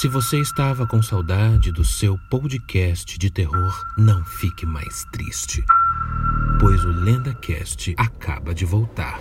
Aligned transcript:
Se 0.00 0.08
você 0.08 0.40
estava 0.40 0.86
com 0.86 1.02
saudade 1.02 1.70
do 1.70 1.84
seu 1.84 2.18
podcast 2.30 3.18
de 3.18 3.28
terror, 3.28 3.86
não 3.98 4.24
fique 4.24 4.64
mais 4.64 5.04
triste, 5.12 5.62
pois 6.58 6.82
o 6.86 6.88
LendaCast 6.88 7.94
acaba 7.98 8.54
de 8.54 8.64
voltar. 8.64 9.20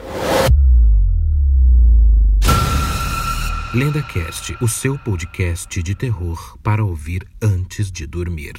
LendaCast, 3.73 4.55
o 4.61 4.69
seu 4.69 4.97
podcast 4.97 5.83
de 5.83 5.93
terror 5.93 6.57
para 6.63 6.81
ouvir 6.81 7.27
antes 7.41 7.91
de 7.91 8.07
dormir. 8.07 8.53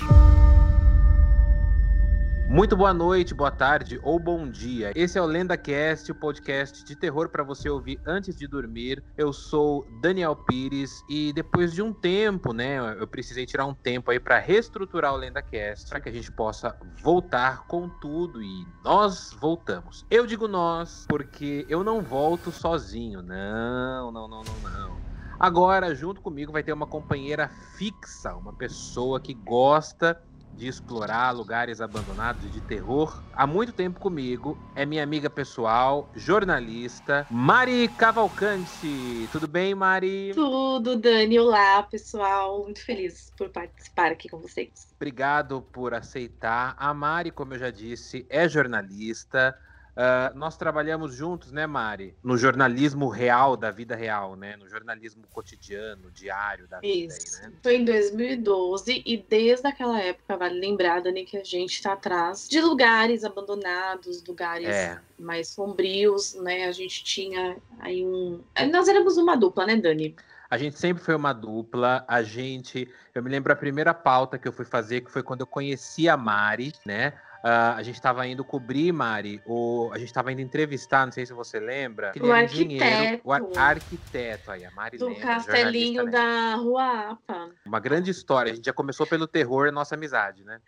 Muito 2.50 2.76
boa 2.76 2.92
noite, 2.92 3.32
boa 3.32 3.52
tarde 3.52 4.00
ou 4.02 4.18
bom 4.18 4.50
dia. 4.50 4.90
Esse 4.96 5.16
é 5.16 5.22
o 5.22 5.24
LendaCast, 5.24 6.10
o 6.10 6.14
podcast 6.16 6.84
de 6.84 6.96
terror 6.96 7.28
para 7.28 7.44
você 7.44 7.70
ouvir 7.70 8.00
antes 8.04 8.34
de 8.34 8.48
dormir. 8.48 9.04
Eu 9.16 9.32
sou 9.32 9.86
Daniel 10.02 10.34
Pires 10.34 11.00
e 11.08 11.32
depois 11.32 11.72
de 11.72 11.80
um 11.80 11.92
tempo, 11.92 12.52
né, 12.52 12.78
eu 12.98 13.06
precisei 13.06 13.46
tirar 13.46 13.66
um 13.66 13.72
tempo 13.72 14.10
aí 14.10 14.18
para 14.18 14.41
reestruturar 14.41 15.14
o 15.14 15.16
LendaCast, 15.16 15.88
para 15.88 16.00
que 16.00 16.08
a 16.08 16.12
gente 16.12 16.32
possa 16.32 16.77
voltar 17.00 17.68
com 17.68 17.88
tudo 17.88 18.42
e 18.42 18.66
nós 18.82 19.32
voltamos. 19.41 20.05
Eu 20.10 20.27
digo 20.27 20.48
nós 20.48 21.06
porque 21.08 21.64
eu 21.69 21.84
não 21.84 22.02
volto 22.02 22.50
sozinho. 22.50 23.22
Não, 23.22 24.10
não, 24.10 24.27
não, 24.27 24.42
não, 24.42 24.70
não. 24.72 25.10
Agora, 25.38 25.94
junto 25.94 26.20
comigo 26.20 26.50
vai 26.52 26.64
ter 26.64 26.72
uma 26.72 26.86
companheira 26.86 27.48
fixa, 27.77 28.34
uma 28.34 28.52
pessoa 28.52 29.20
que 29.20 29.34
gosta 29.34 30.20
de 30.60 30.69
explorar 30.69 31.30
lugares 31.30 31.80
abandonados 31.80 32.45
e 32.45 32.48
de 32.48 32.60
terror 32.60 33.23
há 33.32 33.46
muito 33.46 33.73
tempo 33.73 33.98
comigo. 33.98 34.59
É 34.74 34.84
minha 34.84 35.02
amiga 35.02 35.30
pessoal, 35.30 36.10
jornalista, 36.14 37.27
Mari 37.30 37.88
Cavalcante. 37.88 39.27
Tudo 39.33 39.48
bem, 39.48 39.74
Mari? 39.74 40.33
Tudo, 40.34 40.96
Dani. 40.96 41.38
Olá, 41.38 41.83
pessoal. 41.84 42.64
Muito 42.64 42.84
feliz 42.84 43.33
por 43.38 43.48
participar 43.48 44.12
aqui 44.12 44.28
com 44.28 44.38
vocês. 44.38 44.92
Obrigado 44.96 45.62
por 45.72 45.94
aceitar. 45.94 46.77
A 46.78 46.92
Mari, 46.92 47.31
como 47.31 47.55
eu 47.55 47.58
já 47.58 47.70
disse, 47.70 48.27
é 48.28 48.47
jornalista. 48.47 49.56
Uh, 50.01 50.34
nós 50.34 50.56
trabalhamos 50.56 51.15
juntos, 51.15 51.53
né, 51.53 51.67
Mari? 51.67 52.15
No 52.23 52.39
jornalismo 52.39 53.11
real 53.11 53.55
da 53.55 53.70
vida 53.70 53.95
real, 53.95 54.34
né? 54.34 54.56
No 54.56 54.67
jornalismo 54.67 55.25
cotidiano, 55.31 56.11
diário 56.11 56.67
da 56.67 56.81
vida. 56.81 57.15
Isso. 57.15 57.43
Aí, 57.43 57.51
né? 57.51 57.56
Foi 57.62 57.77
em 57.77 57.84
2012 57.84 59.03
e 59.05 59.19
desde 59.19 59.69
aquela 59.69 60.01
época, 60.01 60.39
vale 60.39 60.59
lembrar, 60.59 61.03
Dani, 61.03 61.27
que 61.27 61.37
a 61.37 61.45
gente 61.45 61.75
está 61.75 61.93
atrás 61.93 62.48
de 62.48 62.62
lugares 62.62 63.25
abandonados, 63.25 64.25
lugares 64.27 64.69
é. 64.69 64.98
mais 65.19 65.48
sombrios, 65.48 66.34
né? 66.37 66.65
A 66.65 66.73
gente 66.73 67.05
tinha 67.05 67.59
aí 67.78 68.03
um. 68.03 68.41
Nós 68.73 68.89
éramos 68.89 69.19
uma 69.19 69.37
dupla, 69.37 69.67
né, 69.67 69.77
Dani? 69.77 70.17
A 70.48 70.56
gente 70.56 70.78
sempre 70.78 71.05
foi 71.05 71.15
uma 71.15 71.34
dupla. 71.34 72.06
A 72.09 72.23
gente. 72.23 72.89
Eu 73.15 73.23
me 73.23 73.28
lembro 73.28 73.53
a 73.53 73.56
primeira 73.56 73.93
pauta 73.93 74.39
que 74.39 74.48
eu 74.48 74.53
fui 74.53 74.65
fazer, 74.65 75.03
que 75.03 75.11
foi 75.11 75.23
quando 75.23 75.43
eu 75.43 75.47
conheci 75.47 76.09
a 76.09 76.17
Mari, 76.17 76.73
né? 76.87 77.12
Uh, 77.42 77.72
a 77.77 77.83
gente 77.83 77.94
estava 77.94 78.27
indo 78.27 78.44
cobrir, 78.44 78.92
Mari, 78.92 79.41
o, 79.46 79.91
a 79.92 79.98
gente 79.98 80.08
estava 80.08 80.30
indo 80.30 80.42
entrevistar, 80.42 81.06
não 81.06 81.12
sei 81.12 81.24
se 81.24 81.33
você 81.33 81.58
lembra, 81.58 82.12
o 82.20 82.30
arquiteto. 82.30 83.22
o 83.27 83.32
arquiteto 83.58 84.50
aí, 84.50 84.64
a 84.64 84.70
Mari 84.72 84.98
Do 84.98 85.08
lembra, 85.08 85.22
castelinho 85.22 86.10
da 86.10 86.56
Rua 86.56 87.12
Apa. 87.12 87.50
Uma 87.64 87.80
grande 87.80 88.10
história, 88.10 88.52
a 88.52 88.55
gente 88.55 88.66
já 88.66 88.74
começou 88.74 89.06
pelo 89.06 89.27
terror, 89.27 89.72
nossa 89.72 89.94
amizade, 89.94 90.44
né? 90.44 90.60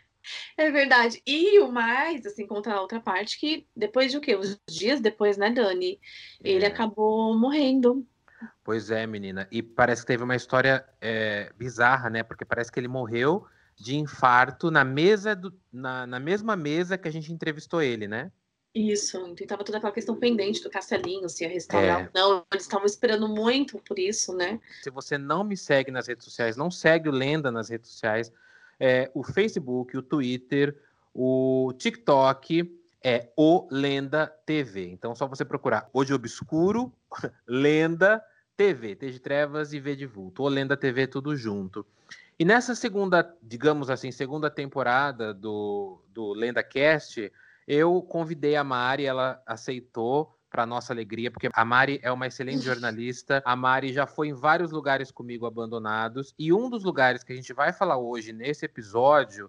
É 0.56 0.70
verdade. 0.70 1.20
E 1.26 1.58
o 1.60 1.70
mais, 1.70 2.24
assim, 2.24 2.46
contra 2.46 2.74
a 2.74 2.80
outra 2.80 3.00
parte, 3.00 3.38
que 3.38 3.66
depois 3.76 4.10
de 4.10 4.16
o 4.16 4.20
quê? 4.20 4.36
Uns 4.36 4.58
dias 4.68 5.00
depois, 5.00 5.36
né, 5.36 5.50
Dani? 5.50 6.00
Ele 6.42 6.64
é. 6.64 6.68
acabou 6.68 7.36
morrendo. 7.36 8.06
Pois 8.64 8.90
é, 8.90 9.06
menina. 9.06 9.46
E 9.50 9.62
parece 9.62 10.02
que 10.02 10.06
teve 10.06 10.24
uma 10.24 10.36
história 10.36 10.84
é, 11.00 11.52
bizarra, 11.56 12.08
né? 12.08 12.22
Porque 12.22 12.44
parece 12.44 12.70
que 12.70 12.80
ele 12.80 12.88
morreu 12.88 13.44
de 13.76 13.96
infarto 13.96 14.70
na 14.70 14.84
mesa 14.84 15.34
do, 15.34 15.52
na, 15.72 16.06
na 16.06 16.20
mesma 16.20 16.56
mesa 16.56 16.98
que 16.98 17.08
a 17.08 17.12
gente 17.12 17.32
entrevistou 17.32 17.82
ele, 17.82 18.06
né? 18.06 18.30
Isso, 18.74 19.18
então 19.26 19.46
tava 19.46 19.64
toda 19.64 19.76
aquela 19.76 19.92
questão 19.92 20.16
pendente 20.16 20.62
do 20.62 20.70
Castelinho, 20.70 21.28
se 21.28 21.44
ia 21.44 21.50
restaurar 21.50 22.00
é. 22.00 22.04
ou 22.04 22.10
não. 22.14 22.46
Eles 22.50 22.64
estavam 22.64 22.86
esperando 22.86 23.28
muito 23.28 23.78
por 23.80 23.98
isso, 23.98 24.34
né? 24.34 24.58
Se 24.82 24.88
você 24.88 25.18
não 25.18 25.44
me 25.44 25.58
segue 25.58 25.90
nas 25.90 26.06
redes 26.06 26.24
sociais, 26.24 26.56
não 26.56 26.70
segue 26.70 27.08
o 27.08 27.12
Lenda 27.12 27.50
nas 27.50 27.68
redes 27.68 27.90
sociais, 27.90 28.32
é, 28.80 29.10
o 29.14 29.22
Facebook, 29.22 29.94
o 29.94 30.02
Twitter, 30.02 30.74
o 31.12 31.74
TikTok 31.76 32.80
é 33.04 33.30
o 33.36 33.68
Lenda 33.70 34.26
TV. 34.46 34.88
Então, 34.88 35.14
só 35.14 35.26
você 35.26 35.44
procurar 35.44 35.90
Hoje 35.92 36.14
Obscuro, 36.14 36.90
Lenda 37.46 38.24
TV, 38.56 38.94
T 38.94 39.10
de 39.10 39.20
Trevas 39.20 39.74
e 39.74 39.80
V 39.80 39.96
de 39.96 40.06
Vulto. 40.06 40.42
O 40.42 40.48
Lenda 40.48 40.76
TV 40.78 41.06
tudo 41.06 41.36
junto. 41.36 41.84
E 42.42 42.44
nessa 42.44 42.74
segunda, 42.74 43.38
digamos 43.40 43.88
assim, 43.88 44.10
segunda 44.10 44.50
temporada 44.50 45.32
do, 45.32 46.02
do 46.08 46.32
LendaCast, 46.32 47.32
eu 47.68 48.02
convidei 48.02 48.56
a 48.56 48.64
Mari, 48.64 49.06
ela 49.06 49.40
aceitou 49.46 50.36
para 50.50 50.66
nossa 50.66 50.92
alegria, 50.92 51.30
porque 51.30 51.48
a 51.52 51.64
Mari 51.64 52.00
é 52.02 52.10
uma 52.10 52.26
excelente 52.26 52.58
jornalista. 52.66 53.40
A 53.44 53.54
Mari 53.54 53.92
já 53.92 54.08
foi 54.08 54.26
em 54.26 54.32
vários 54.32 54.72
lugares 54.72 55.12
comigo 55.12 55.46
abandonados. 55.46 56.34
E 56.36 56.52
um 56.52 56.68
dos 56.68 56.82
lugares 56.82 57.22
que 57.22 57.32
a 57.32 57.36
gente 57.36 57.52
vai 57.52 57.72
falar 57.72 57.96
hoje 57.96 58.32
nesse 58.32 58.64
episódio 58.64 59.48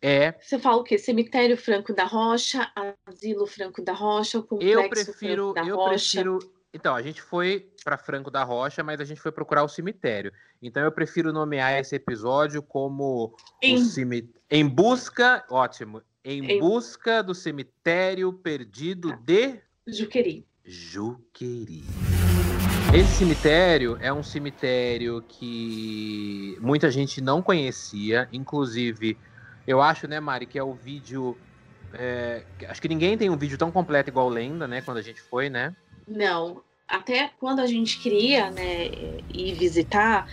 é. 0.00 0.36
Você 0.40 0.60
fala 0.60 0.76
o 0.76 0.84
quê? 0.84 0.96
Cemitério 0.96 1.56
Franco 1.56 1.92
da 1.92 2.04
Rocha, 2.04 2.70
Asilo 3.04 3.48
Franco 3.48 3.82
da 3.82 3.92
Rocha, 3.92 4.38
o 4.38 4.44
Complexo 4.44 4.80
eu 4.80 4.88
prefiro, 4.88 5.52
Franco 5.52 5.54
da 5.54 5.66
eu 5.66 5.74
Rocha? 5.74 6.22
Prefiro, 6.22 6.38
então, 6.72 6.94
a 6.94 7.00
gente 7.00 7.22
foi 7.22 7.70
para 7.82 7.96
Franco 7.96 8.30
da 8.30 8.44
Rocha, 8.44 8.82
mas 8.82 9.00
a 9.00 9.04
gente 9.04 9.20
foi 9.20 9.32
procurar 9.32 9.64
o 9.64 9.68
cemitério. 9.68 10.32
Então 10.60 10.82
eu 10.82 10.92
prefiro 10.92 11.32
nomear 11.32 11.78
esse 11.78 11.94
episódio 11.94 12.62
como 12.62 13.34
em, 13.62 13.82
cimit... 13.82 14.28
em 14.50 14.66
busca, 14.66 15.44
ótimo, 15.48 16.02
em, 16.22 16.44
em, 16.44 16.60
busca 16.60 17.22
do 17.22 17.34
cemitério 17.34 18.32
perdido 18.32 19.12
ah. 19.12 19.18
de 19.24 19.60
Juqueri. 19.86 20.46
Juqueri. 20.64 21.84
Esse 22.94 23.16
cemitério 23.16 23.96
é 24.00 24.12
um 24.12 24.22
cemitério 24.22 25.22
que 25.26 26.58
muita 26.60 26.90
gente 26.90 27.20
não 27.20 27.40
conhecia, 27.40 28.28
inclusive 28.30 29.16
eu 29.66 29.80
acho, 29.80 30.06
né, 30.06 30.20
Mari, 30.20 30.46
que 30.46 30.58
é 30.58 30.62
o 30.62 30.74
vídeo. 30.74 31.36
É... 31.94 32.42
acho 32.68 32.82
que 32.82 32.88
ninguém 32.88 33.16
tem 33.16 33.30
um 33.30 33.36
vídeo 33.36 33.56
tão 33.56 33.70
completo 33.70 34.10
igual 34.10 34.28
Lenda, 34.28 34.68
né? 34.68 34.82
Quando 34.82 34.98
a 34.98 35.02
gente 35.02 35.22
foi, 35.22 35.48
né? 35.48 35.74
Não, 36.08 36.62
até 36.88 37.30
quando 37.38 37.60
a 37.60 37.66
gente 37.66 37.98
queria, 37.98 38.50
né, 38.50 38.90
ir 39.32 39.54
visitar, 39.54 40.26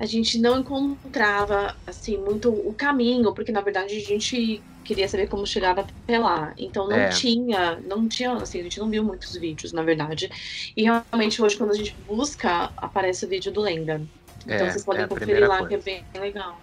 a 0.00 0.06
gente 0.06 0.38
não 0.38 0.60
encontrava 0.60 1.76
assim 1.86 2.16
muito 2.16 2.50
o 2.50 2.72
caminho, 2.72 3.34
porque 3.34 3.52
na 3.52 3.60
verdade 3.60 3.96
a 3.96 4.00
gente 4.00 4.62
queria 4.84 5.06
saber 5.06 5.28
como 5.28 5.46
chegava 5.46 5.82
até 5.82 6.18
lá. 6.18 6.54
Então 6.56 6.88
não 6.88 6.96
é. 6.96 7.08
tinha, 7.10 7.78
não 7.86 8.08
tinha, 8.08 8.32
assim, 8.34 8.60
a 8.60 8.62
gente 8.62 8.78
não 8.78 8.88
viu 8.88 9.04
muitos 9.04 9.36
vídeos, 9.36 9.72
na 9.72 9.82
verdade. 9.82 10.30
E 10.74 10.84
realmente 10.84 11.42
hoje 11.42 11.56
quando 11.56 11.72
a 11.72 11.74
gente 11.74 11.94
busca, 12.06 12.70
aparece 12.76 13.26
o 13.26 13.28
vídeo 13.28 13.52
do 13.52 13.60
Lenda. 13.60 14.00
Então 14.44 14.66
é, 14.66 14.70
vocês 14.70 14.84
podem 14.84 15.02
é 15.02 15.06
conferir 15.06 15.46
lá 15.46 15.58
coisa. 15.58 15.68
que 15.68 15.90
é 15.90 16.02
bem 16.12 16.22
legal. 16.22 16.58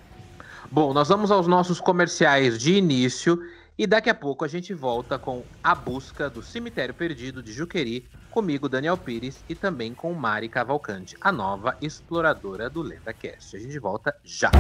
Bom, 0.72 0.92
nós 0.94 1.08
vamos 1.08 1.30
aos 1.30 1.46
nossos 1.46 1.80
comerciais 1.80 2.58
de 2.58 2.74
início 2.74 3.40
e 3.78 3.86
daqui 3.86 4.10
a 4.10 4.16
pouco 4.16 4.46
a 4.46 4.48
gente 4.48 4.74
volta 4.74 5.20
com 5.20 5.44
A 5.64 5.76
Busca 5.76 6.30
do 6.30 6.42
Cemitério 6.42 6.94
Perdido 6.94 7.44
de 7.44 7.52
Juqueri, 7.52 8.08
comigo, 8.32 8.70
Daniel 8.70 8.98
Pires, 8.98 9.44
e 9.48 9.56
também 9.56 9.94
com 9.94 10.14
Mari 10.14 10.50
Cavalcante, 10.50 11.16
a 11.20 11.32
nova 11.32 11.78
exploradora 11.82 12.70
do 12.70 12.82
LendaCast. 12.82 13.56
A 13.56 13.60
gente 13.60 13.80
volta 13.80 14.16
já! 14.24 14.52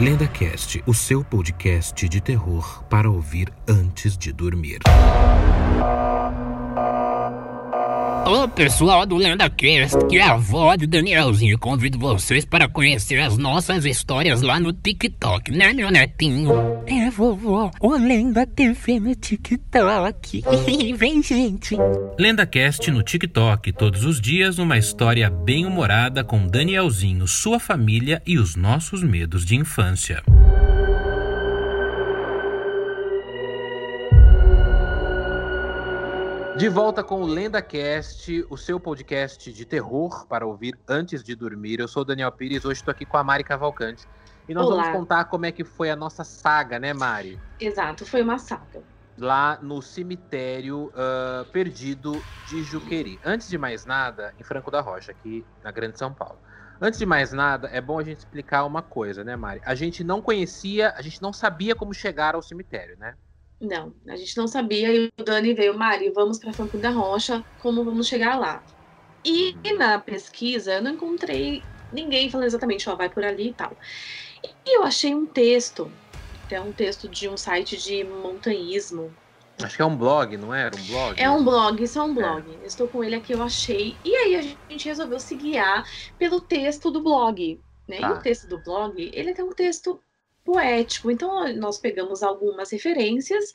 LendaCast, 0.00 0.82
o 0.86 0.94
seu 0.94 1.24
podcast 1.24 2.08
de 2.08 2.20
terror 2.20 2.84
para 2.84 3.10
ouvir 3.10 3.52
antes 3.68 4.16
de 4.16 4.32
dormir. 4.32 4.78
Olá 8.24 8.46
pessoal 8.48 9.06
do 9.06 9.16
LendaCast, 9.16 10.06
que 10.08 10.18
é 10.18 10.22
a 10.22 10.32
avó 10.32 10.74
de 10.76 10.86
Danielzinho. 10.86 11.58
Convido 11.58 11.98
vocês 11.98 12.44
para 12.44 12.68
conhecer 12.68 13.18
as 13.20 13.36
nossas 13.38 13.84
histórias 13.84 14.42
lá 14.42 14.60
no 14.60 14.72
TikTok, 14.72 15.50
né, 15.50 15.72
meu 15.72 15.90
netinho? 15.90 16.52
É, 16.86 17.10
vovó, 17.10 17.70
o 17.80 17.92
Lenda 17.96 18.46
TV 18.46 19.00
no 19.00 19.14
TikTok. 19.14 20.42
Vem, 20.96 21.22
gente. 21.22 21.76
LendaCast 22.18 22.90
no 22.90 23.02
TikTok, 23.02 23.72
todos 23.72 24.04
os 24.04 24.20
dias 24.20 24.58
uma 24.58 24.78
história 24.78 25.30
bem 25.30 25.64
humorada 25.64 26.22
com 26.22 26.46
Danielzinho, 26.46 27.26
sua 27.26 27.58
família 27.58 28.22
e 28.26 28.38
os 28.38 28.56
nossos 28.56 29.02
medos 29.02 29.44
de 29.44 29.56
infância. 29.56 30.22
De 36.58 36.68
volta 36.68 37.04
com 37.04 37.22
o 37.22 37.24
LendaCast, 37.24 38.44
o 38.50 38.56
seu 38.56 38.80
podcast 38.80 39.52
de 39.52 39.64
terror 39.64 40.26
para 40.26 40.44
ouvir 40.44 40.76
antes 40.88 41.22
de 41.22 41.36
dormir. 41.36 41.78
Eu 41.78 41.86
sou 41.86 42.02
o 42.02 42.04
Daniel 42.04 42.32
Pires, 42.32 42.64
hoje 42.64 42.80
estou 42.80 42.90
aqui 42.90 43.06
com 43.06 43.16
a 43.16 43.22
Mari 43.22 43.44
Cavalcante. 43.44 44.04
E 44.48 44.52
nós 44.52 44.66
Olá. 44.66 44.82
vamos 44.82 44.98
contar 44.98 45.26
como 45.26 45.46
é 45.46 45.52
que 45.52 45.62
foi 45.62 45.88
a 45.88 45.94
nossa 45.94 46.24
saga, 46.24 46.80
né, 46.80 46.92
Mari? 46.92 47.38
Exato, 47.60 48.04
foi 48.04 48.22
uma 48.22 48.38
saga. 48.38 48.82
Lá 49.16 49.60
no 49.62 49.80
cemitério 49.80 50.86
uh, 50.86 51.44
perdido 51.52 52.20
de 52.48 52.64
Juqueri. 52.64 53.20
Antes 53.24 53.48
de 53.48 53.56
mais 53.56 53.86
nada, 53.86 54.34
em 54.36 54.42
Franco 54.42 54.68
da 54.68 54.80
Rocha, 54.80 55.12
aqui 55.12 55.46
na 55.62 55.70
Grande 55.70 55.96
São 55.96 56.12
Paulo. 56.12 56.40
Antes 56.80 56.98
de 56.98 57.06
mais 57.06 57.32
nada, 57.32 57.68
é 57.68 57.80
bom 57.80 58.00
a 58.00 58.02
gente 58.02 58.18
explicar 58.18 58.64
uma 58.64 58.82
coisa, 58.82 59.22
né, 59.22 59.36
Mari? 59.36 59.60
A 59.64 59.76
gente 59.76 60.02
não 60.02 60.20
conhecia, 60.20 60.92
a 60.96 61.02
gente 61.02 61.22
não 61.22 61.32
sabia 61.32 61.76
como 61.76 61.94
chegar 61.94 62.34
ao 62.34 62.42
cemitério, 62.42 62.98
né? 62.98 63.14
Não, 63.60 63.92
a 64.08 64.16
gente 64.16 64.36
não 64.36 64.46
sabia 64.46 64.92
e 64.94 65.10
o 65.18 65.24
Dani 65.24 65.52
veio, 65.52 65.76
Mari, 65.76 66.10
vamos 66.10 66.38
para 66.38 66.52
Franco 66.52 66.78
da 66.78 66.90
Rocha, 66.90 67.44
como 67.60 67.84
vamos 67.84 68.06
chegar 68.06 68.38
lá? 68.38 68.62
E 69.24 69.56
uhum. 69.66 69.76
na 69.76 69.98
pesquisa 69.98 70.74
eu 70.74 70.82
não 70.82 70.92
encontrei 70.92 71.62
ninguém 71.92 72.30
falando 72.30 72.46
exatamente, 72.46 72.88
ó, 72.88 72.94
vai 72.94 73.08
por 73.08 73.24
ali 73.24 73.48
e 73.48 73.52
tal. 73.52 73.72
E 74.64 74.76
eu 74.76 74.84
achei 74.84 75.14
um 75.14 75.26
texto, 75.26 75.90
que 76.48 76.54
é 76.54 76.60
um 76.60 76.72
texto 76.72 77.08
de 77.08 77.28
um 77.28 77.36
site 77.36 77.76
de 77.76 78.04
montanhismo. 78.04 79.12
Acho 79.60 79.74
que 79.74 79.82
é 79.82 79.84
um 79.84 79.96
blog, 79.96 80.36
não 80.36 80.54
é? 80.54 80.66
era? 80.66 80.76
Um 80.76 80.86
blog? 80.86 81.20
É 81.20 81.30
um 81.30 81.44
blog, 81.44 81.82
isso 81.82 81.98
é 81.98 82.02
um 82.02 82.14
blog. 82.14 82.58
É. 82.62 82.66
Estou 82.66 82.86
com 82.86 83.02
ele 83.02 83.16
aqui, 83.16 83.32
eu 83.32 83.42
achei. 83.42 83.96
E 84.04 84.14
aí 84.14 84.36
a 84.36 84.42
gente 84.70 84.86
resolveu 84.86 85.18
se 85.18 85.34
guiar 85.34 85.84
pelo 86.16 86.40
texto 86.40 86.92
do 86.92 87.02
blog. 87.02 87.60
Né? 87.88 87.98
Tá. 87.98 88.08
E 88.08 88.12
o 88.12 88.18
texto 88.20 88.46
do 88.46 88.62
blog, 88.62 89.10
ele 89.12 89.34
é 89.36 89.42
um 89.42 89.50
texto 89.50 90.00
poético. 90.48 91.10
Então, 91.10 91.52
nós 91.56 91.76
pegamos 91.76 92.22
algumas 92.22 92.70
referências 92.70 93.52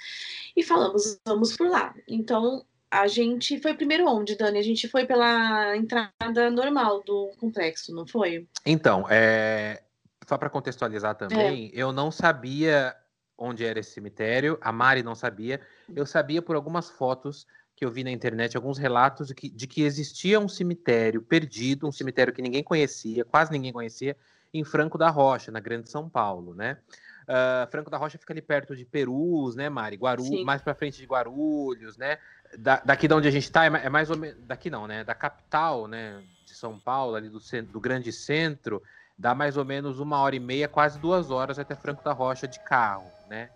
e 0.56 0.62
falamos, 0.62 1.20
vamos 1.26 1.58
por 1.58 1.68
lá. 1.68 1.92
Então, 2.08 2.64
a 2.92 3.08
gente 3.08 3.60
foi 3.60 3.74
primeiro 3.74 4.06
onde, 4.08 4.38
Dani? 4.38 4.60
A 4.60 4.64
gente 4.64 4.88
foi 4.88 5.04
pela 5.04 5.76
entrada 5.76 6.52
normal 6.52 7.02
do 7.04 7.32
complexo, 7.40 7.92
não 7.96 8.06
foi? 8.06 8.48
Então, 8.64 9.08
é... 9.10 9.82
só 10.28 10.38
para 10.38 10.52
contextualizar 10.52 11.16
também, 11.16 11.72
é. 11.74 11.82
eu 11.82 11.92
não 11.92 12.12
sabia 12.12 12.96
onde 13.36 13.66
era 13.66 13.80
esse 13.80 13.90
cemitério, 13.90 14.60
a 14.62 14.72
Mari 14.72 15.02
não 15.02 15.16
sabia. 15.16 15.60
Eu 15.96 16.06
sabia 16.06 16.44
por 16.44 16.56
algumas 16.56 16.92
fotos 16.92 17.48
que 17.76 17.84
eu 17.84 17.90
vi 17.90 18.04
na 18.04 18.12
internet, 18.12 18.56
alguns 18.56 18.78
relatos 18.78 19.30
de 19.30 19.34
que, 19.34 19.50
de 19.50 19.66
que 19.66 19.82
existia 19.82 20.40
um 20.40 20.48
cemitério 20.48 21.24
perdido, 21.24 21.88
um 21.88 21.92
cemitério 21.92 22.32
que 22.32 22.42
ninguém 22.44 22.64
conhecia, 22.64 23.26
quase 23.26 23.52
ninguém 23.52 23.74
conhecia, 23.74 24.16
em 24.54 24.64
Franco 24.64 24.98
da 24.98 25.10
Rocha, 25.10 25.52
na 25.52 25.60
Grande 25.60 25.90
São 25.90 26.08
Paulo, 26.08 26.54
né? 26.54 26.78
Uh, 27.24 27.70
Franco 27.72 27.90
da 27.90 27.98
Rocha 27.98 28.18
fica 28.18 28.34
ali 28.34 28.42
perto 28.42 28.76
de 28.76 28.86
Perus, 28.86 29.56
né, 29.56 29.70
Mari? 29.70 29.96
Guaru, 29.96 30.44
mais 30.44 30.62
para 30.62 30.76
frente 30.76 30.98
de 30.98 31.06
Guarulhos, 31.06 31.98
né? 31.98 32.18
Da, 32.60 32.82
daqui 32.86 33.08
de 33.08 33.14
onde 33.14 33.28
a 33.28 33.32
gente 33.32 33.44
está 33.44 33.66
é, 33.66 33.86
é, 33.86 33.90
mais 33.90 34.10
ou 34.10 34.18
menos 34.18 34.38
daqui 34.44 34.70
não, 34.70 34.86
né? 34.86 35.04
Da 35.04 35.16
capital, 35.16 35.88
né? 35.88 36.22
De 36.46 36.54
São 36.54 36.78
Paulo, 36.78 37.16
ali 37.16 37.30
do, 37.30 37.40
centro, 37.40 37.72
do 37.72 37.80
grande 37.80 38.12
centro, 38.12 38.84
dá 39.18 39.34
mais 39.34 39.58
ou 39.58 39.66
menos 39.66 40.00
uma 40.00 40.20
hora 40.20 40.36
e 40.36 40.40
meia, 40.40 40.68
quase 40.68 41.00
duas 41.00 41.32
horas 41.32 41.58
até 41.58 41.76
Franco 41.76 42.04
da 42.04 42.12
Rocha 42.12 42.48
de 42.48 42.60
carro, 42.60 43.10
né? 43.30 43.50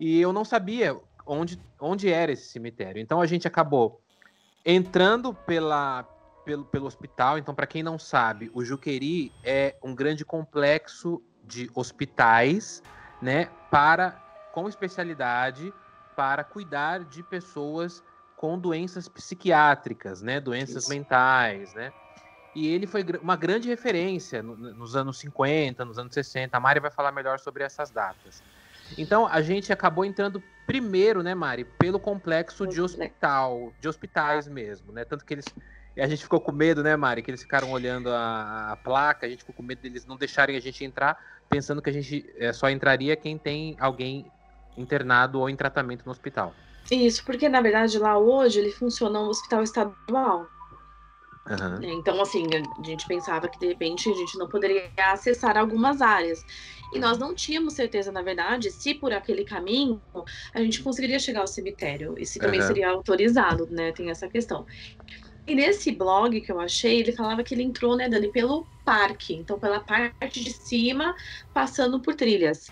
E 0.00 0.20
eu 0.20 0.32
não 0.32 0.44
sabia 0.44 0.98
onde, 1.26 1.60
onde 1.78 2.10
era 2.10 2.32
esse 2.32 2.48
cemitério. 2.48 3.00
Então 3.00 3.20
a 3.20 3.26
gente 3.26 3.46
acabou 3.46 4.00
entrando 4.64 5.34
pela, 5.34 6.04
pelo, 6.44 6.64
pelo 6.64 6.86
hospital. 6.86 7.38
Então, 7.38 7.54
para 7.54 7.66
quem 7.66 7.82
não 7.82 7.98
sabe, 7.98 8.50
o 8.54 8.64
Juqueri 8.64 9.32
é 9.42 9.76
um 9.82 9.94
grande 9.94 10.24
complexo 10.24 11.22
de 11.44 11.70
hospitais, 11.74 12.82
né, 13.20 13.48
para 13.70 14.10
com 14.52 14.68
especialidade 14.68 15.72
para 16.14 16.44
cuidar 16.44 17.04
de 17.04 17.22
pessoas 17.22 18.02
com 18.36 18.58
doenças 18.58 19.08
psiquiátricas, 19.08 20.20
né, 20.20 20.40
doenças 20.40 20.84
Isso. 20.84 20.90
mentais, 20.90 21.72
né? 21.74 21.92
E 22.54 22.68
ele 22.68 22.86
foi 22.86 23.02
uma 23.22 23.34
grande 23.34 23.68
referência 23.68 24.42
nos 24.42 24.94
anos 24.94 25.18
50, 25.18 25.86
nos 25.86 25.98
anos 25.98 26.12
60. 26.12 26.54
A 26.54 26.60
Mari 26.60 26.80
vai 26.80 26.90
falar 26.90 27.10
melhor 27.10 27.38
sobre 27.38 27.64
essas 27.64 27.90
datas. 27.90 28.42
Então, 28.98 29.26
a 29.26 29.40
gente 29.40 29.72
acabou 29.72 30.04
entrando 30.04 30.42
primeiro, 30.66 31.22
né, 31.22 31.34
Mari, 31.34 31.64
pelo 31.64 31.98
complexo 31.98 32.66
de 32.66 32.80
hospital, 32.80 33.72
de 33.80 33.88
hospitais 33.88 34.46
mesmo, 34.46 34.92
né? 34.92 35.04
Tanto 35.04 35.24
que 35.24 35.32
eles 35.32 35.46
e 35.96 36.00
a 36.00 36.06
gente 36.06 36.22
ficou 36.22 36.40
com 36.40 36.52
medo, 36.52 36.82
né, 36.82 36.96
Mari? 36.96 37.22
Que 37.22 37.30
eles 37.30 37.42
ficaram 37.42 37.70
olhando 37.70 38.10
a, 38.10 38.72
a, 38.72 38.76
placa, 38.76 39.26
a 39.26 39.28
gente 39.28 39.40
ficou 39.40 39.54
com 39.54 39.62
medo 39.62 39.82
deles 39.82 40.06
não 40.06 40.16
deixarem 40.16 40.56
a 40.56 40.60
gente 40.60 40.84
entrar, 40.84 41.18
pensando 41.48 41.82
que 41.82 41.90
a 41.90 41.92
gente 41.92 42.24
é, 42.38 42.52
só 42.52 42.70
entraria 42.70 43.14
quem 43.14 43.36
tem 43.36 43.76
alguém 43.78 44.30
internado 44.76 45.40
ou 45.40 45.50
em 45.50 45.56
tratamento 45.56 46.04
no 46.04 46.12
hospital. 46.12 46.54
Isso, 46.90 47.24
porque 47.24 47.48
na 47.48 47.60
verdade 47.60 47.98
lá 47.98 48.18
hoje 48.18 48.58
ele 48.58 48.72
funciona 48.72 49.20
um 49.20 49.28
hospital 49.28 49.62
estadual. 49.62 50.46
Uhum. 51.44 51.82
Então, 51.82 52.20
assim, 52.22 52.46
a 52.54 52.86
gente 52.86 53.06
pensava 53.06 53.48
que 53.48 53.58
de 53.58 53.66
repente 53.66 54.08
a 54.08 54.14
gente 54.14 54.38
não 54.38 54.48
poderia 54.48 54.88
acessar 55.10 55.58
algumas 55.58 56.00
áreas. 56.00 56.44
E 56.94 56.98
nós 56.98 57.18
não 57.18 57.34
tínhamos 57.34 57.72
certeza, 57.72 58.12
na 58.12 58.22
verdade, 58.22 58.70
se 58.70 58.94
por 58.94 59.12
aquele 59.12 59.44
caminho 59.44 60.00
a 60.54 60.60
gente 60.60 60.82
conseguiria 60.82 61.18
chegar 61.18 61.40
ao 61.40 61.46
cemitério 61.46 62.14
e 62.18 62.26
se 62.26 62.38
também 62.38 62.60
uhum. 62.60 62.66
seria 62.66 62.90
autorizado, 62.90 63.66
né? 63.70 63.92
Tem 63.92 64.10
essa 64.10 64.28
questão. 64.28 64.66
E 65.46 65.54
nesse 65.54 65.90
blog 65.90 66.40
que 66.40 66.52
eu 66.52 66.60
achei, 66.60 67.00
ele 67.00 67.12
falava 67.12 67.42
que 67.42 67.54
ele 67.54 67.62
entrou, 67.62 67.96
né, 67.96 68.08
Dani, 68.08 68.28
pelo 68.28 68.66
parque. 68.84 69.34
Então, 69.34 69.58
pela 69.58 69.80
parte 69.80 70.42
de 70.42 70.52
cima, 70.52 71.14
passando 71.52 72.00
por 72.00 72.14
trilhas. 72.14 72.70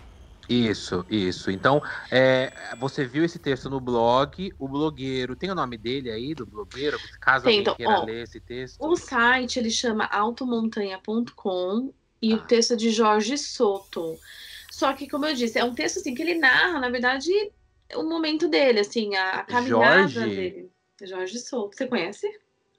Isso, 0.49 1.07
isso. 1.09 1.49
Então, 1.49 1.81
é, 2.11 2.53
você 2.79 3.05
viu 3.05 3.25
esse 3.25 3.39
texto 3.39 3.71
no 3.71 3.81
blog, 3.81 4.53
o 4.59 4.67
blogueiro, 4.67 5.37
tem 5.37 5.49
o 5.49 5.55
nome 5.55 5.79
dele 5.79 6.11
aí, 6.11 6.35
do 6.35 6.45
blogueiro, 6.45 6.99
caso 7.21 7.45
tem, 7.45 7.59
alguém 7.59 7.61
então, 7.61 7.75
queira 7.77 8.01
ó, 8.01 8.05
ler 8.05 8.25
esse 8.25 8.41
texto? 8.41 8.85
O 8.85 8.97
site, 8.97 9.61
ele 9.61 9.71
chama 9.71 10.07
automontanha.com 10.07 11.93
e 12.21 12.33
ah. 12.33 12.37
o 12.37 12.41
texto 12.41 12.73
é 12.73 12.77
de 12.77 12.91
Jorge 12.91 13.39
Soto. 13.39 14.19
Só 14.73 14.93
que, 14.93 15.09
como 15.09 15.25
eu 15.27 15.35
disse, 15.35 15.57
é 15.57 15.65
um 15.65 15.73
texto, 15.73 15.99
assim, 15.99 16.15
que 16.15 16.23
ele 16.23 16.35
narra, 16.35 16.81
na 16.81 16.91
verdade, 16.91 17.31
o 17.95 18.03
momento 18.03 18.49
dele, 18.49 18.81
assim, 18.81 19.15
a, 19.15 19.45
caminhada 19.45 20.09
Jorge? 20.09 20.35
dele. 20.35 20.71
Jorge 21.03 21.39
Soto, 21.39 21.77
você 21.77 21.87
conhece? 21.87 22.27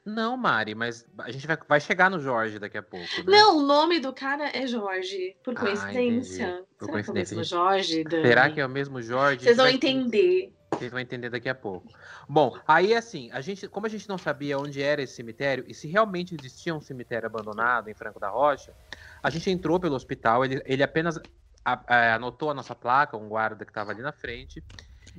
Não, 0.04 0.36
Mari, 0.36 0.74
mas 0.74 1.06
a 1.20 1.32
gente 1.32 1.46
vai, 1.46 1.58
vai 1.68 1.80
chegar 1.80 2.10
no 2.10 2.20
Jorge 2.20 2.58
daqui 2.58 2.78
a 2.78 2.82
pouco. 2.82 3.06
Né? 3.18 3.24
Não, 3.26 3.60
o 3.60 3.62
nome 3.62 4.00
do 4.00 4.12
cara 4.12 4.50
é 4.52 4.66
Jorge, 4.66 5.38
por 5.44 5.54
ah, 5.56 5.60
coincidência. 5.60 6.60
Ah, 6.60 6.64
por 6.78 6.86
Será 6.86 6.94
coincidência. 6.94 7.36
que 7.36 7.36
é 7.36 7.38
o 7.38 7.44
mesmo 7.44 7.44
Jorge? 7.44 8.04
Dani? 8.04 8.28
Será 8.28 8.50
que 8.50 8.62
é 8.62 8.66
o 8.66 8.70
mesmo 8.70 9.02
Jorge? 9.02 9.44
Vocês 9.44 9.58
vão 9.58 9.68
entender. 9.68 10.54
Vocês 10.74 10.92
vão 10.92 11.00
entender 11.00 11.30
daqui 11.30 11.50
a 11.50 11.54
pouco. 11.54 11.88
Bom, 12.28 12.58
aí 12.68 12.96
assim, 12.96 13.30
a 13.32 13.42
gente, 13.42 13.68
como 13.68 13.86
a 13.86 13.90
gente 13.90 14.10
não 14.10 14.18
sabia 14.18 14.58
onde 14.58 14.82
era 14.82 15.04
esse 15.04 15.14
cemitério 15.14 15.66
e 15.68 15.74
se 15.74 15.88
realmente 15.88 16.34
existia 16.34 16.74
um 16.74 16.82
cemitério 16.82 17.28
abandonado 17.28 17.90
em 17.90 17.94
Franco 17.94 18.20
da 18.20 18.30
Rocha, 18.30 18.74
a 19.22 19.30
gente 19.30 19.52
entrou 19.52 19.80
pelo 19.80 19.96
hospital, 19.96 20.44
ele, 20.44 20.62
ele 20.66 20.82
apenas 20.82 21.20
a, 21.64 21.80
a, 21.86 22.16
anotou 22.16 22.50
a 22.50 22.54
nossa 22.54 22.74
placa, 22.74 23.18
um 23.18 23.28
guarda 23.28 23.66
que 23.66 23.72
estava 23.72 23.92
ali 23.92 24.02
na 24.02 24.12
frente, 24.12 24.64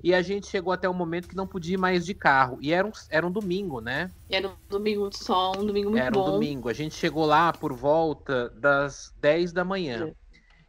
e 0.03 0.15
a 0.15 0.23
gente 0.23 0.47
chegou 0.47 0.73
até 0.73 0.89
um 0.89 0.95
momento 0.95 1.29
que 1.29 1.37
não 1.37 1.47
podia 1.47 1.75
ir 1.75 1.79
mais 1.79 2.07
de 2.07 2.15
carro. 2.15 2.59
E 2.61 2.73
era 2.73 2.87
um, 2.87 2.93
era 3.11 3.27
um 3.27 3.31
domingo, 3.31 3.81
né? 3.81 4.11
Era 4.31 4.49
um 4.49 4.55
domingo 4.69 5.11
só, 5.13 5.53
um 5.53 5.67
domingo 5.67 5.91
muito 5.91 6.03
era 6.03 6.11
bom. 6.11 6.23
Era 6.23 6.31
um 6.31 6.33
domingo. 6.35 6.69
A 6.69 6.73
gente 6.73 6.95
chegou 6.95 7.27
lá 7.27 7.53
por 7.53 7.73
volta 7.73 8.49
das 8.51 9.13
10 9.21 9.53
da 9.53 9.65
manhã. 9.65 10.09
É. 10.09 10.15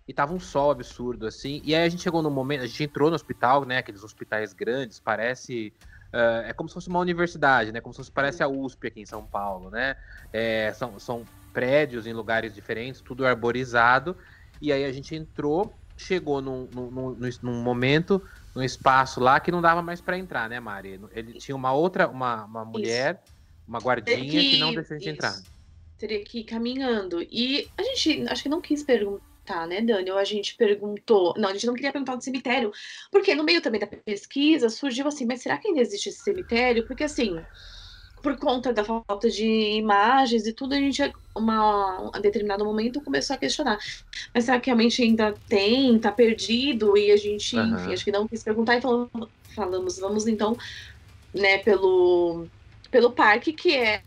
E 0.07 0.13
tava 0.13 0.33
um 0.33 0.39
sol 0.39 0.71
absurdo, 0.71 1.25
assim. 1.25 1.62
E 1.63 1.74
aí 1.74 1.86
a 1.86 1.89
gente 1.89 2.03
chegou 2.03 2.21
no 2.21 2.29
momento, 2.29 2.63
a 2.63 2.67
gente 2.67 2.83
entrou 2.83 3.09
no 3.09 3.15
hospital, 3.15 3.63
né? 3.63 3.77
Aqueles 3.77 4.03
hospitais 4.03 4.51
grandes, 4.51 5.00
parece. 5.00 5.71
Uh, 6.13 6.45
é 6.45 6.53
como 6.53 6.67
se 6.67 6.75
fosse 6.75 6.89
uma 6.89 7.00
universidade, 7.00 7.71
né? 7.71 7.79
Como 7.79 7.93
se 7.93 7.98
fosse, 7.98 8.12
parece 8.12 8.43
a 8.43 8.48
USP 8.48 8.88
aqui 8.88 9.01
em 9.01 9.05
São 9.05 9.25
Paulo, 9.25 9.69
né? 9.69 9.95
É, 10.33 10.74
são, 10.74 11.00
são 11.00 11.25
prédios 11.53 12.05
em 12.05 12.13
lugares 12.13 12.53
diferentes, 12.53 13.00
tudo 13.00 13.25
arborizado. 13.25 14.15
E 14.62 14.71
aí 14.71 14.83
a 14.83 14.91
gente 14.91 15.15
entrou, 15.15 15.74
chegou 15.95 16.41
num, 16.41 16.67
num, 16.74 16.91
num, 16.91 17.29
num 17.41 17.63
momento 17.63 18.21
num 18.55 18.63
espaço 18.63 19.19
lá 19.19 19.39
que 19.39 19.51
não 19.51 19.62
dava 19.62 19.81
mais 19.81 20.00
para 20.01 20.17
entrar, 20.17 20.50
né, 20.50 20.60
Mari? 20.60 21.00
Ele 21.12 21.33
tinha 21.33 21.55
uma 21.55 21.74
outra, 21.74 22.07
uma, 22.07 22.45
uma 22.45 22.65
mulher, 22.65 23.22
isso. 23.24 23.33
uma 23.67 23.79
guardinha 23.79 24.19
que, 24.19 24.51
que, 24.51 24.57
não 24.57 24.74
deixou 24.74 24.98
isso. 24.98 25.10
entrar. 25.10 25.36
Teria 25.98 26.24
que 26.24 26.39
ir 26.39 26.43
caminhando. 26.43 27.22
E 27.31 27.67
a 27.77 27.83
gente, 27.83 28.25
acho 28.27 28.43
que 28.43 28.50
não 28.50 28.62
quis 28.62 28.83
perguntar, 28.83 29.67
né, 29.67 29.81
Dani? 29.81 30.12
Ou 30.12 30.17
a 30.17 30.24
gente 30.24 30.55
perguntou. 30.55 31.33
Não, 31.38 31.50
a 31.50 31.53
gente 31.53 31.65
não 31.65 31.74
queria 31.74 31.91
perguntar 31.91 32.15
do 32.15 32.24
cemitério, 32.24 32.72
porque 33.12 33.33
no 33.33 33.43
meio 33.43 33.62
também 33.62 33.79
da 33.79 33.88
pesquisa 33.88 34.69
surgiu 34.69 35.07
assim, 35.07 35.25
mas 35.25 35.41
será 35.41 35.57
que 35.57 35.67
ainda 35.67 35.81
existe 35.81 36.10
esse 36.10 36.24
cemitério? 36.24 36.86
Porque 36.86 37.03
assim 37.03 37.39
por 38.24 38.38
conta 38.38 38.72
da 38.72 38.86
falta 38.86 39.30
de 39.30 39.46
imagens 39.46 40.48
e 40.48 40.53
tudo, 40.53 40.74
a 40.74 40.77
gente, 40.77 41.13
uma, 41.36 42.10
a 42.13 42.20
determinado 42.20 42.63
momento, 42.63 43.01
começou 43.01 43.36
a 43.36 43.38
questionar. 43.38 43.77
Mas 44.34 44.46
será 44.46 44.62
que 44.62 44.68
realmente 44.68 45.03
ainda 45.03 45.36
tem? 45.50 46.00
Tá 46.00 46.10
perdido? 46.10 46.98
E 46.98 47.12
a 47.12 47.18
gente, 47.18 47.58
uhum. 47.58 47.75
enfim, 47.75 47.94
acho 47.94 48.06
que 48.06 48.12
não 48.13 48.25
quis 48.25 48.42
perguntar, 48.42 48.77
então 48.77 49.10
falamos, 49.53 50.00
vamos 50.00 50.25
então, 50.25 50.58
né, 51.34 51.58
pelo, 51.58 52.48
pelo 52.89 53.12
parque, 53.12 53.51
que 53.51 53.75
é 53.75 54.01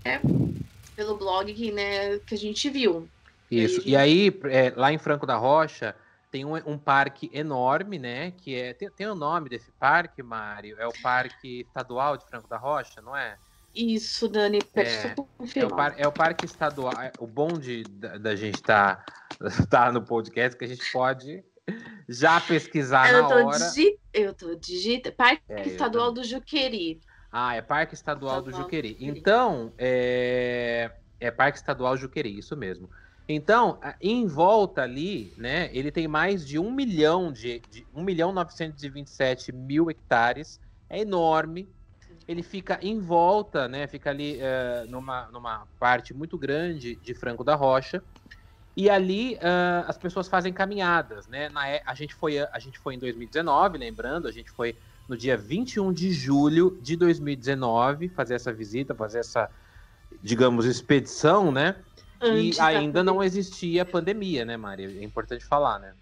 pelo 0.97 1.19
blog 1.19 1.53
que, 1.53 1.71
né, 1.71 2.19
que 2.21 2.35
a 2.35 2.39
gente 2.39 2.71
viu. 2.71 3.07
Isso, 3.51 3.83
e 3.85 3.95
aí, 3.95 4.25
gente... 4.25 4.47
é, 4.47 4.73
lá 4.75 4.91
em 4.91 4.99
Franco 4.99 5.27
da 5.27 5.37
Rocha, 5.37 5.95
tem 6.31 6.43
um, 6.43 6.55
um, 6.55 6.79
parque 6.79 7.31
enorme, 7.35 7.99
né? 7.99 8.33
Que 8.33 8.55
é. 8.55 8.73
Tem, 8.73 8.91
tem 8.91 9.07
o 9.07 9.15
nome 9.15 9.49
desse 9.49 9.71
parque, 9.73 10.23
Mário? 10.23 10.77
É 10.81 10.87
o 10.87 10.93
Parque 11.03 11.61
Estadual 11.61 12.17
de 12.17 12.27
Franco 12.27 12.49
da 12.49 12.57
Rocha, 12.57 13.01
não 13.01 13.17
é? 13.17 13.37
Isso, 13.77 14.27
Dani, 14.27 14.59
é, 14.75 14.83
é, 15.61 15.67
o 15.67 15.69
par, 15.69 15.95
é 15.99 16.09
o 16.09 16.13
parque 16.13 16.47
estadual. 16.47 16.95
É, 16.99 17.13
o 17.19 17.27
bom 17.27 17.49
de, 17.49 17.83
da, 17.85 18.17
da 18.17 18.35
gente 18.35 18.55
estar 18.55 19.05
tá, 19.39 19.67
tá 19.69 19.93
no 19.93 20.01
podcast 20.01 20.57
que 20.57 20.65
a 20.65 20.69
gente 20.69 20.91
pode 20.91 21.45
já 22.09 22.41
pesquisar 22.41 23.13
eu 23.13 23.23
na 23.23 23.29
hora. 23.29 23.59
Digi... 23.59 23.99
Eu 24.15 24.33
tô 24.33 24.55
digitando. 24.55 25.15
Parque 25.15 25.43
é, 25.47 25.67
Estadual 25.67 26.11
do 26.11 26.25
Juqueri. 26.25 27.01
Ah, 27.31 27.55
é 27.55 27.61
Parque 27.61 27.95
Estadual, 27.95 28.39
Estadual 28.39 28.61
do 28.61 28.65
Juqueri. 28.65 28.97
Então, 28.99 29.75
é... 29.77 30.91
é 31.21 31.31
Parque 31.31 31.59
Estadual 31.59 31.99
Juqueri, 31.99 32.39
isso 32.39 32.57
mesmo. 32.57 32.89
Então, 33.29 33.79
em 34.01 34.27
volta 34.27 34.83
ali, 34.83 35.35
né, 35.37 35.69
ele 35.73 35.91
tem 35.91 36.07
mais 36.07 36.47
de 36.47 36.59
1 36.59 36.71
milhão 36.71 37.33
de, 37.33 37.61
de 37.71 37.87
1 37.93 38.03
milhão 38.03 38.33
927 38.33 39.53
mil 39.53 39.91
hectares, 39.91 40.61
é 40.89 41.01
enorme. 41.01 41.69
Ele 42.29 42.43
fica 42.43 42.79
em 42.83 42.99
volta, 42.99 43.69
né, 43.69 43.87
fica 43.87 44.11
ali 44.11 44.39
uh, 44.39 44.91
numa, 44.91 45.29
numa 45.29 45.67
parte 45.79 46.13
muito 46.13 46.37
grande 46.37 46.97
de 46.97 47.15
Franco 47.15 47.45
da 47.45 47.55
Rocha. 47.55 48.03
E 48.77 48.91
ali 48.91 49.37
uh, 49.37 49.89
as 49.89 49.97
pessoas 49.97 50.29
fazem 50.29 50.53
caminhadas, 50.53 51.27
né? 51.29 51.49
Na, 51.49 51.63
a, 51.87 51.95
gente 51.95 52.15
foi, 52.15 52.39
a 52.39 52.59
gente 52.59 52.79
foi 52.79 52.95
em 52.95 52.99
2019, 52.99 53.79
lembrando, 53.79 54.29
a 54.29 54.33
gente 54.33 54.51
foi 54.51 54.77
no 55.09 55.17
dia 55.17 55.37
21 55.37 55.93
de 55.93 56.13
julho 56.13 56.79
de 56.83 56.95
2019 56.95 58.09
fazer 58.11 58.35
essa 58.35 58.53
visita, 58.53 58.95
fazer 58.95 59.21
essa, 59.21 59.51
digamos, 60.23 60.67
expedição, 60.67 61.51
né? 61.51 61.77
Antes 62.21 62.59
e 62.59 62.61
ainda 62.61 63.03
não 63.03 63.23
existia 63.23 63.85
pandemia, 63.85 64.45
né, 64.45 64.57
Maria? 64.57 64.89
É 64.89 65.05
importante 65.05 65.45
falar, 65.45 65.79
né? 65.79 65.95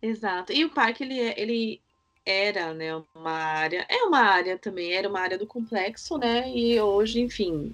Exato. 0.00 0.52
E 0.52 0.64
o 0.64 0.70
parque, 0.70 1.04
ele, 1.04 1.18
é, 1.18 1.40
ele 1.40 1.80
era, 2.26 2.74
né, 2.74 3.00
uma 3.14 3.30
área, 3.30 3.86
é 3.88 4.02
uma 4.02 4.18
área 4.18 4.58
também, 4.58 4.92
era 4.92 5.08
uma 5.08 5.20
área 5.20 5.38
do 5.38 5.46
complexo, 5.46 6.18
né? 6.18 6.50
E 6.52 6.78
hoje, 6.80 7.20
enfim, 7.20 7.72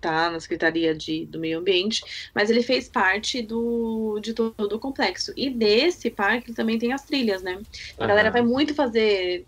tá 0.00 0.30
na 0.30 0.38
Secretaria 0.38 0.94
de, 0.94 1.26
do 1.26 1.40
Meio 1.40 1.58
Ambiente, 1.58 2.30
mas 2.34 2.50
ele 2.50 2.62
fez 2.62 2.88
parte 2.88 3.42
do, 3.42 4.20
de 4.20 4.32
todo 4.32 4.76
o 4.76 4.78
complexo. 4.78 5.32
E 5.36 5.50
desse 5.50 6.10
parque 6.10 6.52
também 6.52 6.78
tem 6.78 6.92
as 6.92 7.02
trilhas, 7.02 7.42
né? 7.42 7.60
A 7.98 8.06
galera 8.06 8.30
vai 8.30 8.42
muito 8.42 8.74
fazer 8.74 9.44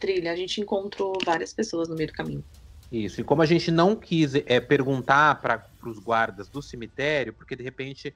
trilha, 0.00 0.32
a 0.32 0.36
gente 0.36 0.60
encontrou 0.60 1.16
várias 1.24 1.52
pessoas 1.52 1.88
no 1.88 1.94
meio 1.94 2.08
do 2.08 2.14
caminho. 2.14 2.44
Isso, 2.90 3.20
e 3.20 3.24
como 3.24 3.42
a 3.42 3.46
gente 3.46 3.70
não 3.70 3.94
quis 3.94 4.34
é, 4.34 4.58
perguntar 4.60 5.40
para 5.40 5.62
os 5.84 5.98
guardas 5.98 6.48
do 6.48 6.62
cemitério, 6.62 7.34
porque 7.34 7.54
de 7.54 7.62
repente 7.62 8.14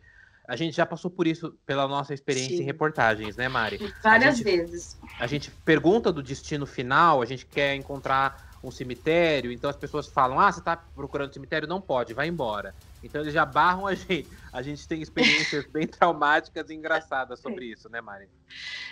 a 0.53 0.57
gente 0.57 0.77
já 0.77 0.85
passou 0.85 1.11
por 1.11 1.27
isso 1.27 1.57
pela 1.65 1.89
nossa 1.89 2.13
experiência 2.13 2.59
Sim. 2.59 2.63
em 2.63 2.67
reportagens, 2.67 3.39
né, 3.39 3.49
Mari? 3.49 3.79
Várias 4.03 4.37
gente, 4.37 4.45
vezes. 4.45 4.99
A 5.19 5.27
gente 5.27 5.51
pergunta 5.65 6.13
do 6.13 6.23
destino 6.23 6.67
final, 6.67 7.23
a 7.23 7.25
gente 7.25 7.47
quer 7.47 7.75
encontrar 7.75 8.53
um 8.63 8.71
cemitério, 8.71 9.51
então 9.51 9.71
as 9.71 9.77
pessoas 9.77 10.09
falam: 10.09 10.39
ah, 10.39 10.53
você 10.53 10.59
está 10.59 10.77
procurando 10.77 11.33
cemitério? 11.33 11.67
Não 11.67 11.81
pode, 11.81 12.13
vai 12.13 12.29
embora. 12.29 12.75
Então 13.03 13.23
eles 13.23 13.33
já 13.33 13.47
barram 13.47 13.87
a 13.87 13.95
gente. 13.95 14.29
A 14.53 14.61
gente 14.61 14.87
tem 14.87 15.01
experiências 15.01 15.65
bem 15.65 15.87
traumáticas 15.89 16.69
e 16.69 16.75
engraçadas 16.75 17.41
sobre 17.41 17.65
isso, 17.65 17.89
né, 17.89 18.03
Mari? 18.03 18.29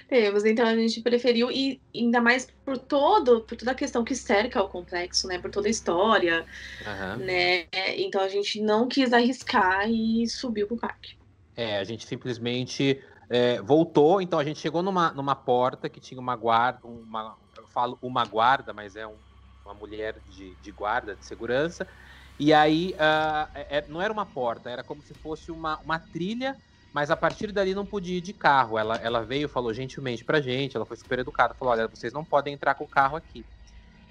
Temos, 0.09 0.47
então 0.47 0.67
a 0.67 0.75
gente 0.75 1.03
preferiu, 1.03 1.51
e 1.51 1.79
ainda 1.95 2.23
mais 2.23 2.49
por 2.65 2.79
todo, 2.79 3.43
por 3.43 3.59
toda 3.59 3.73
a 3.73 3.75
questão 3.75 4.03
que 4.03 4.15
cerca 4.15 4.63
o 4.63 4.69
complexo, 4.71 5.29
né? 5.29 5.39
Por 5.39 5.51
toda 5.51 5.69
a 5.69 5.71
história, 5.71 6.47
uhum. 6.87 7.27
né? 7.27 7.67
Então 7.99 8.23
a 8.23 8.29
gente 8.29 8.63
não 8.63 8.89
quis 8.89 9.13
arriscar 9.13 9.91
e 9.91 10.27
subiu 10.27 10.67
pro 10.67 10.79
parque. 10.79 11.20
É, 11.61 11.77
a 11.77 11.85
gente 11.85 12.07
simplesmente 12.07 13.05
é, 13.29 13.61
voltou, 13.61 14.23
então 14.23 14.39
a 14.39 14.45
gente 14.45 14.59
chegou 14.59 14.83
numa, 14.83 15.13
numa 15.13 15.37
porta 15.37 15.91
que 15.91 16.01
tinha 16.01 16.19
uma 16.19 16.35
guarda, 16.35 16.81
uma, 16.85 17.37
eu 17.55 17.67
falo 17.67 17.99
uma 18.01 18.25
guarda, 18.25 18.73
mas 18.73 18.97
é 18.97 19.07
um, 19.07 19.19
uma 19.63 19.75
mulher 19.75 20.23
de, 20.27 20.57
de 20.57 20.73
guarda, 20.73 21.15
de 21.15 21.27
segurança. 21.27 21.87
E 22.39 22.55
aí 22.55 22.95
uh, 22.95 23.51
é, 23.55 23.85
não 23.89 24.01
era 24.01 24.11
uma 24.11 24.25
porta, 24.25 24.71
era 24.71 24.83
como 24.83 25.03
se 25.03 25.13
fosse 25.13 25.53
uma, 25.53 25.79
uma 25.81 25.99
trilha, 25.99 26.57
mas 26.91 27.11
a 27.11 27.17
partir 27.17 27.53
dali 27.53 27.75
não 27.75 27.85
podia 27.85 28.17
ir 28.17 28.23
de 28.23 28.33
carro. 28.33 28.79
Ela, 28.79 28.97
ela 28.97 29.23
veio 29.23 29.47
falou 29.47 29.75
gentilmente 29.75 30.25
pra 30.25 30.41
gente, 30.41 30.77
ela 30.77 30.87
foi 30.87 30.97
super 30.97 31.19
educada, 31.19 31.55
falou: 31.55 31.75
olha, 31.75 31.87
vocês 31.89 32.15
não 32.15 32.25
podem 32.25 32.55
entrar 32.55 32.75
com 32.75 32.85
o 32.85 32.89
carro 32.89 33.17
aqui. 33.17 33.47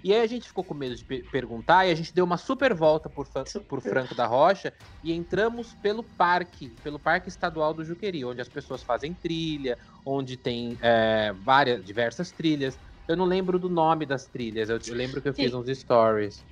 E 0.04 0.14
aí 0.14 0.22
a 0.22 0.28
gente 0.28 0.48
ficou 0.48 0.64
com 0.64 0.74
medo 0.74 0.96
de 0.96 1.04
perguntar 1.04 1.86
e 1.86 1.92
a 1.92 1.96
gente 1.96 2.14
deu 2.14 2.24
uma 2.24 2.38
super 2.38 2.74
volta 2.74 3.10
por, 3.10 3.28
por 3.68 3.82
Franco 3.82 4.16
da 4.16 4.26
Rocha 4.26 4.74
e 5.04 5.12
entramos 5.12 5.74
pelo 5.82 6.04
parque, 6.04 6.70
pelo 6.84 6.98
Parque 6.98 7.30
Estadual 7.30 7.74
do 7.74 7.84
Juqueri, 7.84 8.24
onde 8.24 8.42
as 8.42 8.48
pessoas 8.48 8.82
fazem 8.82 9.14
trilha, 9.14 9.78
onde 10.06 10.38
tem 10.38 10.78
é, 10.82 11.34
várias, 11.44 11.84
diversas 11.84 12.32
trilhas. 12.32 12.78
Eu 13.08 13.18
não 13.18 13.26
lembro 13.26 13.60
do 13.60 13.70
nome 13.70 14.06
das 14.06 14.28
trilhas. 14.28 14.70
Eu, 14.70 14.80
eu 14.88 14.96
lembro 14.96 15.22
que 15.22 15.30
eu 15.30 15.34
fiz 15.34 15.54
uns 15.54 15.68
stories. 15.78 16.44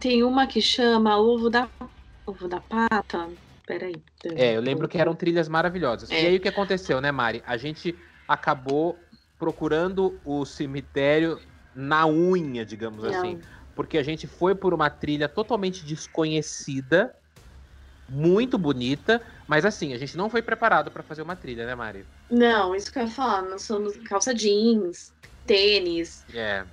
Tem 0.00 0.22
uma 0.22 0.46
que 0.46 0.60
chama 0.60 1.18
Ovo 1.18 1.50
da, 1.50 1.68
Ovo 2.26 2.48
da 2.48 2.60
Pata. 2.60 3.28
Peraí. 3.66 3.94
É, 4.36 4.56
eu 4.56 4.60
lembro 4.60 4.88
que 4.88 4.98
eram 4.98 5.14
trilhas 5.14 5.48
maravilhosas. 5.48 6.10
É. 6.10 6.22
E 6.22 6.26
aí 6.26 6.36
o 6.36 6.40
que 6.40 6.48
aconteceu, 6.48 7.00
né, 7.00 7.10
Mari? 7.10 7.42
A 7.46 7.56
gente 7.56 7.96
acabou 8.28 8.96
procurando 9.38 10.20
o 10.24 10.44
cemitério 10.44 11.38
na 11.74 12.06
unha, 12.06 12.64
digamos 12.64 13.02
não. 13.04 13.10
assim. 13.10 13.40
Porque 13.74 13.98
a 13.98 14.02
gente 14.02 14.26
foi 14.26 14.54
por 14.54 14.72
uma 14.72 14.88
trilha 14.88 15.28
totalmente 15.28 15.84
desconhecida, 15.84 17.14
muito 18.08 18.56
bonita, 18.56 19.20
mas 19.48 19.64
assim, 19.64 19.92
a 19.92 19.98
gente 19.98 20.16
não 20.16 20.30
foi 20.30 20.42
preparado 20.42 20.90
para 20.90 21.02
fazer 21.02 21.22
uma 21.22 21.34
trilha, 21.34 21.66
né, 21.66 21.74
Mari? 21.74 22.06
Não, 22.30 22.74
isso 22.74 22.92
que 22.92 22.98
eu 22.98 23.04
ia 23.04 23.10
falar. 23.10 23.42
Nós 23.42 23.62
somos 23.62 23.96
calça 24.04 24.34
jeans, 24.34 25.12
tênis. 25.46 26.24
É. 26.32 26.64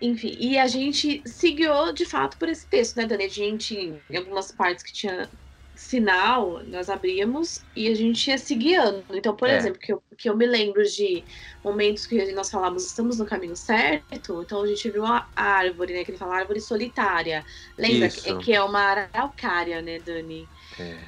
Enfim, 0.00 0.36
e 0.38 0.58
a 0.58 0.66
gente 0.66 1.22
seguiu 1.26 1.92
de 1.92 2.04
fato 2.04 2.36
por 2.38 2.48
esse 2.48 2.66
texto, 2.66 2.96
né, 2.96 3.06
Dani? 3.06 3.24
A 3.24 3.28
gente, 3.28 4.00
em 4.08 4.16
algumas 4.16 4.52
partes 4.52 4.84
que 4.84 4.92
tinha 4.92 5.28
sinal, 5.78 6.60
nós 6.66 6.90
abríamos 6.90 7.62
e 7.76 7.86
a 7.86 7.94
gente 7.94 8.28
ia 8.28 8.36
se 8.36 8.52
guiando. 8.56 9.04
Então, 9.12 9.34
por 9.36 9.48
é. 9.48 9.56
exemplo, 9.56 9.78
que 9.78 9.92
eu, 9.92 10.02
que 10.16 10.28
eu 10.28 10.36
me 10.36 10.44
lembro 10.44 10.82
de 10.82 11.22
momentos 11.62 12.04
que 12.04 12.32
nós 12.32 12.50
falávamos, 12.50 12.84
estamos 12.84 13.16
no 13.16 13.24
caminho 13.24 13.54
certo, 13.54 14.42
então 14.42 14.60
a 14.60 14.66
gente 14.66 14.90
viu 14.90 15.06
a 15.06 15.28
árvore, 15.36 15.94
né? 15.94 16.04
Que 16.04 16.10
ele 16.10 16.18
fala 16.18 16.36
árvore 16.36 16.60
solitária. 16.60 17.44
Lembra 17.78 18.08
que, 18.08 18.36
que, 18.38 18.52
é 18.52 18.60
uma 18.60 18.80
araucária, 18.80 19.80
né, 19.80 20.00
Dani? 20.00 20.48
É. 20.80 20.98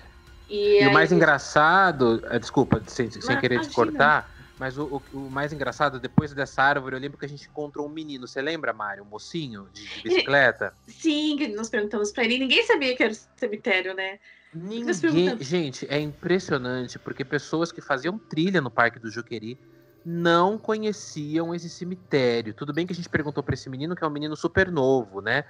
E, 0.49 0.85
e 0.85 0.87
o 0.87 0.93
mais 0.93 1.11
engraçado, 1.11 2.23
eh, 2.31 2.39
desculpa, 2.39 2.81
sem, 2.87 3.11
sem 3.11 3.41
querer 3.41 3.61
te 3.63 3.71
cortar 3.71 4.31
mas 4.57 4.77
o, 4.77 4.85
o, 4.85 5.19
o, 5.19 5.31
mais 5.31 5.55
engraçado, 5.55 5.99
depois 5.99 6.35
dessa 6.35 6.63
árvore, 6.63 6.95
eu 6.95 7.01
lembro 7.01 7.17
que 7.17 7.25
a 7.25 7.29
gente 7.29 7.49
encontrou 7.49 7.87
um 7.87 7.89
menino. 7.89 8.29
Você 8.29 8.43
lembra, 8.43 8.75
Mário? 8.75 9.03
Um 9.03 9.07
mocinho 9.07 9.67
de, 9.73 9.83
de 9.89 10.03
bicicleta? 10.03 10.75
Sim, 10.87 11.55
nós 11.57 11.71
perguntamos 11.71 12.13
pra 12.13 12.25
ele. 12.25 12.39
Ninguém 12.39 12.63
sabia 12.67 12.95
que 12.95 13.03
era 13.03 13.15
cemitério, 13.39 13.95
né? 13.95 14.19
Ninguém. 14.55 15.39
Gente, 15.41 15.87
é 15.89 16.01
impressionante, 16.01 16.99
porque 16.99 17.25
pessoas 17.25 17.71
que 17.71 17.81
faziam 17.81 18.19
trilha 18.19 18.61
no 18.61 18.71
Parque 18.71 18.99
do 18.99 19.11
Juqueri 19.11 19.59
não 20.05 20.59
conheciam 20.59 21.55
esse 21.55 21.69
cemitério. 21.69 22.55
Tudo 22.55 22.73
bem 22.73 22.87
que 22.87 22.93
a 22.93 22.97
gente 22.97 23.09
perguntou 23.09 23.43
para 23.43 23.55
esse 23.55 23.69
menino, 23.69 23.95
que 23.95 24.03
é 24.03 24.07
um 24.07 24.11
menino 24.11 24.35
super 24.35 24.71
novo, 24.71 25.21
né? 25.21 25.45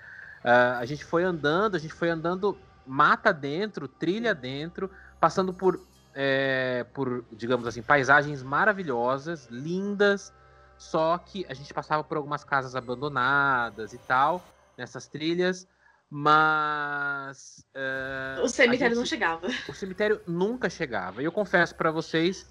Uh, 0.45 0.79
a 0.79 0.85
gente 0.85 1.05
foi 1.05 1.23
andando, 1.23 1.77
a 1.77 1.79
gente 1.79 1.95
foi 1.95 2.11
andando 2.11 2.59
mata 2.87 3.33
dentro, 3.33 3.87
trilha 3.87 4.35
dentro, 4.35 4.91
passando 5.21 5.53
por 5.53 5.81
é, 6.15 6.85
por, 6.93 7.25
digamos 7.33 7.67
assim, 7.67 7.83
paisagens 7.83 8.43
maravilhosas, 8.43 9.47
lindas, 9.51 10.33
só 10.77 11.19
que 11.19 11.47
a 11.49 11.55
gente 11.55 11.73
passava 11.73 12.03
por 12.03 12.17
algumas 12.17 12.43
casas 12.43 12.75
abandonadas 12.75 13.93
e 13.93 13.99
tal, 13.99 14.45
nessas 14.77 15.07
trilhas, 15.07 15.69
mas. 16.11 17.65
Uh, 17.75 18.43
o 18.43 18.49
cemitério 18.49 18.97
gente, 18.97 18.99
não 18.99 19.07
chegava. 19.07 19.47
O 19.69 19.73
cemitério 19.73 20.21
nunca 20.27 20.69
chegava. 20.69 21.23
E 21.23 21.25
eu 21.25 21.33
confesso 21.33 21.75
para 21.77 21.93
vocês 21.93 22.47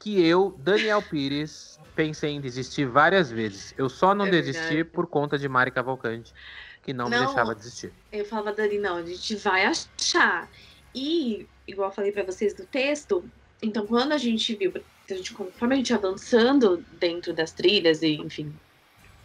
que 0.00 0.20
eu, 0.26 0.54
Daniel 0.58 1.00
Pires, 1.00 1.78
pensei 1.94 2.32
em 2.32 2.40
desistir 2.40 2.86
várias 2.86 3.30
vezes. 3.30 3.72
Eu 3.78 3.88
só 3.88 4.14
não 4.14 4.26
é 4.26 4.30
desisti 4.30 4.82
por 4.82 5.06
conta 5.06 5.38
de 5.38 5.48
Mari 5.48 5.70
Cavalcante, 5.70 6.34
que 6.82 6.92
não, 6.92 7.08
não 7.08 7.20
me 7.20 7.26
deixava 7.26 7.54
desistir. 7.54 7.92
Eu 8.10 8.24
falava, 8.24 8.52
Dani, 8.52 8.78
não, 8.78 8.96
a 8.96 9.02
gente 9.02 9.36
vai 9.36 9.64
achar. 9.64 10.50
E 10.92 11.46
igual 11.66 11.88
eu 11.90 11.94
falei 11.94 12.10
para 12.10 12.24
vocês 12.24 12.52
do 12.52 12.66
texto, 12.66 13.24
então 13.62 13.86
quando 13.86 14.12
a 14.12 14.18
gente 14.18 14.54
viu, 14.54 14.72
a 15.08 15.14
gente, 15.14 15.32
conforme 15.32 15.74
a 15.74 15.78
gente 15.78 15.94
avançando 15.94 16.84
dentro 16.98 17.32
das 17.32 17.52
trilhas 17.52 18.02
e, 18.02 18.14
enfim, 18.14 18.52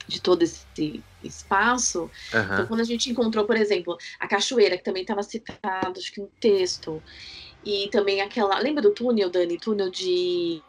de 0.10 0.20
todo 0.22 0.42
esse 0.42 1.04
espaço, 1.24 2.10
uhum. 2.34 2.44
então 2.54 2.68
quando 2.68 2.82
a 2.82 2.86
gente 2.86 3.10
encontrou, 3.10 3.46
por 3.46 3.56
exemplo, 3.56 3.98
a 4.20 4.28
cachoeira, 4.28 4.78
que 4.78 4.84
também 4.84 5.04
estava 5.04 5.22
citado, 5.22 6.00
acho 6.00 6.12
que 6.12 6.20
no 6.20 6.30
texto, 6.40 7.02
e 7.64 7.88
também 7.92 8.20
aquela, 8.22 8.60
lembra 8.60 8.82
do 8.82 8.92
túnel, 8.92 9.30
Dani? 9.30 9.58
Túnel 9.58 9.90
de 9.90 10.62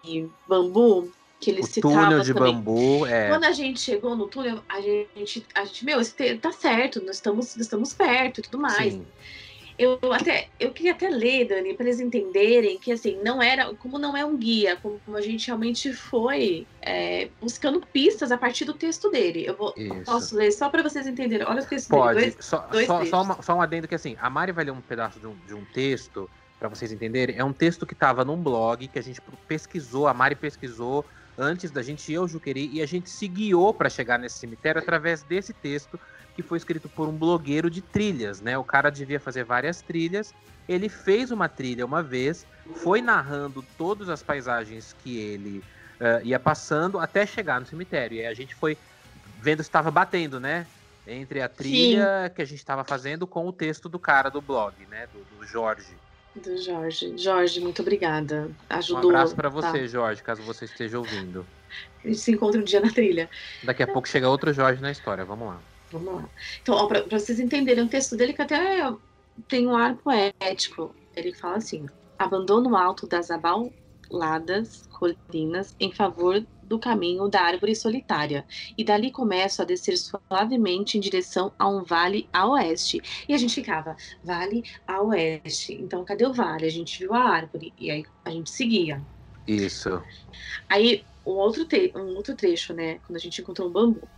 bambu? 0.46 1.10
que 1.40 1.50
ele 1.50 1.62
o 1.62 1.66
citava 1.66 1.94
túnel 1.94 2.20
de 2.20 2.34
também. 2.34 2.54
bambu, 2.54 3.06
é. 3.06 3.30
Quando 3.30 3.44
a 3.44 3.52
gente 3.52 3.80
chegou 3.80 4.14
no 4.14 4.28
túnel, 4.28 4.62
a 4.68 4.78
gente, 4.82 5.46
a 5.54 5.64
gente 5.64 5.86
meu, 5.86 5.98
tá 6.38 6.52
certo, 6.52 7.02
nós 7.02 7.16
estamos, 7.16 7.56
nós 7.56 7.64
estamos 7.64 7.94
perto 7.94 8.40
e 8.40 8.42
tudo 8.42 8.58
mais. 8.58 8.92
Sim 8.92 9.06
eu 9.80 9.98
até 10.12 10.48
eu 10.60 10.72
queria 10.72 10.92
até 10.92 11.08
ler, 11.08 11.48
Dani, 11.48 11.72
para 11.72 11.86
eles 11.86 12.00
entenderem 12.00 12.78
que 12.78 12.92
assim 12.92 13.18
não 13.24 13.42
era 13.42 13.72
como 13.74 13.98
não 13.98 14.14
é 14.14 14.22
um 14.22 14.36
guia, 14.36 14.76
como, 14.76 15.00
como 15.06 15.16
a 15.16 15.22
gente 15.22 15.46
realmente 15.46 15.90
foi 15.94 16.66
é, 16.82 17.30
buscando 17.40 17.80
pistas 17.80 18.30
a 18.30 18.36
partir 18.36 18.66
do 18.66 18.74
texto 18.74 19.10
dele. 19.10 19.42
Eu 19.46 19.56
vou, 19.56 19.74
posso 20.04 20.36
ler 20.36 20.52
só 20.52 20.68
para 20.68 20.82
vocês 20.82 21.06
entenderem. 21.06 21.46
Olha 21.46 21.62
o 21.62 21.66
texto 21.66 21.88
Pode. 21.88 22.20
dele. 22.20 22.32
Dois, 22.32 22.44
só, 22.44 22.58
dois 22.70 22.86
só, 22.86 23.04
só, 23.06 23.22
uma, 23.22 23.42
só 23.42 23.54
um 23.54 23.62
adendo 23.62 23.88
que 23.88 23.94
assim, 23.94 24.18
a 24.20 24.28
Mari 24.28 24.52
vai 24.52 24.66
ler 24.66 24.72
um 24.72 24.82
pedaço 24.82 25.18
de 25.18 25.26
um, 25.26 25.34
de 25.46 25.54
um 25.54 25.64
texto 25.64 26.28
para 26.58 26.68
vocês 26.68 26.92
entenderem. 26.92 27.38
É 27.38 27.44
um 27.44 27.52
texto 27.52 27.86
que 27.86 27.94
estava 27.94 28.22
num 28.22 28.36
blog 28.36 28.86
que 28.86 28.98
a 28.98 29.02
gente 29.02 29.18
pesquisou, 29.48 30.06
a 30.06 30.12
Mari 30.12 30.34
pesquisou 30.34 31.06
antes 31.38 31.70
da 31.70 31.80
gente 31.80 32.12
ir 32.12 32.16
ao 32.16 32.28
Juqueri 32.28 32.68
e 32.70 32.82
a 32.82 32.86
gente 32.86 33.08
se 33.08 33.26
guiou 33.26 33.72
para 33.72 33.88
chegar 33.88 34.18
nesse 34.18 34.38
cemitério 34.38 34.78
através 34.78 35.22
desse 35.22 35.54
texto 35.54 35.98
que 36.42 36.48
foi 36.48 36.58
escrito 36.58 36.88
por 36.88 37.08
um 37.08 37.12
blogueiro 37.12 37.70
de 37.70 37.80
trilhas, 37.80 38.40
né? 38.40 38.56
O 38.56 38.64
cara 38.64 38.90
devia 38.90 39.20
fazer 39.20 39.44
várias 39.44 39.80
trilhas. 39.82 40.34
Ele 40.68 40.88
fez 40.88 41.30
uma 41.30 41.48
trilha 41.48 41.84
uma 41.84 42.02
vez, 42.02 42.46
foi 42.76 43.00
narrando 43.00 43.64
todas 43.76 44.08
as 44.08 44.22
paisagens 44.22 44.94
que 45.02 45.18
ele 45.18 45.64
uh, 46.00 46.24
ia 46.24 46.38
passando 46.38 46.98
até 46.98 47.26
chegar 47.26 47.60
no 47.60 47.66
cemitério. 47.66 48.18
E 48.18 48.26
a 48.26 48.34
gente 48.34 48.54
foi 48.54 48.76
vendo 49.40 49.62
se 49.62 49.68
estava 49.68 49.90
batendo, 49.90 50.38
né? 50.38 50.66
Entre 51.06 51.40
a 51.42 51.48
trilha 51.48 52.28
Sim. 52.28 52.34
que 52.34 52.42
a 52.42 52.44
gente 52.44 52.58
estava 52.58 52.84
fazendo 52.84 53.26
com 53.26 53.46
o 53.46 53.52
texto 53.52 53.88
do 53.88 53.98
cara 53.98 54.30
do 54.30 54.40
blog, 54.40 54.74
né? 54.88 55.08
Do, 55.12 55.38
do 55.38 55.46
Jorge. 55.46 55.94
Do 56.36 56.56
Jorge. 56.62 57.18
Jorge, 57.18 57.60
muito 57.60 57.82
obrigada. 57.82 58.50
Ajudou. 58.68 59.06
Um 59.06 59.08
abraço 59.08 59.34
para 59.34 59.48
você, 59.48 59.80
tá? 59.80 59.86
Jorge, 59.86 60.22
caso 60.22 60.42
você 60.42 60.66
esteja 60.66 60.98
ouvindo. 60.98 61.44
A 62.04 62.08
gente 62.08 62.18
se 62.18 62.32
encontra 62.32 62.60
um 62.60 62.64
dia 62.64 62.80
na 62.80 62.90
trilha. 62.90 63.28
Daqui 63.62 63.82
a 63.82 63.86
pouco 63.86 64.08
chega 64.08 64.28
outro 64.28 64.52
Jorge 64.52 64.80
na 64.80 64.90
história. 64.90 65.24
Vamos 65.24 65.48
lá. 65.48 65.60
Vamos 65.90 66.14
lá. 66.14 66.28
Então, 66.62 66.86
para 66.86 67.02
vocês 67.02 67.40
entenderem 67.40 67.84
o 67.84 67.88
texto 67.88 68.16
dele, 68.16 68.32
que 68.32 68.42
até 68.42 68.92
tem 69.48 69.66
um 69.66 69.76
ar 69.76 69.96
poético. 69.96 70.94
Ele 71.14 71.34
fala 71.34 71.56
assim: 71.56 71.86
abandono 72.18 72.76
alto 72.76 73.06
das 73.06 73.30
abaladas 73.30 74.88
colinas 74.88 75.74
em 75.80 75.92
favor 75.92 76.44
do 76.62 76.78
caminho 76.78 77.26
da 77.26 77.42
árvore 77.42 77.74
solitária, 77.74 78.46
e 78.78 78.84
dali 78.84 79.10
começo 79.10 79.60
a 79.60 79.64
descer 79.64 79.96
suavemente 79.96 80.96
em 80.96 81.00
direção 81.00 81.52
a 81.58 81.68
um 81.68 81.82
vale 81.82 82.28
a 82.32 82.46
oeste. 82.46 83.00
E 83.28 83.34
a 83.34 83.38
gente 83.38 83.56
ficava, 83.56 83.96
vale 84.22 84.62
a 84.86 85.02
oeste. 85.02 85.74
Então, 85.74 86.04
cadê 86.04 86.24
o 86.24 86.32
vale? 86.32 86.66
A 86.66 86.70
gente 86.70 87.00
viu 87.00 87.12
a 87.12 87.18
árvore, 87.18 87.74
e 87.76 87.90
aí 87.90 88.04
a 88.24 88.30
gente 88.30 88.50
seguia. 88.50 89.02
Isso. 89.48 90.00
Aí 90.68 91.04
um 91.26 91.32
outro, 91.32 91.66
um 91.96 92.16
outro 92.16 92.34
trecho, 92.34 92.72
né? 92.72 92.98
Quando 93.06 93.16
a 93.16 93.20
gente 93.20 93.40
encontrou 93.40 93.68
um 93.68 93.72
bambu. 93.72 94.08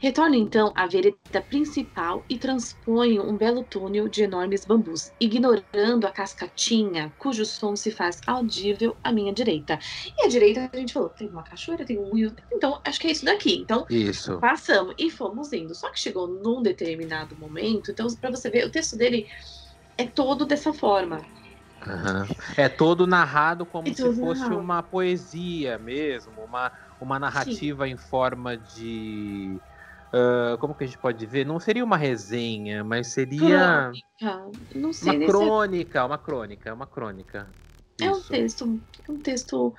Retorno 0.00 0.34
então 0.34 0.72
à 0.74 0.86
vereda 0.86 1.40
principal 1.48 2.24
e 2.28 2.38
transponho 2.38 3.22
um 3.22 3.36
belo 3.36 3.64
túnel 3.64 4.08
de 4.08 4.22
enormes 4.22 4.64
bambus, 4.64 5.10
ignorando 5.20 6.06
a 6.06 6.10
cascatinha, 6.10 7.12
cujo 7.18 7.44
som 7.44 7.74
se 7.74 7.90
faz 7.90 8.20
audível 8.26 8.96
à 9.02 9.10
minha 9.10 9.32
direita. 9.32 9.78
E 10.18 10.24
à 10.24 10.28
direita 10.28 10.70
a 10.72 10.76
gente 10.76 10.92
falou: 10.92 11.08
tem 11.08 11.28
uma 11.28 11.42
cachoeira, 11.42 11.84
tem 11.84 11.98
um 11.98 12.14
rio, 12.14 12.34
então 12.52 12.80
acho 12.84 13.00
que 13.00 13.08
é 13.08 13.10
isso 13.12 13.24
daqui. 13.24 13.54
Então 13.56 13.86
isso. 13.88 14.38
passamos 14.38 14.94
e 14.98 15.10
fomos 15.10 15.52
indo. 15.52 15.74
Só 15.74 15.90
que 15.90 15.98
chegou 15.98 16.26
num 16.28 16.62
determinado 16.62 17.36
momento, 17.36 17.90
então 17.90 18.06
para 18.20 18.30
você 18.30 18.50
ver, 18.50 18.66
o 18.66 18.70
texto 18.70 18.96
dele 18.96 19.26
é 19.96 20.06
todo 20.06 20.44
dessa 20.44 20.72
forma. 20.72 21.24
Uhum. 21.86 22.36
É 22.56 22.68
todo 22.68 23.06
narrado 23.06 23.66
como 23.66 23.86
se 23.94 24.02
fosse 24.14 24.40
narrado. 24.40 24.58
uma 24.58 24.82
poesia 24.82 25.78
mesmo, 25.78 26.42
uma, 26.42 26.72
uma 27.00 27.18
narrativa 27.18 27.86
Sim. 27.86 27.92
em 27.92 27.96
forma 27.96 28.56
de. 28.56 29.60
Uh, 30.12 30.56
como 30.58 30.74
que 30.74 30.84
a 30.84 30.86
gente 30.86 30.98
pode 30.98 31.26
ver? 31.26 31.44
Não 31.44 31.58
seria 31.58 31.84
uma 31.84 31.96
resenha, 31.96 32.84
mas 32.84 33.08
seria. 33.08 33.92
Crônica. 34.18 34.92
Sei, 34.92 35.16
uma 35.16 35.26
crônica, 35.26 36.06
uma 36.06 36.18
crônica, 36.18 36.74
uma 36.74 36.86
crônica. 36.86 37.48
É 38.00 38.10
um 38.10 38.20
texto. 38.20 38.80
É 39.08 39.12
um 39.12 39.18
texto. 39.18 39.74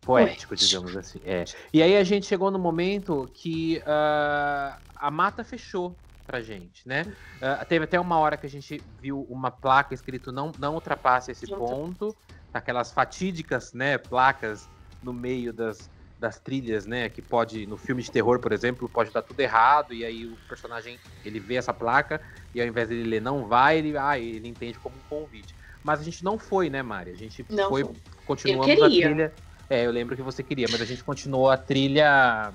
Poético, 0.00 0.48
Poético, 0.48 0.56
digamos 0.56 0.96
assim. 0.96 1.20
É. 1.24 1.44
E 1.72 1.82
aí 1.82 1.96
a 1.96 2.02
gente 2.02 2.26
chegou 2.26 2.50
no 2.50 2.58
momento 2.58 3.30
que 3.34 3.78
uh, 3.78 4.76
a 4.96 5.10
mata 5.10 5.44
fechou 5.44 5.96
pra 6.26 6.40
gente, 6.40 6.86
né? 6.86 7.02
Uh, 7.36 7.66
teve 7.66 7.84
até 7.84 7.98
uma 7.98 8.18
hora 8.18 8.36
que 8.36 8.46
a 8.46 8.50
gente 8.50 8.82
viu 9.00 9.26
uma 9.28 9.50
placa 9.50 9.94
escrito 9.94 10.30
não, 10.30 10.52
não 10.58 10.74
ultrapasse 10.74 11.30
esse 11.30 11.46
ponto, 11.46 12.16
aquelas 12.52 12.92
fatídicas, 12.92 13.72
né, 13.72 13.98
placas 13.98 14.68
no 15.02 15.12
meio 15.12 15.52
das, 15.52 15.90
das 16.18 16.38
trilhas, 16.38 16.86
né, 16.86 17.08
que 17.08 17.20
pode, 17.20 17.66
no 17.66 17.76
filme 17.76 18.02
de 18.02 18.10
terror, 18.10 18.38
por 18.38 18.52
exemplo, 18.52 18.88
pode 18.88 19.10
dar 19.10 19.22
tudo 19.22 19.40
errado, 19.40 19.92
e 19.92 20.04
aí 20.04 20.26
o 20.26 20.36
personagem, 20.48 20.98
ele 21.24 21.40
vê 21.40 21.56
essa 21.56 21.72
placa, 21.72 22.20
e 22.54 22.60
ao 22.60 22.66
invés 22.66 22.88
dele 22.88 23.08
ler 23.08 23.20
não 23.20 23.46
vai, 23.48 23.78
ele, 23.78 23.96
ah, 23.96 24.18
ele 24.18 24.48
entende 24.48 24.78
como 24.78 24.96
um 24.96 25.02
convite. 25.08 25.54
Mas 25.82 26.00
a 26.00 26.04
gente 26.04 26.22
não 26.22 26.38
foi, 26.38 26.70
né, 26.70 26.82
Mari? 26.82 27.10
A 27.10 27.16
gente 27.16 27.44
não 27.50 27.68
foi, 27.68 27.84
foi. 27.84 27.96
continuamos 28.24 28.82
a 28.82 28.88
trilha... 28.88 29.34
É, 29.68 29.86
eu 29.86 29.90
lembro 29.90 30.14
que 30.14 30.22
você 30.22 30.42
queria, 30.42 30.66
mas 30.70 30.82
a 30.82 30.84
gente 30.84 31.02
continuou 31.02 31.48
a 31.48 31.56
trilha 31.56 32.52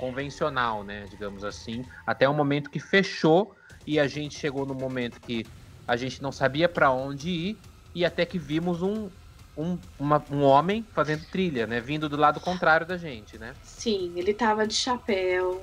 convencional, 0.00 0.82
né, 0.82 1.04
digamos 1.04 1.44
assim, 1.44 1.84
até 2.06 2.26
o 2.26 2.32
momento 2.32 2.70
que 2.70 2.80
fechou 2.80 3.54
e 3.86 4.00
a 4.00 4.06
gente 4.06 4.34
chegou 4.34 4.64
no 4.64 4.74
momento 4.74 5.20
que 5.20 5.44
a 5.86 5.94
gente 5.94 6.22
não 6.22 6.32
sabia 6.32 6.70
para 6.70 6.90
onde 6.90 7.28
ir 7.28 7.58
e 7.94 8.02
até 8.02 8.24
que 8.24 8.38
vimos 8.38 8.80
um, 8.80 9.10
um, 9.54 9.78
uma, 9.98 10.24
um 10.30 10.42
homem 10.42 10.88
fazendo 10.94 11.26
trilha, 11.30 11.66
né, 11.66 11.82
vindo 11.82 12.08
do 12.08 12.16
lado 12.16 12.40
contrário 12.40 12.86
da 12.86 12.96
gente, 12.96 13.38
né? 13.38 13.54
Sim, 13.62 14.14
ele 14.16 14.32
tava 14.32 14.66
de 14.66 14.74
chapéu, 14.74 15.60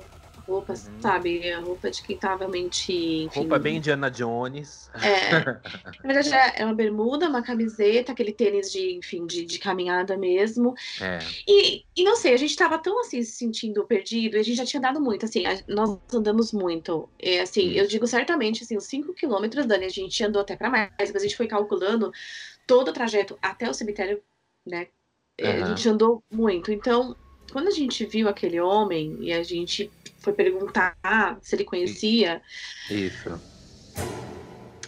roupas, 0.48 0.88
uhum. 0.88 1.00
sabe? 1.00 1.52
A 1.52 1.60
roupa 1.60 1.90
de 1.90 2.02
quem 2.02 2.16
tá 2.16 2.34
realmente. 2.34 2.92
Enfim, 2.92 3.40
roupa 3.40 3.58
bem 3.58 3.76
Indiana 3.76 4.10
Jones. 4.10 4.90
É. 4.94 5.44
Na 6.02 6.14
verdade, 6.14 6.52
é 6.56 6.64
uma 6.64 6.74
bermuda, 6.74 7.28
uma 7.28 7.42
camiseta, 7.42 8.12
aquele 8.12 8.32
tênis 8.32 8.72
de, 8.72 8.94
enfim, 8.94 9.26
de, 9.26 9.44
de 9.44 9.58
caminhada 9.58 10.16
mesmo. 10.16 10.74
É. 11.00 11.18
E, 11.46 11.84
e 11.94 12.04
não 12.04 12.16
sei, 12.16 12.32
a 12.32 12.38
gente 12.38 12.56
tava 12.56 12.78
tão 12.78 13.00
assim, 13.00 13.22
se 13.22 13.32
sentindo 13.32 13.84
perdido, 13.84 14.36
e 14.36 14.40
a 14.40 14.42
gente 14.42 14.56
já 14.56 14.64
tinha 14.64 14.80
dado 14.80 15.00
muito, 15.00 15.26
assim, 15.26 15.44
a, 15.46 15.58
nós 15.68 15.98
andamos 16.12 16.52
muito. 16.52 17.08
É, 17.18 17.40
assim, 17.40 17.72
eu 17.72 17.86
digo 17.86 18.06
certamente, 18.06 18.62
assim, 18.62 18.76
os 18.76 18.84
5 18.84 19.12
quilômetros, 19.14 19.66
Dani, 19.66 19.84
a 19.84 19.90
gente 19.90 20.24
andou 20.24 20.42
até 20.42 20.56
para 20.56 20.70
mais, 20.70 20.90
mas 20.98 21.16
a 21.16 21.18
gente 21.20 21.36
foi 21.36 21.46
calculando 21.46 22.10
todo 22.66 22.88
o 22.88 22.92
trajeto 22.92 23.38
até 23.42 23.68
o 23.68 23.74
cemitério, 23.74 24.22
né? 24.66 24.88
Uhum. 25.40 25.64
A 25.64 25.66
gente 25.68 25.88
andou 25.88 26.22
muito. 26.30 26.72
Então, 26.72 27.16
quando 27.52 27.68
a 27.68 27.72
gente 27.72 28.04
viu 28.04 28.28
aquele 28.28 28.60
homem 28.60 29.16
e 29.20 29.32
a 29.32 29.42
gente 29.42 29.90
foi 30.28 30.32
perguntar 30.32 30.96
se 31.40 31.56
ele 31.56 31.64
conhecia. 31.64 32.42
Isso. 32.90 33.40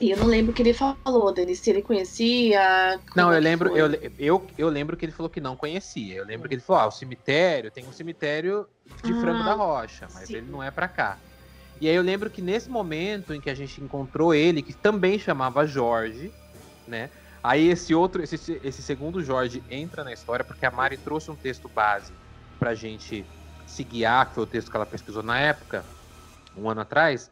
E 0.00 0.10
eu 0.10 0.16
não 0.16 0.26
lembro 0.26 0.52
o 0.52 0.54
que 0.54 0.62
ele 0.62 0.72
falou, 0.72 1.32
Dani, 1.32 1.54
se 1.54 1.68
ele 1.68 1.82
conhecia. 1.82 2.98
Não, 3.14 3.32
eu 3.32 3.40
lembro, 3.40 3.76
eu, 3.76 3.90
eu, 4.18 4.46
eu 4.56 4.68
lembro 4.68 4.96
que 4.96 5.04
ele 5.04 5.12
falou 5.12 5.28
que 5.28 5.40
não 5.40 5.54
conhecia. 5.54 6.14
Eu 6.14 6.24
lembro 6.24 6.48
que 6.48 6.54
ele 6.54 6.62
falou: 6.62 6.82
ah, 6.82 6.86
o 6.86 6.90
cemitério, 6.90 7.70
tem 7.70 7.86
um 7.86 7.92
cemitério 7.92 8.66
de 9.04 9.12
ah, 9.12 9.20
Frango 9.20 9.44
da 9.44 9.54
Rocha, 9.54 10.08
mas 10.14 10.28
sim. 10.28 10.36
ele 10.36 10.50
não 10.50 10.62
é 10.62 10.70
para 10.70 10.88
cá. 10.88 11.18
E 11.80 11.88
aí 11.88 11.94
eu 11.94 12.02
lembro 12.02 12.30
que 12.30 12.40
nesse 12.40 12.68
momento 12.68 13.34
em 13.34 13.40
que 13.40 13.50
a 13.50 13.54
gente 13.54 13.80
encontrou 13.82 14.34
ele, 14.34 14.62
que 14.62 14.72
também 14.72 15.18
chamava 15.18 15.66
Jorge, 15.66 16.32
né? 16.86 17.10
Aí 17.42 17.68
esse 17.68 17.94
outro, 17.94 18.22
esse, 18.22 18.60
esse 18.62 18.82
segundo 18.82 19.22
Jorge 19.22 19.62
entra 19.70 20.04
na 20.04 20.12
história 20.12 20.44
porque 20.44 20.64
a 20.64 20.70
Mari 20.70 20.98
trouxe 20.98 21.30
um 21.30 21.36
texto 21.36 21.68
base 21.68 22.12
pra 22.58 22.74
gente 22.74 23.24
se 23.70 23.84
guiar, 23.84 24.26
que 24.28 24.34
foi 24.34 24.44
o 24.44 24.46
texto 24.46 24.70
que 24.70 24.76
ela 24.76 24.86
pesquisou 24.86 25.22
na 25.22 25.38
época, 25.38 25.84
um 26.56 26.68
ano 26.68 26.80
atrás, 26.80 27.30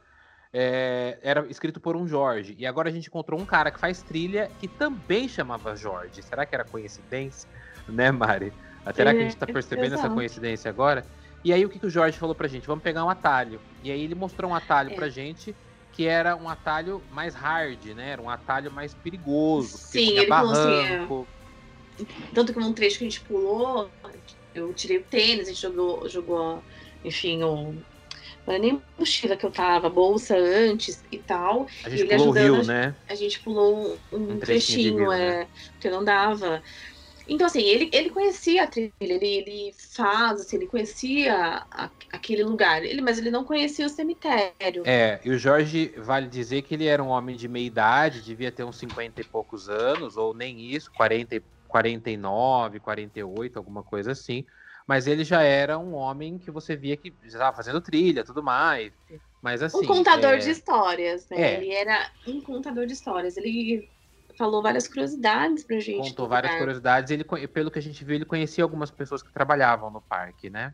é, 0.53 1.19
era 1.23 1.47
escrito 1.49 1.81
por 1.81 1.97
um 1.97 2.07
Jorge. 2.07 2.55
E 2.59 2.67
agora 2.67 2.89
a 2.89 2.93
gente 2.93 3.09
encontrou 3.09 3.39
um 3.39 3.45
cara 3.45 3.71
que 3.71 3.79
faz 3.79 4.03
trilha 4.03 4.51
que 4.61 4.69
também 4.69 5.29
chamava 5.29 5.75
Jorge. 5.75 6.23
Será 6.23 6.47
que 6.47 6.55
era 6.55 6.65
coincidência? 6.65 7.49
Né, 7.89 8.11
Mari? 8.11 8.53
Será 8.95 9.15
que 9.15 9.21
a 9.21 9.23
gente 9.23 9.37
tá 9.39 9.47
é, 9.49 9.53
percebendo 9.53 9.95
essa 9.95 10.11
coincidência 10.11 10.69
agora? 10.69 11.07
E 11.43 11.55
aí 11.55 11.65
o 11.65 11.71
que, 11.71 11.79
que 11.79 11.87
o 11.87 11.91
Jorge 11.91 12.19
falou 12.19 12.35
pra 12.35 12.47
gente? 12.47 12.67
Vamos 12.67 12.85
pegar 12.85 13.03
um 13.03 13.09
atalho. 13.09 13.59
E 13.83 13.91
aí 13.91 14.05
ele 14.05 14.15
mostrou 14.15 14.51
um 14.51 14.55
atalho 14.55 14.93
é. 14.93 14.95
pra 14.95 15.09
gente 15.09 15.57
que 15.91 16.07
era 16.07 16.37
um 16.37 16.51
atalho 16.51 17.03
mais 17.11 17.35
hard, 17.35 17.83
né? 17.87 18.11
Era 18.11 18.21
um 18.21 18.29
atalho 18.29 18.71
mais 18.71 18.93
perigoso. 18.93 19.79
Sim, 19.79 20.19
ele 20.19 20.27
barranco. 20.27 20.55
falou 20.55 21.27
assim. 21.97 22.05
É... 22.05 22.35
Tanto 22.35 22.53
que 22.53 22.61
num 22.61 22.75
trecho 22.75 22.99
que 22.99 23.05
a 23.05 23.09
gente 23.09 23.23
pulou, 23.23 23.91
eu 24.59 24.73
tirei 24.75 24.99
o 24.99 25.03
tênis, 25.03 25.47
a 25.47 25.51
gente 25.51 25.63
jogou, 25.63 26.09
jogou 26.09 26.63
enfim, 27.05 27.43
o. 27.43 27.75
Não 28.47 28.55
era 28.55 28.59
nem 28.59 28.83
mochila 28.99 29.37
que 29.37 29.45
eu 29.45 29.51
tava, 29.51 29.91
bolsa 29.91 30.37
antes 30.37 31.05
e 31.13 31.19
tal. 31.19 31.67
A 31.85 31.91
gente 31.91 32.07
pulou 32.07 32.29
o 32.29 32.33
rio, 32.33 32.65
né? 32.65 32.95
A 33.07 33.15
gente 33.15 33.41
pulou 33.41 33.99
um, 34.11 34.17
um, 34.17 34.39
trechinho, 34.39 34.99
rio, 34.99 35.13
é, 35.13 35.41
né? 35.41 35.49
porque 35.73 35.91
não 35.91 36.03
dava. 36.03 36.63
Então, 37.29 37.47
assim, 37.47 37.61
ele, 37.61 37.91
ele 37.93 38.09
conhecia 38.09 38.65
a 38.65 38.67
trilha, 38.67 38.91
ele, 38.99 39.27
ele 39.27 39.75
faz, 39.77 40.41
assim, 40.41 40.57
ele 40.57 40.67
conhecia 40.67 41.63
a, 41.71 41.91
aquele 42.11 42.43
lugar, 42.43 42.83
ele, 42.83 43.03
mas 43.03 43.19
ele 43.19 43.31
não 43.31 43.45
conhecia 43.45 43.85
o 43.85 43.91
cemitério. 43.91 44.83
É, 44.87 45.21
e 45.23 45.29
o 45.29 45.39
Jorge, 45.39 45.93
vale 45.99 46.27
dizer 46.27 46.63
que 46.63 46.75
ele 46.75 46.87
era 46.87 47.03
um 47.03 47.09
homem 47.09 47.37
de 47.37 47.47
meia 47.47 47.67
idade, 47.67 48.23
devia 48.23 48.51
ter 48.51 48.65
uns 48.65 48.79
50 48.79 49.21
e 49.21 49.25
poucos 49.25 49.69
anos, 49.69 50.17
ou 50.17 50.33
nem 50.33 50.59
isso, 50.59 50.91
40 50.93 51.37
e 51.37 51.43
49, 51.69 52.81
48, 52.81 53.57
alguma 53.57 53.83
coisa 53.83 54.13
assim. 54.13 54.45
Mas 54.87 55.07
ele 55.07 55.23
já 55.23 55.43
era 55.43 55.79
um 55.79 55.95
homem 55.95 56.39
que 56.39 56.51
você 56.51 56.75
via 56.75 56.97
que 56.97 57.13
já 57.23 57.29
estava 57.29 57.55
fazendo 57.55 57.79
trilha, 57.79 58.25
tudo 58.25 58.43
mais. 58.43 58.91
Mas 59.43 59.63
assim. 59.63 59.79
Um 59.79 59.87
contador 59.87 60.33
é... 60.33 60.39
de 60.39 60.51
histórias, 60.51 61.29
né? 61.29 61.41
É. 61.41 61.55
Ele 61.57 61.75
era 61.75 62.11
um 62.27 62.41
contador 62.41 62.87
de 62.87 62.95
histórias. 62.95 63.37
Ele 63.37 63.87
falou 64.39 64.63
várias 64.63 64.89
curiosidades 64.89 65.63
pra 65.65 65.79
gente. 65.79 66.11
Contou 66.11 66.27
várias 66.27 66.53
lugar. 66.53 66.61
curiosidades. 66.61 67.11
Ele, 67.11 67.25
pelo 67.25 67.71
que 67.71 67.79
a 67.79 67.83
gente 67.83 68.03
viu, 68.03 68.15
ele 68.15 68.25
conhecia 68.25 68.65
algumas 68.65 68.91
pessoas 68.91 69.23
que 69.23 69.31
trabalhavam 69.31 69.91
no 69.91 70.01
parque, 70.01 70.49
né? 70.49 70.73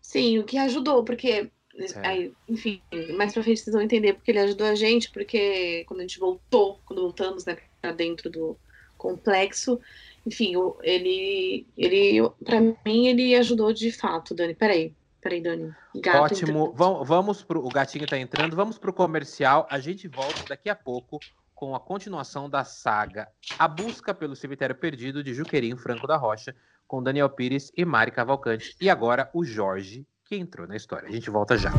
Sim, 0.00 0.38
o 0.38 0.44
que 0.44 0.58
ajudou, 0.58 1.04
porque. 1.04 1.50
É. 1.76 2.06
Aí, 2.06 2.32
enfim, 2.48 2.80
mais 3.16 3.32
pra 3.32 3.42
frente 3.42 3.60
vocês 3.60 3.74
vão 3.74 3.82
entender 3.82 4.14
porque 4.14 4.30
ele 4.30 4.38
ajudou 4.38 4.66
a 4.66 4.76
gente, 4.76 5.10
porque 5.10 5.84
quando 5.86 6.00
a 6.00 6.02
gente 6.02 6.20
voltou, 6.20 6.80
quando 6.84 7.02
voltamos, 7.02 7.44
né, 7.44 7.56
pra 7.80 7.90
dentro 7.90 8.30
do 8.30 8.56
complexo, 8.96 9.80
enfim, 10.26 10.54
ele, 10.82 11.66
ele 11.76 12.30
para 12.44 12.60
mim, 12.60 13.06
ele 13.06 13.34
ajudou 13.36 13.72
de 13.72 13.92
fato, 13.92 14.34
Dani. 14.34 14.54
Peraí, 14.54 14.94
Peraí, 15.24 15.40
Dani. 15.40 15.74
Gato 15.96 16.34
Ótimo. 16.34 16.72
Vamos, 16.76 17.08
vamos 17.08 17.42
pro. 17.42 17.64
O 17.64 17.70
gatinho 17.70 18.06
tá 18.06 18.18
entrando. 18.18 18.54
Vamos 18.54 18.76
pro 18.76 18.92
comercial. 18.92 19.66
A 19.70 19.80
gente 19.80 20.06
volta 20.06 20.44
daqui 20.46 20.68
a 20.68 20.76
pouco 20.76 21.18
com 21.54 21.74
a 21.74 21.80
continuação 21.80 22.50
da 22.50 22.62
saga 22.62 23.28
A 23.58 23.66
Busca 23.66 24.12
pelo 24.12 24.36
Cemitério 24.36 24.74
Perdido 24.74 25.24
de 25.24 25.32
Juquerim 25.32 25.76
Franco 25.76 26.06
da 26.06 26.18
Rocha, 26.18 26.54
com 26.86 27.02
Daniel 27.02 27.30
Pires 27.30 27.72
e 27.74 27.86
Mari 27.86 28.10
Cavalcante. 28.10 28.76
E 28.78 28.90
agora 28.90 29.30
o 29.32 29.42
Jorge, 29.42 30.06
que 30.26 30.36
entrou 30.36 30.66
na 30.66 30.76
história. 30.76 31.08
A 31.08 31.12
gente 31.12 31.30
volta 31.30 31.56
já. 31.56 31.72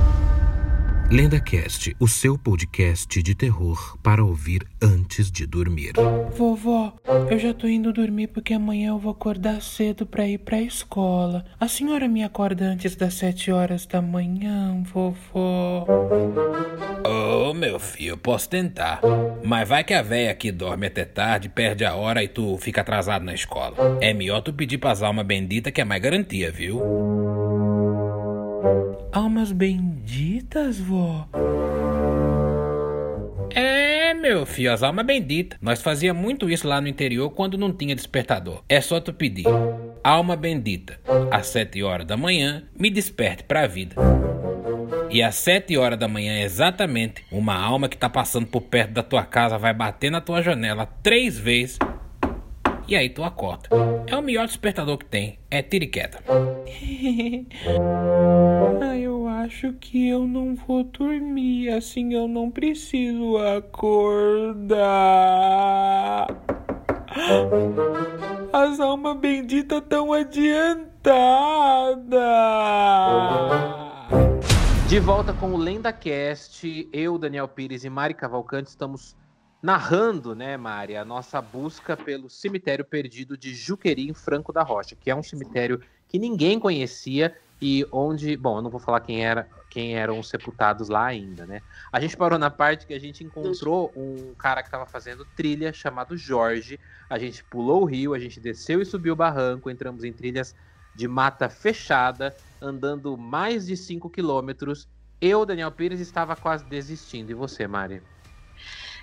LendaCast, 1.11 1.95
o 1.99 2.07
seu 2.07 2.35
podcast 2.35 3.21
de 3.21 3.35
terror 3.35 3.95
para 4.01 4.25
ouvir 4.25 4.65
antes 4.81 5.31
de 5.31 5.45
dormir. 5.45 5.93
Vovó, 6.35 6.95
eu 7.29 7.37
já 7.37 7.53
tô 7.53 7.67
indo 7.67 7.93
dormir 7.93 8.27
porque 8.27 8.55
amanhã 8.55 8.89
eu 8.89 8.97
vou 8.97 9.11
acordar 9.11 9.61
cedo 9.61 10.03
pra 10.07 10.27
ir 10.27 10.39
pra 10.39 10.59
escola. 10.59 11.45
A 11.59 11.67
senhora 11.67 12.07
me 12.07 12.23
acorda 12.23 12.65
antes 12.65 12.95
das 12.95 13.13
sete 13.13 13.51
horas 13.51 13.85
da 13.85 14.01
manhã, 14.01 14.81
vovó? 14.91 15.85
Ô, 17.05 17.51
oh, 17.51 17.53
meu 17.53 17.79
filho, 17.79 18.13
eu 18.13 18.17
posso 18.17 18.49
tentar. 18.49 18.99
Mas 19.43 19.69
vai 19.69 19.83
que 19.83 19.93
a 19.93 20.01
véia 20.01 20.31
aqui 20.31 20.51
dorme 20.51 20.87
até 20.87 21.05
tarde, 21.05 21.49
perde 21.49 21.85
a 21.85 21.93
hora 21.93 22.23
e 22.23 22.27
tu 22.27 22.57
fica 22.57 22.81
atrasado 22.81 23.23
na 23.23 23.35
escola. 23.35 23.75
É 24.01 24.11
melhor 24.11 24.41
tu 24.41 24.51
pedir 24.51 24.79
pras 24.79 25.03
almas 25.03 25.25
benditas 25.25 25.71
que 25.71 25.81
é 25.81 25.85
mais 25.85 26.01
garantia, 26.01 26.51
viu? 26.51 26.81
Almas 29.15 29.54
benditas, 29.54 30.78
vó? 30.78 31.25
É, 33.49 34.13
meu 34.13 34.45
filho, 34.45 34.73
as 34.73 34.84
almas 34.84 35.06
benditas. 35.06 35.58
Nós 35.62 35.82
fazia 35.82 36.13
muito 36.13 36.49
isso 36.49 36.67
lá 36.67 36.82
no 36.82 36.89
interior 36.89 37.30
quando 37.30 37.58
não 37.58 37.71
tinha 37.71 37.95
despertador. 37.95 38.62
É 38.67 38.82
só 38.82 38.99
tu 38.99 39.13
pedir. 39.13 39.45
Alma 40.04 40.36
bendita, 40.36 40.99
às 41.32 41.47
sete 41.47 41.82
horas 41.82 42.06
da 42.06 42.17
manhã, 42.17 42.63
me 42.78 42.89
desperte 42.89 43.43
pra 43.43 43.67
vida. 43.67 43.95
E 45.10 45.23
às 45.23 45.36
sete 45.36 45.78
horas 45.78 45.97
da 45.97 46.10
manhã, 46.10 46.41
exatamente, 46.41 47.23
uma 47.32 47.56
alma 47.56 47.88
que 47.88 47.95
tá 47.95 48.10
passando 48.10 48.47
por 48.47 48.63
perto 48.63 48.91
da 48.91 49.01
tua 49.01 49.23
casa 49.23 49.58
vai 49.58 49.73
bater 49.73 50.12
na 50.12 50.19
tua 50.19 50.41
janela 50.41 50.86
três 51.01 51.39
vezes 51.39 51.80
e 52.88 52.95
aí 52.95 53.10
tu 53.10 53.24
acorda. 53.24 53.69
É 54.08 54.15
o 54.15 54.21
melhor 54.21 54.45
despertador 54.48 54.98
que 54.98 55.06
tem. 55.06 55.39
É 55.50 55.62
tiriqueta. 55.62 56.24
ah, 58.82 58.98
eu 58.98 59.28
acho 59.28 59.74
que 59.74 60.08
eu 60.08 60.28
não 60.28 60.56
vou 60.56 60.84
dormir. 60.84 61.69
Assim 61.69 62.13
eu 62.13 62.28
não 62.28 62.52
preciso 62.52 63.38
acordar. 63.38 64.78
As 68.54 68.80
almas 68.80 69.17
benditas 69.17 69.82
tão 69.89 70.13
adiantadas. 70.13 70.95
De 74.88 75.00
volta 75.00 75.34
com 75.34 75.52
o 75.54 75.58
LendaCast, 75.58 76.88
eu, 76.93 77.17
Daniel 77.17 77.48
Pires 77.48 77.84
e 77.84 77.89
Mari 77.89 78.13
Cavalcante 78.13 78.69
estamos 78.69 79.15
narrando, 79.65 80.36
né, 80.36 80.56
Mari, 80.58 80.95
a 80.95 81.04
nossa 81.04 81.41
busca 81.41 81.97
pelo 81.97 82.30
cemitério 82.30 82.86
perdido 82.86 83.36
de 83.36 83.56
Juquerim 83.56 84.13
Franco 84.13 84.54
da 84.54 84.62
Rocha, 84.62 84.95
que 84.95 85.10
é 85.10 85.15
um 85.15 85.23
cemitério 85.23 85.82
que 86.08 86.19
ninguém 86.19 86.60
conhecia 86.60 87.36
e 87.60 87.84
onde, 87.91 88.38
bom, 88.38 88.58
eu 88.58 88.62
não 88.62 88.69
vou 88.69 88.80
falar 88.80 88.99
quem 88.99 89.25
era, 89.25 89.49
quem 89.67 89.95
eram 89.97 90.19
os 90.19 90.30
sepultados 90.30 90.88
lá 90.88 91.06
ainda, 91.06 91.47
né? 91.47 91.63
A 91.91 91.99
gente 91.99 92.15
parou 92.15 92.38
na 92.38 92.51
parte 92.51 92.86
que 92.86 92.93
a 92.93 92.99
gente 92.99 93.23
encontrou 93.23 93.91
um 93.95 94.36
cara 94.36 94.62
que 94.62 94.67
estava 94.67 94.86
fazendo 94.86 95.25
trilha 95.25 95.73
chamado 95.73 96.15
Jorge. 96.15 96.80
A 97.10 97.17
gente 97.17 97.43
pulou 97.43 97.82
o 97.82 97.86
rio, 97.86 98.13
a 98.13 98.19
gente 98.19 98.39
desceu 98.39 98.84
e 98.84 98.86
subiu 98.86 99.13
o 99.13 99.15
barranco, 99.17 99.71
entramos 99.71 100.04
em 100.04 100.13
trilhas 100.13 100.54
de 100.93 101.08
mata 101.08 101.49
fechada, 101.49 102.38
andando 102.62 103.17
mais 103.17 103.65
de 103.65 103.75
5 103.75 104.12
quilômetros. 104.12 104.88
Eu, 105.19 105.43
Daniel 105.43 105.71
Pires, 105.71 105.99
estava 105.99 106.36
quase 106.36 106.63
desistindo. 106.65 107.32
E 107.32 107.34
você, 107.34 107.65
Mari? 107.65 108.04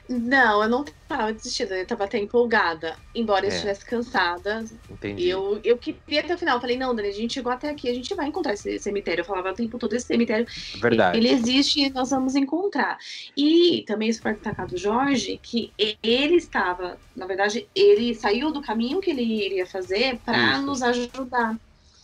Não, 0.09 0.63
eu 0.63 0.69
não 0.69 0.85
tava 1.09 1.33
desistindo, 1.33 1.73
eu 1.75 1.87
tava 1.87 2.05
até 2.05 2.19
empolgada. 2.19 2.97
Embora 3.15 3.47
é. 3.47 3.49
eu 3.49 3.53
estivesse 3.53 3.85
cansada. 3.85 4.65
Entendi. 4.91 5.29
Eu, 5.29 5.61
eu 5.63 5.79
queria 5.79 6.21
até 6.21 6.35
o 6.35 6.39
final. 6.39 6.57
Eu 6.57 6.61
falei, 6.61 6.77
não, 6.77 6.95
Dani, 6.95 7.09
a 7.09 7.13
gente 7.13 7.35
chegou 7.35 7.53
até 7.53 7.71
aqui, 7.71 7.89
a 7.89 7.95
gente 7.95 8.15
vai 8.15 8.27
encontrar 8.27 8.55
esse 8.55 8.79
cemitério. 8.79 9.23
Eu 9.23 9.27
falava 9.27 9.51
o 9.51 9.55
tempo 9.55 9.79
todo, 9.79 9.95
esse 9.95 10.07
cemitério. 10.07 10.47
Verdade. 10.81 11.17
Ele 11.17 11.29
existe 11.29 11.81
e 11.81 11.91
nós 11.91 12.11
vamos 12.11 12.35
encontrar. 12.35 12.99
E 13.37 13.85
também 13.87 14.09
isso 14.09 14.21
foi 14.21 14.33
destacar 14.35 14.67
do 14.67 14.77
Jorge, 14.77 15.39
que 15.43 15.73
ele 16.03 16.37
estava, 16.37 16.99
na 17.17 17.27
verdade, 17.27 17.69
ele 17.75 18.15
saiu 18.15 18.51
do 18.53 18.61
caminho 18.61 19.01
que 19.01 19.11
ele 19.11 19.23
iria 19.23 19.67
fazer 19.67 20.19
para 20.25 20.59
nos 20.59 20.83
ajudar. 20.83 21.57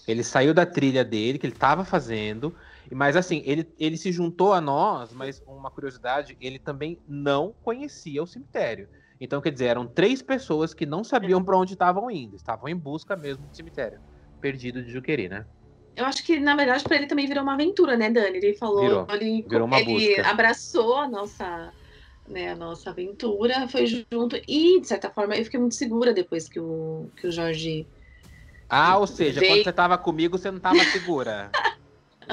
Ele 0.06 0.24
saiu 0.24 0.54
da 0.54 0.64
trilha 0.64 1.04
dele, 1.04 1.38
que 1.38 1.46
ele 1.46 1.52
estava 1.52 1.84
fazendo, 1.84 2.54
mas 2.94 3.16
assim, 3.16 3.42
ele, 3.44 3.68
ele 3.78 3.96
se 3.96 4.10
juntou 4.12 4.52
a 4.52 4.60
nós, 4.60 5.12
mas 5.12 5.42
uma 5.46 5.70
curiosidade, 5.70 6.36
ele 6.40 6.58
também 6.58 6.98
não 7.06 7.54
conhecia 7.62 8.22
o 8.22 8.26
cemitério. 8.26 8.88
Então, 9.20 9.40
quer 9.40 9.50
dizer, 9.50 9.66
eram 9.66 9.86
três 9.86 10.22
pessoas 10.22 10.72
que 10.72 10.86
não 10.86 11.02
sabiam 11.02 11.42
para 11.42 11.56
onde 11.56 11.72
estavam 11.72 12.10
indo, 12.10 12.36
estavam 12.36 12.68
em 12.68 12.76
busca 12.76 13.16
mesmo 13.16 13.46
do 13.46 13.54
cemitério 13.54 14.00
perdido 14.40 14.82
de 14.82 14.90
Juqueri, 14.92 15.28
né? 15.28 15.44
Eu 15.96 16.06
acho 16.06 16.24
que, 16.24 16.38
na 16.38 16.54
verdade, 16.54 16.84
para 16.84 16.96
ele 16.96 17.06
também 17.06 17.26
virou 17.26 17.42
uma 17.42 17.54
aventura, 17.54 17.96
né, 17.96 18.08
Dani? 18.08 18.38
Ele 18.38 18.54
falou, 18.54 18.80
virou, 18.80 19.06
ele, 19.10 19.42
virou 19.42 19.66
uma 19.66 19.80
ele 19.80 19.92
busca. 19.92 20.30
abraçou 20.30 20.96
a 20.96 21.08
nossa, 21.08 21.72
né, 22.28 22.52
a 22.52 22.56
nossa 22.56 22.90
aventura, 22.90 23.66
foi 23.66 23.86
junto 23.86 24.40
e, 24.46 24.80
de 24.80 24.86
certa 24.86 25.10
forma, 25.10 25.36
eu 25.36 25.44
fiquei 25.44 25.58
muito 25.58 25.74
segura 25.74 26.14
depois 26.14 26.48
que 26.48 26.60
o, 26.60 27.10
que 27.16 27.26
o 27.26 27.32
Jorge. 27.32 27.84
Ah, 28.68 28.96
ou 28.98 29.06
seja, 29.08 29.40
veio... 29.40 29.54
quando 29.54 29.64
você 29.64 29.70
estava 29.70 29.98
comigo, 29.98 30.38
você 30.38 30.50
não 30.50 30.58
estava 30.58 30.78
segura. 30.84 31.50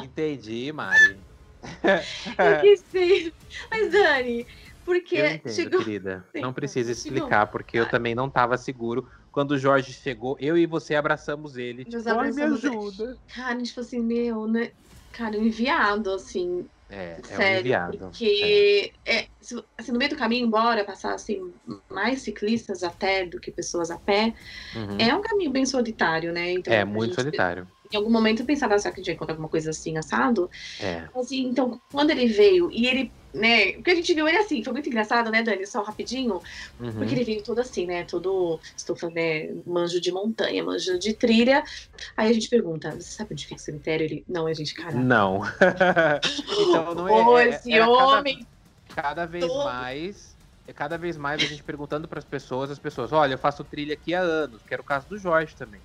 Entendi, 0.03 0.71
Mari. 0.71 1.21
Eu 2.37 2.61
que 2.61 2.77
sei. 2.77 3.33
Mas, 3.71 3.91
Dani, 3.91 4.45
porque 4.83 5.15
eu 5.15 5.25
entendo, 5.27 5.53
chegou. 5.53 5.79
Querida. 5.83 6.29
Não 6.35 6.53
precisa 6.53 6.91
explicar, 6.91 7.47
porque 7.47 7.77
eu 7.79 7.87
também 7.89 8.13
não 8.13 8.27
estava 8.27 8.57
seguro. 8.57 9.07
Quando 9.31 9.51
o 9.51 9.57
Jorge 9.57 9.93
chegou, 9.93 10.35
eu 10.39 10.57
e 10.57 10.65
você 10.65 10.95
abraçamos 10.95 11.57
ele. 11.57 11.85
Nos 11.85 12.03
Tipo, 12.03 12.09
ai, 12.09 12.31
me 12.31 12.41
abraçamos 12.43 12.63
ele." 12.63 12.73
ajuda. 12.75 13.17
Cara, 13.33 13.61
tipo 13.61 13.79
assim, 13.79 13.99
meu, 14.01 14.47
né? 14.47 14.71
Cara, 15.11 15.37
enviado, 15.37 16.11
assim, 16.11 16.67
É, 16.89 17.13
é 17.13 17.19
um 17.19 17.37
sério. 17.37 17.59
enviado. 17.61 17.97
Porque 17.99 18.93
é, 19.07 19.27
se- 19.41 19.63
assim, 19.77 19.91
no 19.91 19.97
meio 19.97 20.11
do 20.11 20.17
caminho, 20.17 20.45
embora 20.45 20.83
passar 20.83 21.13
assim, 21.13 21.39
mais 21.89 22.21
ciclistas 22.21 22.83
a 22.83 22.89
pé 22.91 23.25
do 23.25 23.39
que 23.39 23.51
pessoas 23.51 23.89
a 23.89 23.97
pé, 23.97 24.33
Uhum. 24.75 24.97
é 24.99 25.15
um 25.15 25.21
caminho 25.21 25.51
bem 25.51 25.65
solitário, 25.65 26.33
né? 26.33 26.51
Então, 26.51 26.73
É 26.73 26.83
muito 26.83 27.07
gente- 27.07 27.15
solitário. 27.15 27.67
Em 27.91 27.97
algum 27.97 28.09
momento 28.09 28.41
eu 28.41 28.45
pensava, 28.45 28.77
será 28.79 28.93
que 28.93 28.99
a 28.99 29.03
gente 29.03 29.09
ia 29.09 29.13
encontrar 29.15 29.33
alguma 29.33 29.49
coisa 29.49 29.69
assim, 29.69 29.97
assado? 29.97 30.49
É. 30.81 31.07
Assim, 31.15 31.47
então, 31.47 31.79
quando 31.91 32.11
ele 32.11 32.27
veio 32.27 32.69
e 32.71 32.87
ele, 32.87 33.11
né? 33.33 33.73
Porque 33.73 33.91
a 33.91 33.95
gente 33.95 34.13
viu 34.13 34.27
ele 34.27 34.37
assim, 34.37 34.63
foi 34.63 34.73
muito 34.73 34.87
engraçado, 34.87 35.29
né, 35.31 35.43
Dani? 35.43 35.65
Só 35.65 35.81
rapidinho. 35.83 36.39
Uhum. 36.79 36.91
Porque 36.93 37.13
ele 37.13 37.23
veio 37.23 37.43
todo 37.43 37.59
assim, 37.59 37.85
né? 37.85 38.03
Todo 38.05 38.59
estufa, 38.77 39.09
né? 39.09 39.53
Manjo 39.65 39.99
de 40.01 40.11
montanha, 40.11 40.63
manjo 40.63 40.97
de 40.97 41.13
trilha. 41.13 41.63
Aí 42.17 42.29
a 42.29 42.33
gente 42.33 42.49
pergunta, 42.49 42.91
você 42.91 43.11
sabe 43.11 43.29
onde 43.33 43.43
fica 43.45 43.55
o 43.55 43.63
cemitério? 43.63 44.05
Ele, 44.05 44.25
não, 44.27 44.47
a 44.47 44.53
gente, 44.53 44.73
cara. 44.73 44.95
Não. 44.95 45.41
então 46.59 46.95
não 46.95 47.07
é. 47.07 47.11
Ô, 47.11 47.37
é- 47.37 47.49
esse 47.49 47.71
era 47.73 47.85
cada- 47.85 48.05
homem. 48.19 48.47
cada 48.89 49.25
vez 49.25 49.45
todo. 49.45 49.65
mais, 49.65 50.37
é 50.67 50.73
cada 50.73 50.97
vez 50.97 51.17
mais 51.17 51.41
a 51.41 51.45
gente 51.45 51.63
perguntando 51.63 52.07
para 52.07 52.19
as 52.19 52.25
pessoas, 52.25 52.71
as 52.71 52.79
pessoas, 52.79 53.11
olha, 53.11 53.33
eu 53.33 53.37
faço 53.37 53.63
trilha 53.63 53.93
aqui 53.93 54.13
há 54.13 54.21
anos, 54.21 54.63
que 54.63 54.73
era 54.73 54.81
o 54.81 54.85
caso 54.85 55.07
do 55.07 55.17
Jorge 55.17 55.55
também. 55.55 55.81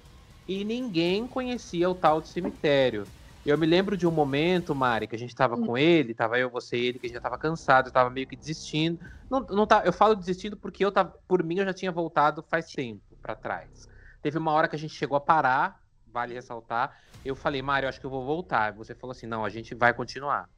E 0.51 0.65
ninguém 0.65 1.29
conhecia 1.29 1.89
o 1.89 1.95
tal 1.95 2.21
de 2.21 2.29
cemitério. 2.29 3.05
Eu 3.47 3.57
me 3.57 3.65
lembro 3.65 3.97
de 3.97 4.05
um 4.05 4.11
momento, 4.11 4.75
Mari, 4.75 5.07
que 5.07 5.15
a 5.15 5.19
gente 5.19 5.33
tava 5.33 5.57
com 5.57 5.79
ele, 5.79 6.13
tava 6.13 6.41
eu, 6.41 6.51
você 6.51 6.77
e 6.77 6.87
ele, 6.87 6.99
que 6.99 7.07
a 7.07 7.09
gente 7.09 7.15
já 7.15 7.21
tava 7.21 7.39
cansado, 7.39 7.87
eu 7.87 7.93
tava 7.93 8.11
meio 8.11 8.27
que 8.27 8.35
desistindo. 8.35 8.99
Não, 9.31 9.41
não 9.43 9.65
tá, 9.65 9.83
eu 9.85 9.93
falo 9.93 10.17
desistindo 10.17 10.57
porque 10.57 10.85
eu 10.85 10.91
tava, 10.91 11.15
por 11.29 11.45
mim 11.45 11.61
eu 11.61 11.65
já 11.65 11.73
tinha 11.73 11.93
voltado 11.93 12.43
faz 12.43 12.67
tempo 12.67 13.01
para 13.23 13.37
trás. 13.37 13.87
Teve 14.21 14.39
uma 14.39 14.51
hora 14.51 14.67
que 14.67 14.75
a 14.75 14.79
gente 14.79 14.93
chegou 14.93 15.17
a 15.17 15.21
parar, 15.21 15.79
vale 16.05 16.35
ressaltar. 16.35 16.99
Eu 17.25 17.37
falei, 17.37 17.63
Mari, 17.63 17.85
eu 17.85 17.89
acho 17.89 18.01
que 18.01 18.07
eu 18.07 18.11
vou 18.11 18.27
voltar. 18.27 18.73
Você 18.73 18.93
falou 18.93 19.13
assim, 19.13 19.29
não, 19.29 19.45
a 19.45 19.49
gente 19.49 19.73
vai 19.73 19.95
continuar. 19.95 20.49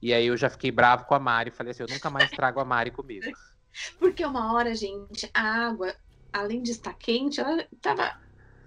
E 0.00 0.14
aí 0.14 0.28
eu 0.28 0.36
já 0.36 0.48
fiquei 0.48 0.70
bravo 0.70 1.06
com 1.06 1.14
a 1.16 1.18
Mari, 1.18 1.50
falei 1.50 1.72
assim, 1.72 1.82
eu 1.82 1.88
nunca 1.90 2.08
mais 2.08 2.30
trago 2.30 2.60
a 2.60 2.64
Mari 2.64 2.92
comigo. 2.92 3.26
Porque 3.98 4.24
uma 4.24 4.54
hora, 4.54 4.72
gente, 4.76 5.28
a 5.34 5.66
água, 5.66 5.92
além 6.32 6.62
de 6.62 6.70
estar 6.70 6.94
quente, 6.94 7.40
ela 7.40 7.66
tava. 7.80 8.23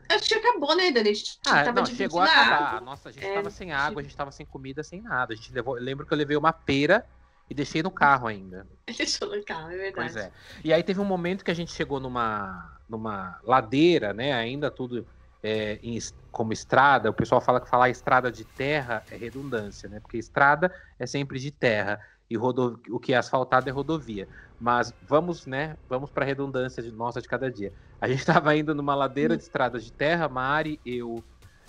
Acho 0.09 0.27
que 0.27 0.33
acabou, 0.35 0.75
né, 0.75 0.91
Dani? 0.91 1.09
A 1.09 1.13
gente 1.13 1.37
Ah, 1.45 1.63
tava 1.63 1.81
não, 1.81 1.85
chegou 1.85 2.19
a 2.21 2.25
acabar. 2.25 2.61
água. 2.75 2.81
Nossa, 2.81 3.09
a 3.09 3.11
gente 3.11 3.25
É, 3.25 3.33
tava 3.33 3.49
sem 3.49 3.71
água, 3.71 4.01
a 4.01 4.03
gente 4.03 4.15
tava 4.15 4.31
sem 4.31 4.45
comida, 4.45 4.83
sem 4.83 5.01
nada. 5.01 5.33
A 5.33 5.35
gente 5.35 5.51
levou, 5.53 5.77
eu 5.77 5.83
lembro 5.83 6.05
que 6.05 6.13
eu 6.13 6.17
levei 6.17 6.37
uma 6.37 6.53
pera 6.53 7.05
e 7.49 7.53
deixei 7.53 7.81
no 7.81 7.91
carro 7.91 8.27
ainda. 8.27 8.67
Deixou 8.97 9.35
no 9.35 9.43
carro, 9.43 9.69
é 9.71 9.77
verdade. 9.77 9.93
Pois 9.93 10.15
é. 10.15 10.31
E 10.63 10.73
aí 10.73 10.83
teve 10.83 10.99
um 10.99 11.05
momento 11.05 11.43
que 11.43 11.51
a 11.51 11.53
gente 11.53 11.71
chegou 11.71 11.99
numa, 11.99 12.79
numa 12.87 13.39
ladeira, 13.43 14.13
né? 14.13 14.33
Ainda 14.33 14.71
tudo 14.71 15.07
é, 15.43 15.79
em 15.83 15.97
como 16.31 16.53
estrada. 16.53 17.09
O 17.09 17.13
pessoal 17.13 17.41
fala 17.41 17.59
que 17.61 17.69
falar 17.69 17.89
estrada 17.89 18.31
de 18.31 18.45
terra 18.45 19.05
é 19.09 19.17
redundância, 19.17 19.89
né? 19.89 19.99
Porque 19.99 20.17
estrada 20.17 20.73
é 20.99 21.05
sempre 21.05 21.39
de 21.39 21.51
terra 21.51 21.99
e 22.29 22.35
rodo- 22.35 22.81
o 22.89 22.99
que 22.99 23.13
é 23.13 23.17
asfaltado 23.17 23.69
é 23.69 23.71
rodovia. 23.71 24.27
Mas 24.59 24.93
vamos, 25.07 25.45
né? 25.45 25.77
Vamos 25.87 26.09
para 26.09 26.25
redundância 26.25 26.81
de 26.81 26.91
nossa 26.91 27.21
de 27.21 27.27
cada 27.27 27.51
dia. 27.51 27.71
A 28.01 28.07
gente 28.07 28.19
estava 28.27 28.55
indo 28.55 28.73
numa 28.73 28.95
ladeira 28.95 29.37
de 29.37 29.43
estrada 29.43 29.79
de 29.79 29.91
terra, 29.91 30.27
Mari, 30.27 30.79
eu 30.85 31.23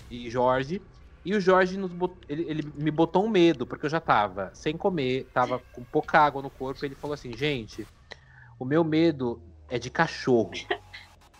e 0.09 0.29
Jorge. 0.29 0.81
E 1.23 1.35
o 1.35 1.41
Jorge 1.41 1.77
nos 1.77 1.91
bot... 1.91 2.15
ele, 2.27 2.43
ele, 2.49 2.73
me 2.75 2.89
botou 2.89 3.25
um 3.25 3.29
medo, 3.29 3.67
porque 3.67 3.85
eu 3.85 3.89
já 3.89 3.99
tava 3.99 4.51
sem 4.53 4.75
comer, 4.75 5.29
tava 5.33 5.59
com 5.73 5.83
pouca 5.83 6.19
água 6.19 6.41
no 6.41 6.49
corpo. 6.49 6.83
Ele 6.83 6.95
falou 6.95 7.13
assim: 7.13 7.35
gente, 7.35 7.85
o 8.57 8.65
meu 8.65 8.83
medo 8.83 9.41
é 9.69 9.77
de 9.77 9.89
cachorro. 9.89 10.51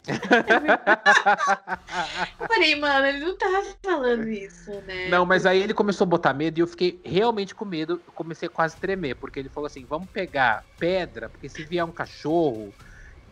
eu 2.40 2.48
falei, 2.48 2.76
mano, 2.76 3.06
ele 3.06 3.20
não 3.20 3.38
tava 3.38 3.66
falando 3.84 4.28
isso, 4.30 4.72
né? 4.82 5.10
Não, 5.10 5.26
mas 5.26 5.46
aí 5.46 5.62
ele 5.62 5.74
começou 5.74 6.06
a 6.06 6.10
botar 6.10 6.34
medo 6.34 6.58
e 6.58 6.62
eu 6.62 6.68
fiquei 6.68 7.02
realmente 7.04 7.54
com 7.54 7.66
medo. 7.66 8.02
Eu 8.06 8.14
comecei 8.14 8.48
a 8.48 8.52
quase 8.52 8.78
tremer, 8.78 9.16
porque 9.16 9.40
ele 9.40 9.50
falou 9.50 9.68
assim: 9.68 9.86
vamos 9.86 10.10
pegar 10.10 10.64
pedra, 10.78 11.30
porque 11.30 11.50
se 11.50 11.64
vier 11.64 11.84
um 11.84 11.92
cachorro 11.92 12.74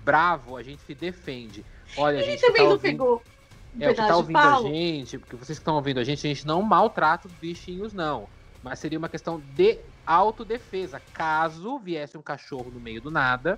bravo, 0.03 0.57
a 0.57 0.63
gente 0.63 0.81
se 0.83 0.93
defende. 0.93 1.63
Olha, 1.95 2.17
ele 2.17 2.31
gente. 2.31 2.41
também 2.41 2.57
tá 2.57 2.63
não 2.63 2.71
ouvindo... 2.71 2.91
pegou. 2.91 3.23
Um 3.75 3.83
é, 3.83 3.91
o 3.91 3.95
que 3.95 4.01
tá 4.01 4.17
ouvindo 4.17 4.37
a 4.37 4.61
gente, 4.61 5.19
porque 5.19 5.35
vocês 5.35 5.59
que 5.59 5.61
estão 5.61 5.75
ouvindo 5.75 5.99
a 5.99 6.03
gente, 6.03 6.25
a 6.25 6.29
gente 6.29 6.47
não 6.47 6.61
maltrata 6.61 7.27
os 7.27 7.33
bichinhos, 7.33 7.93
não. 7.93 8.27
Mas 8.63 8.79
seria 8.79 8.97
uma 8.97 9.09
questão 9.09 9.39
de 9.39 9.79
autodefesa, 10.05 11.01
caso 11.13 11.77
viesse 11.77 12.17
um 12.17 12.21
cachorro 12.21 12.71
no 12.71 12.79
meio 12.79 13.01
do 13.01 13.11
nada 13.11 13.57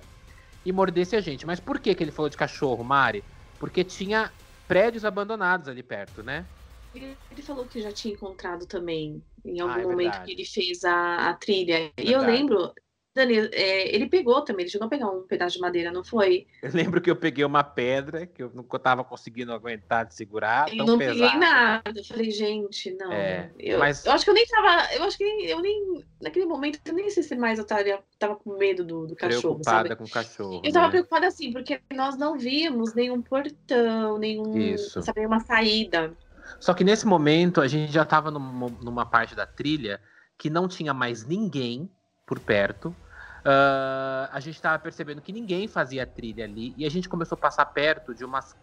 e 0.64 0.72
mordesse 0.72 1.16
a 1.16 1.20
gente. 1.20 1.46
Mas 1.46 1.60
por 1.60 1.78
que, 1.80 1.94
que 1.94 2.02
ele 2.02 2.12
falou 2.12 2.28
de 2.28 2.36
cachorro, 2.36 2.84
Mari? 2.84 3.22
Porque 3.58 3.84
tinha 3.84 4.32
prédios 4.66 5.04
abandonados 5.04 5.68
ali 5.68 5.82
perto, 5.82 6.22
né? 6.22 6.46
Ele, 6.94 7.16
falou 7.42 7.66
que 7.66 7.80
já 7.80 7.92
tinha 7.92 8.14
encontrado 8.14 8.66
também, 8.66 9.22
em 9.44 9.60
algum 9.60 9.74
ah, 9.74 9.80
é 9.80 9.86
momento 9.86 10.24
que 10.24 10.32
ele 10.32 10.44
fez 10.44 10.84
a, 10.84 11.30
a 11.30 11.34
trilha. 11.34 11.92
É 11.96 12.02
e 12.02 12.12
eu 12.12 12.20
lembro, 12.20 12.72
Dani, 13.12 13.50
é, 13.52 13.92
ele 13.94 14.08
pegou 14.08 14.40
também, 14.42 14.62
ele 14.62 14.70
chegou 14.70 14.86
a 14.86 14.88
pegar 14.88 15.10
um 15.10 15.22
pedaço 15.22 15.56
de 15.56 15.60
madeira, 15.60 15.90
não 15.90 16.04
foi? 16.04 16.46
Eu 16.62 16.70
lembro 16.72 17.00
que 17.00 17.10
eu 17.10 17.16
peguei 17.16 17.44
uma 17.44 17.64
pedra 17.64 18.24
que 18.24 18.40
eu 18.40 18.52
não 18.54 18.62
tava 18.62 19.02
conseguindo 19.02 19.52
aguentar 19.52 20.06
de 20.06 20.14
segurar. 20.14 20.72
Eu 20.72 20.84
não 20.84 20.96
pesado. 20.96 21.18
peguei 21.18 21.38
nada. 21.38 21.92
Eu 21.96 22.04
falei, 22.04 22.30
gente, 22.30 22.94
não. 22.94 23.12
É, 23.12 23.50
eu, 23.58 23.80
mas... 23.80 24.06
eu 24.06 24.12
acho 24.12 24.24
que 24.24 24.30
eu 24.30 24.34
nem 24.34 24.46
tava. 24.46 24.94
Eu 24.94 25.02
acho 25.02 25.18
que 25.18 25.24
eu 25.24 25.60
nem. 25.60 26.04
Naquele 26.22 26.46
momento, 26.46 26.78
eu 26.86 26.94
nem 26.94 27.10
sei 27.10 27.24
se 27.24 27.34
mais 27.34 27.58
eu 27.58 27.66
tava, 27.66 27.82
tava 28.16 28.36
com 28.36 28.56
medo 28.56 28.84
do, 28.84 29.08
do 29.08 29.16
cachorro. 29.16 29.54
Preocupada 29.54 29.88
sabe? 29.88 29.96
com 29.96 30.04
o 30.04 30.10
cachorro. 30.10 30.62
Eu 30.64 30.72
tava 30.72 30.86
né? 30.86 30.92
preocupada 30.92 31.26
assim, 31.26 31.52
porque 31.52 31.80
nós 31.92 32.16
não 32.16 32.38
vimos 32.38 32.94
nenhum 32.94 33.20
portão, 33.20 34.18
nenhum. 34.18 34.56
Isso. 34.56 35.02
Sabe, 35.02 35.18
nenhuma 35.18 35.40
saída. 35.40 36.16
Só 36.60 36.74
que 36.74 36.84
nesse 36.84 37.06
momento 37.06 37.60
a 37.60 37.66
gente 37.66 37.92
já 37.92 38.04
tava 38.04 38.30
numa, 38.30 38.68
numa 38.82 39.06
parte 39.06 39.34
da 39.34 39.46
trilha 39.46 40.00
que 40.38 40.48
não 40.48 40.68
tinha 40.68 40.94
mais 40.94 41.26
ninguém 41.26 41.90
por 42.30 42.38
perto. 42.38 42.94
Uh, 43.40 44.30
a 44.30 44.38
gente 44.38 44.54
estava 44.54 44.78
percebendo 44.78 45.20
que 45.20 45.32
ninguém 45.32 45.66
fazia 45.66 46.06
trilha 46.06 46.44
ali 46.44 46.72
e 46.76 46.86
a 46.86 46.88
gente 46.88 47.08
começou 47.08 47.34
a 47.34 47.40
passar 47.40 47.66
perto 47.66 48.14
de 48.14 48.24
umas 48.24 48.54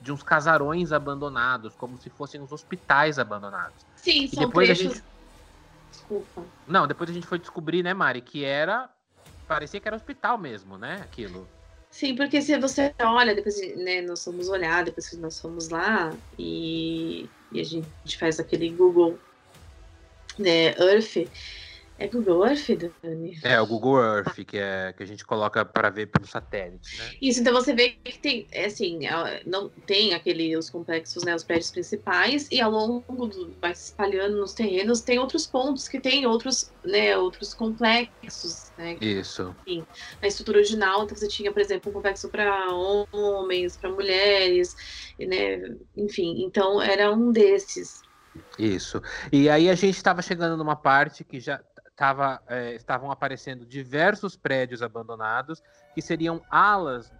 de 0.00 0.12
uns 0.12 0.22
casarões 0.22 0.92
abandonados, 0.92 1.74
como 1.74 1.98
se 1.98 2.10
fossem 2.10 2.40
os 2.40 2.52
hospitais 2.52 3.18
abandonados. 3.18 3.74
Sim, 3.96 4.24
e 4.24 4.28
são 4.28 4.46
depois 4.46 4.68
trechos... 4.68 4.86
a 4.86 4.94
gente 4.94 5.04
Desculpa. 5.90 6.44
Não, 6.68 6.86
depois 6.86 7.08
a 7.08 7.12
gente 7.12 7.26
foi 7.26 7.38
descobrir, 7.38 7.82
né, 7.82 7.94
Mari, 7.94 8.20
que 8.20 8.44
era 8.44 8.88
parecia 9.48 9.80
que 9.80 9.88
era 9.88 9.96
hospital 9.96 10.38
mesmo, 10.38 10.78
né, 10.78 11.00
aquilo. 11.02 11.48
Sim, 11.90 12.14
porque 12.14 12.40
se 12.42 12.56
você 12.58 12.94
olha, 13.00 13.34
depois 13.34 13.56
né, 13.76 14.02
nós 14.02 14.22
fomos 14.22 14.48
olhar, 14.48 14.84
depois 14.84 15.08
que 15.08 15.16
nós 15.16 15.40
fomos 15.40 15.70
lá 15.70 16.12
e, 16.38 17.28
e 17.50 17.60
a 17.60 17.64
gente 17.64 18.18
faz 18.18 18.38
aquele 18.38 18.68
Google 18.70 19.18
né, 20.38 20.74
Earth, 20.78 21.26
é 21.98 22.06
Google 22.08 22.46
Earth, 22.46 22.68
Dani? 23.02 23.38
É, 23.42 23.60
o 23.60 23.66
Google 23.66 23.98
Earth, 23.98 24.34
que, 24.44 24.58
é, 24.58 24.92
que 24.94 25.02
a 25.02 25.06
gente 25.06 25.24
coloca 25.24 25.64
para 25.64 25.88
ver 25.88 26.06
pelo 26.06 26.26
satélite, 26.26 26.98
né? 26.98 27.10
Isso, 27.22 27.40
então 27.40 27.54
você 27.54 27.74
vê 27.74 27.90
que 27.90 28.18
tem, 28.18 28.46
é 28.52 28.66
assim, 28.66 29.06
é, 29.06 29.42
não 29.46 29.68
tem 29.68 30.12
aquele, 30.12 30.56
os 30.56 30.68
complexos, 30.68 31.24
né, 31.24 31.34
os 31.34 31.42
prédios 31.42 31.70
principais, 31.70 32.48
e 32.50 32.60
ao 32.60 32.70
longo 32.70 33.26
do, 33.26 33.54
vai 33.60 33.74
se 33.74 33.86
espalhando 33.86 34.36
nos 34.36 34.52
terrenos, 34.52 35.00
tem 35.00 35.18
outros 35.18 35.46
pontos 35.46 35.88
que 35.88 35.98
tem 35.98 36.26
outros, 36.26 36.70
né, 36.84 37.16
outros 37.16 37.54
complexos, 37.54 38.70
né? 38.76 38.98
Isso. 39.00 39.54
Enfim, 39.66 39.86
na 40.20 40.28
estrutura 40.28 40.58
original, 40.58 41.04
então 41.04 41.16
você 41.16 41.28
tinha, 41.28 41.50
por 41.50 41.62
exemplo, 41.62 41.90
um 41.90 41.94
complexo 41.94 42.28
para 42.28 42.70
homens, 42.72 43.76
para 43.76 43.90
mulheres, 43.90 44.76
né, 45.18 45.76
enfim, 45.96 46.44
então 46.44 46.82
era 46.82 47.10
um 47.10 47.32
desses. 47.32 48.02
Isso. 48.58 49.00
E 49.32 49.48
aí 49.48 49.70
a 49.70 49.74
gente 49.74 49.96
estava 49.96 50.20
chegando 50.20 50.58
numa 50.58 50.76
parte 50.76 51.24
que 51.24 51.40
já 51.40 51.58
tava, 51.96 52.42
é, 52.46 52.74
estavam 52.74 53.10
aparecendo 53.10 53.64
diversos 53.64 54.36
prédios 54.36 54.82
abandonados 54.82 55.62
que 55.94 56.02
seriam 56.02 56.42
alas 56.50 57.10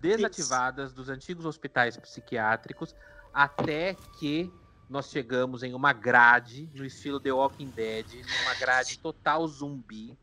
desativadas 0.00 0.92
dos 0.92 1.08
antigos 1.08 1.46
hospitais 1.46 1.96
psiquiátricos 1.96 2.94
até 3.32 3.96
que 4.18 4.52
nós 4.90 5.10
chegamos 5.10 5.62
em 5.62 5.74
uma 5.74 5.92
grade 5.92 6.68
no 6.74 6.84
estilo 6.84 7.20
The 7.20 7.32
Walking 7.32 7.70
Dead, 7.70 8.06
uma 8.44 8.54
grade 8.54 8.98
total 8.98 9.46
zumbi. 9.46 10.18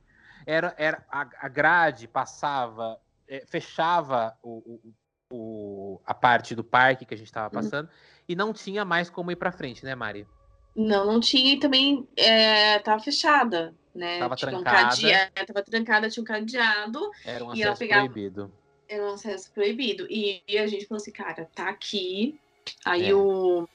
Era, 0.46 0.74
era 0.78 1.06
a, 1.10 1.22
a 1.40 1.48
grade 1.48 2.08
passava, 2.08 3.00
é, 3.28 3.46
fechava 3.46 4.38
o, 4.42 4.50
o, 4.50 4.94
o, 5.32 6.02
a 6.06 6.14
parte 6.14 6.56
do 6.56 6.64
parque 6.64 7.06
que 7.06 7.14
a 7.14 7.18
gente 7.18 7.28
estava 7.28 7.48
uhum. 7.48 7.62
passando 7.62 7.88
uhum. 7.88 7.94
e 8.28 8.36
não 8.36 8.54
tinha 8.54 8.84
mais 8.84 9.10
como 9.10 9.32
ir 9.32 9.36
para 9.38 9.52
frente, 9.52 9.84
né, 9.86 9.96
Mari? 9.96 10.28
Não, 10.76 11.06
não 11.06 11.20
tinha 11.20 11.54
e 11.54 11.60
também 11.60 12.08
estava 12.18 13.00
é, 13.00 13.04
fechada 13.04 13.74
né? 13.94 14.20
Tava 14.20 14.36
tinha 14.36 14.52
trancada. 14.52 14.78
Um 14.78 14.90
cadeado, 14.90 15.32
tava 15.46 15.64
trancada, 15.64 16.10
tinha 16.10 16.22
um 16.22 16.26
cadeado. 16.26 17.12
Era 17.26 17.44
um 17.44 17.52
acesso 17.52 17.80
pegava... 17.80 18.10
proibido. 18.10 18.52
Era 18.88 19.04
um 19.04 19.14
acesso 19.14 19.52
proibido. 19.52 20.08
E, 20.10 20.42
e, 20.48 20.58
a 20.58 20.68
gente 20.68 20.86
falou 20.86 21.02
assim, 21.02 21.12
cara, 21.12 21.50
tá 21.54 21.70
aqui. 21.70 22.40
Aí 22.86 23.10
é. 23.10 23.14
o, 23.14 23.68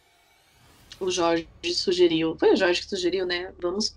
o 1.00 1.10
Jorge 1.10 1.48
sugeriu. 1.74 2.36
Foi 2.38 2.52
o 2.52 2.56
Jorge 2.56 2.82
que 2.82 2.88
sugeriu, 2.88 3.26
né? 3.26 3.52
Vamos, 3.60 3.96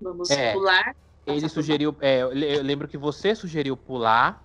vamos 0.00 0.30
é. 0.30 0.52
pular. 0.52 0.94
Ele 1.26 1.48
sugeriu. 1.48 1.96
É, 2.00 2.20
eu 2.20 2.62
lembro 2.62 2.86
que 2.86 2.98
você 2.98 3.34
sugeriu 3.34 3.76
pular 3.76 4.44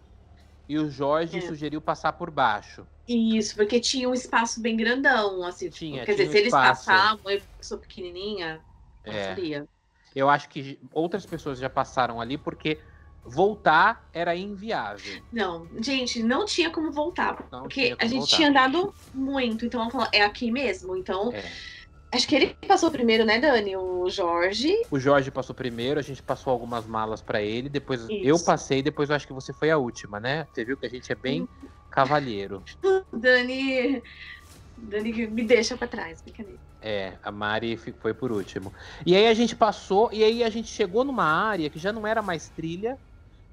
e 0.67 0.77
o 0.77 0.89
Jorge 0.89 1.39
é. 1.39 1.41
sugeriu 1.41 1.81
passar 1.81 2.13
por 2.13 2.29
baixo. 2.29 2.85
Isso, 3.07 3.55
porque 3.55 3.79
tinha 3.79 4.07
um 4.07 4.13
espaço 4.13 4.61
bem 4.61 4.77
grandão, 4.77 5.43
assim. 5.43 5.69
Tinha, 5.69 6.05
quer 6.05 6.13
tinha 6.13 6.27
dizer, 6.27 6.29
um 6.29 6.31
se 6.31 6.37
eles 6.37 6.51
passavam, 6.51 7.31
eu 7.31 7.41
sou 7.59 7.79
pequenininha, 7.79 8.61
é. 9.03 9.11
passaria. 9.11 9.67
Eu 10.15 10.29
acho 10.29 10.49
que 10.49 10.79
outras 10.91 11.25
pessoas 11.25 11.59
já 11.59 11.69
passaram 11.69 12.19
ali 12.19 12.37
porque 12.37 12.79
voltar 13.23 14.07
era 14.13 14.35
inviável. 14.35 15.21
Não, 15.31 15.67
gente, 15.81 16.23
não 16.23 16.45
tinha 16.45 16.69
como 16.69 16.91
voltar. 16.91 17.47
Não 17.51 17.61
porque 17.63 17.91
como 17.91 18.01
a 18.01 18.05
gente 18.05 18.19
voltar. 18.19 18.35
tinha 18.35 18.49
andado 18.49 18.93
muito. 19.13 19.65
Então 19.65 19.89
é 20.11 20.23
aqui 20.23 20.51
mesmo. 20.51 20.95
Então. 20.95 21.31
É. 21.31 21.43
Acho 22.11 22.27
que 22.27 22.35
ele 22.35 22.55
passou 22.67 22.89
primeiro, 22.89 23.23
né, 23.23 23.39
Dani? 23.39 23.77
O 23.77 24.09
Jorge. 24.09 24.75
O 24.89 24.99
Jorge 24.99 25.29
passou 25.29 25.53
primeiro, 25.53 25.99
a 25.99 26.03
gente 26.03 26.23
passou 26.23 26.51
algumas 26.51 26.87
malas 26.87 27.21
para 27.21 27.39
ele, 27.39 27.69
depois 27.69 28.01
Isso. 28.01 28.11
eu 28.23 28.39
passei, 28.39 28.81
depois 28.81 29.11
eu 29.11 29.15
acho 29.15 29.27
que 29.27 29.33
você 29.33 29.53
foi 29.53 29.69
a 29.69 29.77
última, 29.77 30.19
né? 30.19 30.47
Você 30.51 30.65
viu 30.65 30.75
que 30.75 30.87
a 30.87 30.89
gente 30.89 31.11
é 31.11 31.15
bem 31.15 31.47
cavalheiro. 31.91 32.63
Dani. 33.13 34.01
Dani 34.83 35.27
me 35.27 35.43
deixa 35.43 35.77
para 35.77 35.87
trás, 35.87 36.21
brincadeira. 36.21 36.59
É, 36.81 37.17
a 37.21 37.31
Mari 37.31 37.77
foi 37.77 38.13
por 38.13 38.31
último. 38.31 38.73
E 39.05 39.15
aí 39.15 39.27
a 39.27 39.33
gente 39.33 39.55
passou, 39.55 40.09
e 40.13 40.23
aí 40.23 40.43
a 40.43 40.49
gente 40.49 40.69
chegou 40.69 41.03
numa 41.03 41.25
área 41.25 41.69
que 41.69 41.77
já 41.77 41.91
não 41.91 42.07
era 42.07 42.21
mais 42.21 42.49
trilha, 42.49 42.97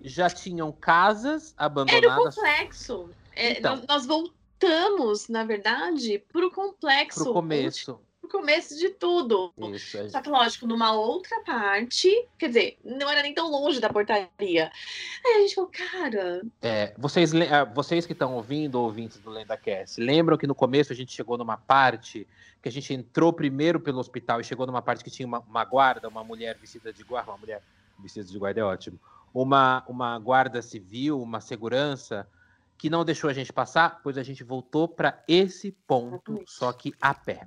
já 0.01 0.31
tinham 0.31 0.71
casas 0.73 1.53
abandonadas. 1.57 2.05
Era 2.05 2.21
o 2.21 2.25
complexo. 2.25 3.11
É, 3.35 3.59
então, 3.59 3.83
nós 3.89 4.07
voltamos, 4.07 5.29
na 5.29 5.45
verdade, 5.45 6.19
pro 6.33 6.51
complexo. 6.51 7.25
Pro 7.25 7.33
começo 7.33 8.06
o 8.27 8.29
começo 8.29 8.77
de 8.79 8.91
tudo. 8.91 9.53
Só 10.11 10.21
que, 10.21 10.29
lógico, 10.29 10.67
numa 10.67 10.93
outra 10.93 11.41
parte, 11.41 12.11
quer 12.39 12.49
dizer, 12.49 12.79
não 12.85 13.09
era 13.09 13.23
nem 13.23 13.35
tão 13.35 13.51
longe 13.51 13.81
da 13.81 13.89
portaria. 13.89 14.71
Aí 15.25 15.37
a 15.37 15.41
gente 15.41 15.55
falou, 15.55 15.71
cara. 15.71 16.43
É, 16.61 16.95
vocês, 16.99 17.33
ah, 17.35 17.65
vocês 17.65 18.07
que 18.07 18.12
estão 18.12 18.35
ouvindo, 18.35 18.81
ouvintes 18.81 19.19
do 19.19 19.31
LendaCast, 19.31 20.01
lembram 20.01 20.37
que 20.37 20.47
no 20.47 20.55
começo 20.55 20.93
a 20.93 20.97
gente 20.97 21.12
chegou 21.12 21.39
numa 21.39 21.57
parte 21.57 22.27
que 22.62 22.69
a 22.69 22.73
gente 22.73 22.93
entrou 22.93 23.33
primeiro 23.33 23.79
pelo 23.79 23.99
hospital 23.99 24.41
e 24.41 24.45
chegou 24.45 24.67
numa 24.67 24.83
parte 24.83 25.05
que 25.05 25.11
tinha 25.11 25.27
uma, 25.27 25.39
uma 25.41 25.65
guarda, 25.65 26.09
uma 26.09 26.25
mulher 26.25 26.59
vestida 26.59 26.93
de 26.93 27.05
guarda, 27.05 27.31
uma 27.31 27.39
mulher 27.39 27.62
vestida 27.99 28.27
de 28.27 28.39
guarda 28.39 28.61
é 28.61 28.65
ótimo, 28.65 28.99
uma, 29.33 29.85
uma 29.87 30.19
guarda 30.19 30.61
civil, 30.61 31.21
uma 31.21 31.41
segurança 31.41 32.29
que 32.77 32.91
não 32.91 33.05
deixou 33.05 33.31
a 33.31 33.33
gente 33.33 33.53
passar, 33.53 34.01
pois 34.03 34.19
a 34.19 34.23
gente 34.23 34.45
voltou 34.45 34.87
para 34.87 35.23
esse 35.27 35.73
ponto, 35.87 36.43
só 36.47 36.73
que 36.73 36.93
a 37.01 37.15
pé. 37.15 37.47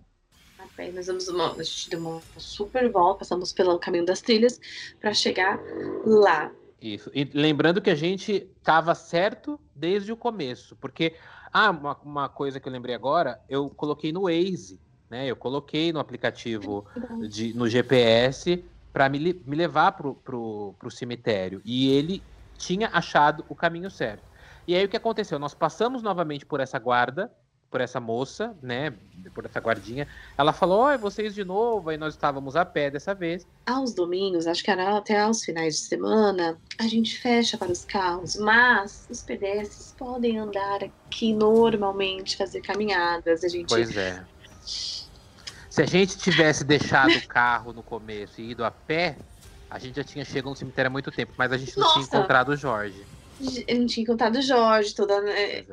Aí 0.77 0.91
nós 0.91 1.07
uma, 1.27 1.51
a 1.53 1.63
gente 1.63 1.89
deu 1.89 1.99
uma 1.99 2.21
super 2.37 2.89
volta, 2.89 3.19
passamos 3.19 3.51
pelo 3.51 3.77
caminho 3.77 4.05
das 4.05 4.21
trilhas 4.21 4.59
para 4.99 5.13
chegar 5.13 5.59
lá. 6.05 6.51
Isso. 6.81 7.11
E 7.13 7.25
lembrando 7.33 7.81
que 7.81 7.89
a 7.89 7.95
gente 7.95 8.49
estava 8.57 8.95
certo 8.95 9.59
desde 9.75 10.11
o 10.11 10.17
começo, 10.17 10.75
porque 10.77 11.15
ah, 11.51 11.71
uma, 11.71 11.97
uma 12.03 12.29
coisa 12.29 12.59
que 12.59 12.67
eu 12.67 12.71
lembrei 12.71 12.95
agora, 12.95 13.41
eu 13.49 13.69
coloquei 13.69 14.13
no 14.13 14.23
Waze, 14.23 14.79
né? 15.09 15.27
Eu 15.27 15.35
coloquei 15.35 15.91
no 15.91 15.99
aplicativo 15.99 16.85
de, 17.27 17.53
no 17.53 17.67
GPS 17.67 18.63
para 18.93 19.09
me, 19.09 19.19
me 19.45 19.55
levar 19.55 19.93
pro, 19.93 20.15
pro, 20.15 20.73
pro 20.79 20.91
cemitério. 20.91 21.61
E 21.65 21.89
ele 21.89 22.23
tinha 22.57 22.89
achado 22.93 23.43
o 23.49 23.55
caminho 23.55 23.89
certo. 23.89 24.23
E 24.67 24.75
aí 24.75 24.85
o 24.85 24.89
que 24.89 24.97
aconteceu? 24.97 25.39
Nós 25.39 25.53
passamos 25.53 26.03
novamente 26.03 26.45
por 26.45 26.59
essa 26.59 26.77
guarda 26.77 27.31
por 27.69 27.81
essa 27.81 27.99
moça, 27.99 28.55
né? 28.61 28.93
Por 29.33 29.45
essa 29.45 29.59
guardinha. 29.59 30.07
Ela 30.37 30.51
falou: 30.51 30.83
Oi, 30.85 30.97
vocês 30.97 31.33
de 31.35 31.43
novo. 31.43 31.89
Aí 31.89 31.97
nós 31.97 32.13
estávamos 32.13 32.55
a 32.55 32.65
pé 32.65 32.89
dessa 32.89 33.13
vez. 33.13 33.45
Aos 33.65 33.93
domingos, 33.93 34.47
acho 34.47 34.63
que 34.63 34.71
era 34.71 34.97
até 34.97 35.19
aos 35.19 35.43
finais 35.43 35.75
de 35.75 35.81
semana, 35.81 36.57
a 36.79 36.87
gente 36.87 37.17
fecha 37.19 37.57
para 37.57 37.71
os 37.71 37.85
carros, 37.85 38.35
mas 38.35 39.07
os 39.09 39.21
pedestres 39.21 39.93
podem 39.97 40.39
andar 40.39 40.83
aqui 40.83 41.33
normalmente, 41.33 42.35
fazer 42.35 42.61
caminhadas. 42.61 43.43
A 43.43 43.47
gente. 43.47 43.69
Pois 43.69 43.95
é. 43.95 44.23
Se 45.69 45.83
a 45.83 45.85
gente 45.85 46.17
tivesse 46.17 46.63
deixado 46.63 47.15
o 47.15 47.27
carro 47.27 47.71
no 47.71 47.83
começo 47.83 48.41
e 48.41 48.51
ido 48.51 48.65
a 48.65 48.71
pé, 48.71 49.15
a 49.69 49.77
gente 49.77 49.95
já 49.95 50.03
tinha 50.03 50.25
chegado 50.25 50.49
no 50.49 50.55
cemitério 50.55 50.87
há 50.87 50.91
muito 50.91 51.11
tempo, 51.11 51.33
mas 51.37 51.51
a 51.51 51.57
gente 51.57 51.77
não 51.77 51.83
Nossa. 51.83 51.99
tinha 51.99 52.05
encontrado 52.05 52.49
o 52.49 52.55
Jorge. 52.55 53.05
Eu 53.67 53.79
não 53.79 53.85
tinha 53.85 54.05
contado 54.05 54.37
o 54.37 54.41
Jorge, 54.41 54.93
toda. 54.93 55.21
né, 55.21 55.59
é. 55.59 55.65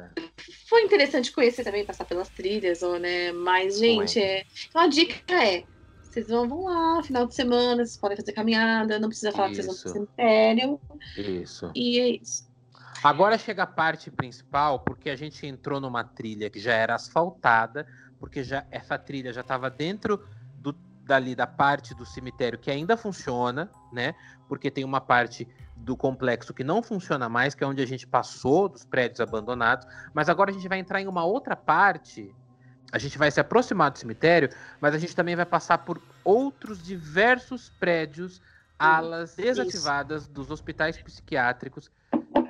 Foi 0.69 0.83
interessante 0.83 1.33
conhecer 1.33 1.65
também, 1.65 1.85
passar 1.85 2.05
pelas 2.05 2.29
trilhas, 2.29 2.83
ou, 2.83 2.99
né? 2.99 3.33
Mas, 3.33 3.79
gente, 3.79 4.21
é... 4.21 4.45
então 4.69 4.83
a 4.83 4.87
dica 4.87 5.35
é: 5.35 5.65
vocês 6.03 6.29
vão, 6.29 6.49
vão 6.49 6.65
lá, 6.65 7.03
final 7.03 7.27
de 7.27 7.35
semana, 7.35 7.85
vocês 7.85 7.97
podem 7.97 8.17
fazer 8.17 8.33
caminhada, 8.33 8.99
não 8.99 9.09
precisa 9.09 9.33
falar 9.33 9.51
que 9.51 9.57
vocês 9.57 9.67
vão 9.67 9.77
pro 9.77 9.85
Isso. 9.85 9.93
cemitério. 9.93 10.81
Isso. 11.17 11.71
E 11.75 12.01
é 12.01 12.09
isso. 12.09 12.47
Agora 13.03 13.37
chega 13.37 13.65
a 13.65 13.67
parte 13.67 14.11
principal, 14.11 14.81
porque 14.81 15.11
a 15.11 15.17
gente 15.17 15.47
entrou 15.47 15.81
numa 15.81 16.03
trilha 16.03 16.49
que 16.49 16.59
já 16.59 16.73
era 16.73 16.95
asfaltada, 16.95 17.87
porque 18.19 18.43
já 18.43 18.67
essa 18.71 18.99
trilha 18.99 19.33
já 19.33 19.43
estava 19.43 19.69
dentro 19.69 20.25
dali 21.07 21.35
da 21.35 21.47
parte 21.47 21.95
do 21.95 22.05
cemitério 22.05 22.59
que 22.59 22.71
ainda 22.71 22.97
funciona, 22.97 23.71
né? 23.93 24.15
Porque 24.49 24.71
tem 24.71 24.85
uma 24.85 25.01
parte 25.01 25.49
do 25.77 25.97
complexo 25.97 26.53
que 26.53 26.65
não 26.65 26.83
funciona 26.83 27.29
mais, 27.29 27.55
que 27.55 27.63
é 27.63 27.67
onde 27.67 27.83
a 27.83 27.87
gente 27.87 28.07
passou 28.07 28.69
dos 28.69 28.85
prédios 28.85 29.21
abandonados. 29.21 29.87
Mas 30.13 30.29
agora 30.29 30.51
a 30.51 30.55
gente 30.55 30.69
vai 30.69 30.79
entrar 30.79 31.01
em 31.01 31.07
uma 31.07 31.25
outra 31.25 31.55
parte. 31.55 32.35
A 32.93 32.99
gente 32.99 33.17
vai 33.19 33.31
se 33.31 33.41
aproximar 33.41 33.91
do 33.91 33.99
cemitério, 33.99 34.51
mas 34.81 34.95
a 34.95 34.99
gente 34.99 35.15
também 35.15 35.37
vai 35.37 35.47
passar 35.47 35.79
por 35.79 36.01
outros 36.25 36.83
diversos 36.83 37.69
prédios, 37.81 38.41
alas 38.79 39.35
desativadas 39.35 40.27
dos 40.29 40.51
hospitais 40.51 40.97
psiquiátricos 41.01 41.91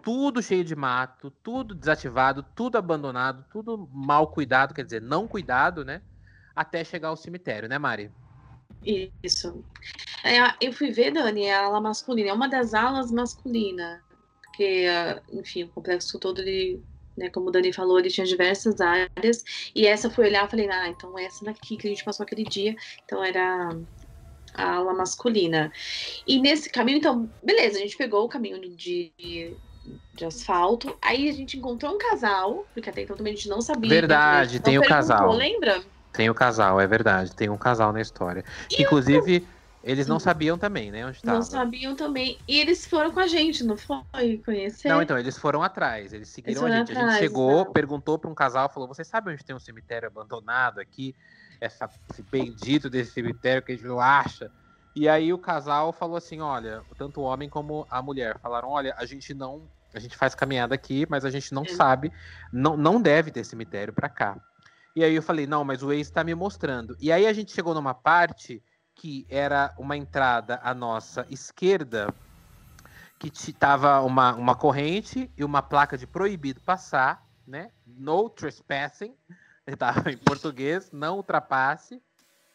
tudo 0.07 0.41
cheio 0.41 0.63
de 0.63 0.77
mato, 0.77 1.33
tudo 1.43 1.75
desativado, 1.75 2.45
tudo 2.55 2.79
abandonado, 2.79 3.45
tudo 3.51 3.89
mal 3.93 4.29
cuidado, 4.29 4.73
quer 4.73 4.85
dizer, 4.85 5.03
não 5.03 5.27
cuidado, 5.27 5.85
né? 5.85 6.01
Até 6.55 6.85
chegar 6.85 7.09
ao 7.09 7.17
cemitério, 7.17 7.69
né, 7.69 7.77
Mari? 7.77 8.13
Isso. 9.23 9.65
É, 10.23 10.39
eu 10.61 10.73
fui 10.73 10.91
ver, 10.91 11.13
Dani, 11.13 11.45
é 11.45 11.55
a 11.55 11.65
ala 11.65 11.81
masculina, 11.81 12.31
é 12.31 12.33
uma 12.33 12.49
das 12.49 12.73
alas 12.73 13.11
masculinas. 13.11 14.01
Porque, 14.43 14.87
ah, 14.89 15.21
enfim, 15.33 15.65
o 15.65 15.69
complexo 15.69 16.19
todo, 16.19 16.41
ele, 16.41 16.83
né, 17.17 17.29
como 17.31 17.49
o 17.49 17.51
Dani 17.51 17.73
falou, 17.73 17.99
ele 17.99 18.09
tinha 18.09 18.27
diversas 18.27 18.81
áreas. 18.81 19.45
E 19.75 19.87
essa 19.87 20.09
fui 20.09 20.27
olhar 20.27 20.47
e 20.47 20.51
falei, 20.51 20.71
ah, 20.71 20.89
então 20.89 21.19
essa 21.19 21.45
daqui 21.45 21.77
que 21.77 21.87
a 21.87 21.91
gente 21.91 22.05
passou 22.05 22.25
aquele 22.25 22.45
dia, 22.45 22.77
então 23.05 23.23
era 23.23 23.77
a 24.55 24.77
ala 24.77 24.95
masculina. 24.95 25.73
E 26.27 26.41
nesse 26.41 26.71
caminho, 26.71 26.99
então, 26.99 27.29
beleza, 27.43 27.77
a 27.79 27.81
gente 27.81 27.97
pegou 27.97 28.25
o 28.25 28.29
caminho 28.29 28.59
de, 28.61 29.13
de 30.15 30.25
asfalto, 30.25 30.97
aí 31.03 31.29
a 31.29 31.33
gente 31.33 31.59
encontrou 31.59 31.95
um 31.95 31.99
casal, 31.99 32.67
porque 32.73 32.89
até 32.89 33.03
então 33.03 33.17
também 33.17 33.35
a 33.35 33.37
gente 33.37 33.49
não 33.49 33.61
sabia. 33.61 33.91
Verdade, 33.91 34.53
gente 34.53 34.61
não 34.61 34.65
tem 34.65 34.79
o 34.79 34.83
casal. 34.83 35.33
Lembra? 35.33 35.85
Tem 36.17 36.31
o 36.31 36.35
casal, 36.35 36.81
é 36.81 36.87
verdade, 36.87 37.35
tem 37.35 37.49
um 37.49 37.57
casal 37.59 37.93
na 37.93 38.01
história. 38.01 38.43
Que, 38.69 38.83
inclusive, 38.83 39.47
eles 39.83 40.07
não 40.09 40.19
sabiam 40.19 40.59
também, 40.59 40.91
né, 40.91 41.07
onde 41.07 41.21
Não 41.23 41.39
estava. 41.39 41.65
sabiam 41.65 41.95
também. 41.95 42.39
E 42.49 42.59
eles 42.59 42.87
foram 42.87 43.13
com 43.13 43.21
a 43.21 43.27
gente, 43.27 43.63
não 43.63 43.77
foi? 43.77 44.39
Conhecer? 44.45 44.89
Não, 44.89 45.01
então, 45.01 45.19
eles 45.19 45.39
foram 45.39 45.63
atrás, 45.63 46.13
eles 46.13 46.29
seguiram 46.29 46.63
Eles 46.63 46.75
a 46.75 46.79
gente. 46.79 46.91
a 46.91 46.95
gente 46.95 47.03
atrás, 47.05 47.19
chegou, 47.21 47.57
exato. 47.61 47.73
perguntou 47.73 48.19
para 48.19 48.31
um 48.31 48.35
casal, 48.35 48.69
falou: 48.69 48.89
Você 48.89 49.05
sabe 49.05 49.31
onde 49.33 49.45
tem 49.45 49.55
um 49.55 49.61
cemitério 49.61 50.09
abandonado 50.09 50.81
aqui? 50.81 51.15
Essa, 51.61 51.89
esse 52.11 52.23
bendito 52.23 52.91
desse 52.91 53.13
cemitério 53.13 53.63
que 53.63 53.73
a 53.73 53.77
gente 53.77 53.87
não 53.87 54.01
acha. 54.01 54.51
E 54.95 55.09
aí 55.09 55.33
o 55.33 55.39
casal 55.39 55.93
falou 55.93 56.17
assim: 56.17 56.41
Olha, 56.41 56.83
tanto 56.97 57.21
o 57.21 57.25
homem 57.25 57.49
como 57.49 57.87
a 57.91 58.03
mulher 58.03 58.39
falaram: 58.41 58.69
Olha, 58.71 58.95
a 58.99 59.05
gente 59.07 59.33
não. 59.35 59.69
A 59.95 59.99
gente 59.99 60.17
faz 60.17 60.35
caminhada 60.35 60.75
aqui, 60.75 61.07
mas 61.09 61.25
a 61.25 61.31
gente 61.31 61.55
não 61.55 61.63
É. 61.63 61.69
sabe, 61.69 62.13
não, 62.53 62.77
não 62.77 63.01
deve 63.01 63.31
ter 63.31 63.45
cemitério 63.45 63.93
para 63.95 64.09
cá. 64.11 64.37
E 64.97 65.05
aí 65.05 65.15
eu 65.15 65.23
falei: 65.23 65.47
Não, 65.47 65.63
mas 65.63 65.83
o 65.83 65.93
ex 65.93 66.09
está 66.09 66.25
me 66.25 66.35
mostrando. 66.35 66.97
E 66.99 67.13
aí 67.13 67.27
a 67.27 67.33
gente 67.35 67.53
chegou 67.53 67.75
numa 67.75 67.93
parte 67.93 68.63
que 68.95 69.27
era 69.29 69.75
uma 69.79 69.95
entrada 69.95 70.59
à 70.63 70.75
nossa 70.75 71.27
esquerda, 71.29 72.09
que 73.19 73.31
tava 73.53 74.01
uma, 74.01 74.35
uma 74.35 74.57
corrente 74.57 75.31
e 75.37 75.45
uma 75.45 75.61
placa 75.61 75.99
de 75.99 76.07
proibido 76.07 76.63
passar, 76.63 77.23
né? 77.47 77.71
No 77.87 78.31
trespassing, 78.31 79.15
estava 79.67 80.11
em 80.11 80.17
português, 80.17 80.91
não 80.91 81.17
ultrapasse. 81.17 82.03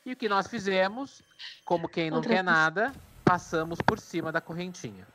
E 0.04 0.14
o 0.14 0.16
que 0.16 0.28
nós 0.28 0.48
fizemos, 0.48 1.22
como 1.64 1.88
quem 1.88 2.10
não 2.10 2.22
quer 2.22 2.44
nada, 2.44 2.92
passamos 3.24 3.80
por 3.84 4.00
cima 4.00 4.32
da 4.32 4.42
correntinha. 4.42 5.08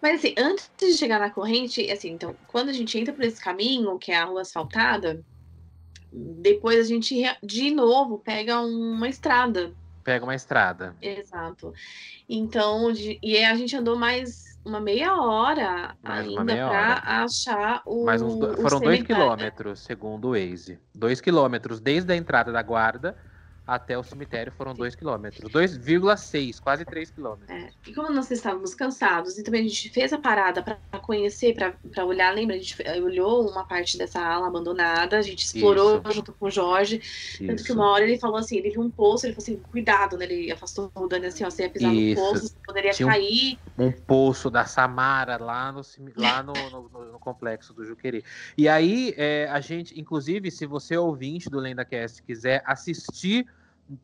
Mas 0.00 0.20
assim, 0.20 0.34
antes 0.38 0.70
de 0.78 0.94
chegar 0.94 1.20
na 1.20 1.28
corrente, 1.28 1.90
assim, 1.90 2.12
então, 2.12 2.34
quando 2.46 2.70
a 2.70 2.72
gente 2.72 2.98
entra 2.98 3.12
por 3.12 3.24
esse 3.24 3.42
caminho, 3.42 3.98
que 3.98 4.10
é 4.10 4.16
a 4.16 4.24
rua 4.24 4.40
asfaltada, 4.40 5.22
depois 6.12 6.78
a 6.80 6.84
gente 6.88 7.14
de 7.42 7.70
novo 7.70 8.18
pega 8.18 8.60
uma 8.60 9.08
estrada. 9.08 9.72
Pega 10.04 10.24
uma 10.24 10.34
estrada. 10.34 10.94
Exato. 11.02 11.72
Então, 12.28 12.92
de- 12.92 13.18
e 13.22 13.42
a 13.44 13.54
gente 13.56 13.76
andou 13.76 13.96
mais 13.96 14.56
uma 14.64 14.80
meia 14.80 15.14
hora 15.20 15.96
Mais 16.02 16.26
ainda 16.26 16.44
para 16.44 17.22
achar 17.24 17.82
o. 17.84 18.04
Mas 18.04 18.22
uns 18.22 18.36
do- 18.36 18.52
o 18.52 18.56
foram 18.56 18.80
dois 18.80 18.96
cemitério. 18.98 19.06
quilômetros, 19.06 19.80
segundo 19.80 20.28
o 20.28 20.30
Waze. 20.32 20.78
Dois 20.94 21.20
quilômetros 21.20 21.80
desde 21.80 22.12
a 22.12 22.16
entrada 22.16 22.52
da 22.52 22.62
guarda 22.62 23.16
até 23.66 23.98
o 23.98 24.02
cemitério 24.02 24.52
foram 24.52 24.72
dois 24.72 24.94
quilômetros. 24.94 25.50
2,6, 25.50 26.60
quase 26.60 26.84
3 26.84 27.10
quilômetros. 27.10 27.50
É, 27.50 27.70
e 27.86 27.92
como 27.94 28.10
nós 28.12 28.30
estávamos 28.30 28.74
cansados, 28.74 29.36
e 29.38 29.42
também 29.42 29.62
a 29.64 29.68
gente 29.68 29.90
fez 29.90 30.12
a 30.12 30.18
parada 30.18 30.62
para 30.62 30.78
conhecer, 31.00 31.54
para 31.54 32.04
olhar, 32.04 32.32
lembra? 32.32 32.54
A 32.54 32.58
gente 32.58 32.76
eh, 32.84 33.00
olhou 33.02 33.48
uma 33.50 33.64
parte 33.64 33.98
dessa 33.98 34.20
ala 34.20 34.46
abandonada, 34.46 35.18
a 35.18 35.22
gente 35.22 35.44
explorou 35.44 36.00
Isso. 36.04 36.12
junto 36.14 36.32
com 36.34 36.46
o 36.46 36.50
Jorge. 36.50 37.00
Tanto 37.38 37.56
que 37.56 37.62
Isso. 37.70 37.74
uma 37.74 37.90
hora 37.90 38.04
ele 38.04 38.18
falou 38.18 38.36
assim: 38.36 38.56
ele 38.56 38.70
viu 38.70 38.80
um 38.82 38.90
poço, 38.90 39.26
ele 39.26 39.34
falou 39.34 39.42
assim: 39.42 39.60
cuidado, 39.70 40.16
né? 40.16 40.26
Ele 40.26 40.52
afastou 40.52 40.90
o 40.94 41.06
Dani 41.08 41.26
assim, 41.26 41.44
ó, 41.44 41.50
você 41.50 41.62
ia 41.64 41.70
pisar 41.70 41.92
Isso. 41.92 42.20
no 42.22 42.28
poço, 42.30 42.46
você 42.48 42.56
poderia 42.64 42.90
Tinha 42.92 43.08
um- 43.08 43.10
cair. 43.10 43.58
um 43.76 43.90
poço 43.90 44.48
da 44.48 44.64
Samara 44.64 45.36
lá 45.42 45.72
no, 45.72 45.80
lá 46.16 46.42
no, 46.42 46.52
no- 46.70 46.88
no- 46.88 47.12
no 47.12 47.18
complexo 47.18 47.74
do 47.74 47.84
Juqueri. 47.84 48.24
E 48.56 48.68
aí, 48.68 49.12
é, 49.16 49.48
a 49.50 49.60
gente, 49.60 49.98
inclusive, 49.98 50.50
se 50.52 50.66
você 50.66 50.96
ouvinte 50.96 51.50
do 51.50 51.58
LendaCast 51.58 52.22
quiser 52.22 52.62
assistir 52.64 53.46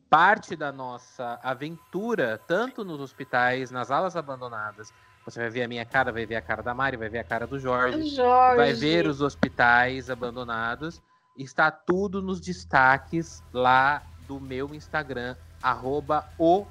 parte 0.09 0.55
da 0.55 0.71
nossa 0.71 1.38
aventura, 1.42 2.40
tanto 2.47 2.85
nos 2.85 3.01
hospitais, 3.01 3.71
nas 3.71 3.90
alas 3.90 4.16
abandonadas, 4.16 4.92
você 5.25 5.40
vai 5.40 5.51
ver 5.51 5.62
a 5.62 5.68
minha 5.68 5.85
cara, 5.85 6.12
vai 6.12 6.27
ver 6.27 6.37
a 6.37 6.42
cara 6.42 6.62
da 6.62 6.75
Mari, 6.75 6.97
vai 6.97 7.09
ver 7.09 7.21
a 7.21 7.25
cara 7.25 7.47
do 7.47 7.59
Jorge, 7.59 8.09
Jorge. 8.09 8.57
vai 8.57 8.73
ver 8.73 9.07
os 9.07 9.21
hospitais 9.21 10.11
abandonados. 10.11 11.01
Está 11.37 11.71
tudo 11.71 12.21
nos 12.21 12.40
destaques 12.40 13.42
lá 13.53 14.03
do 14.27 14.40
meu 14.40 14.75
Instagram, 14.75 15.37
arroba 15.62 16.29
o 16.38 16.66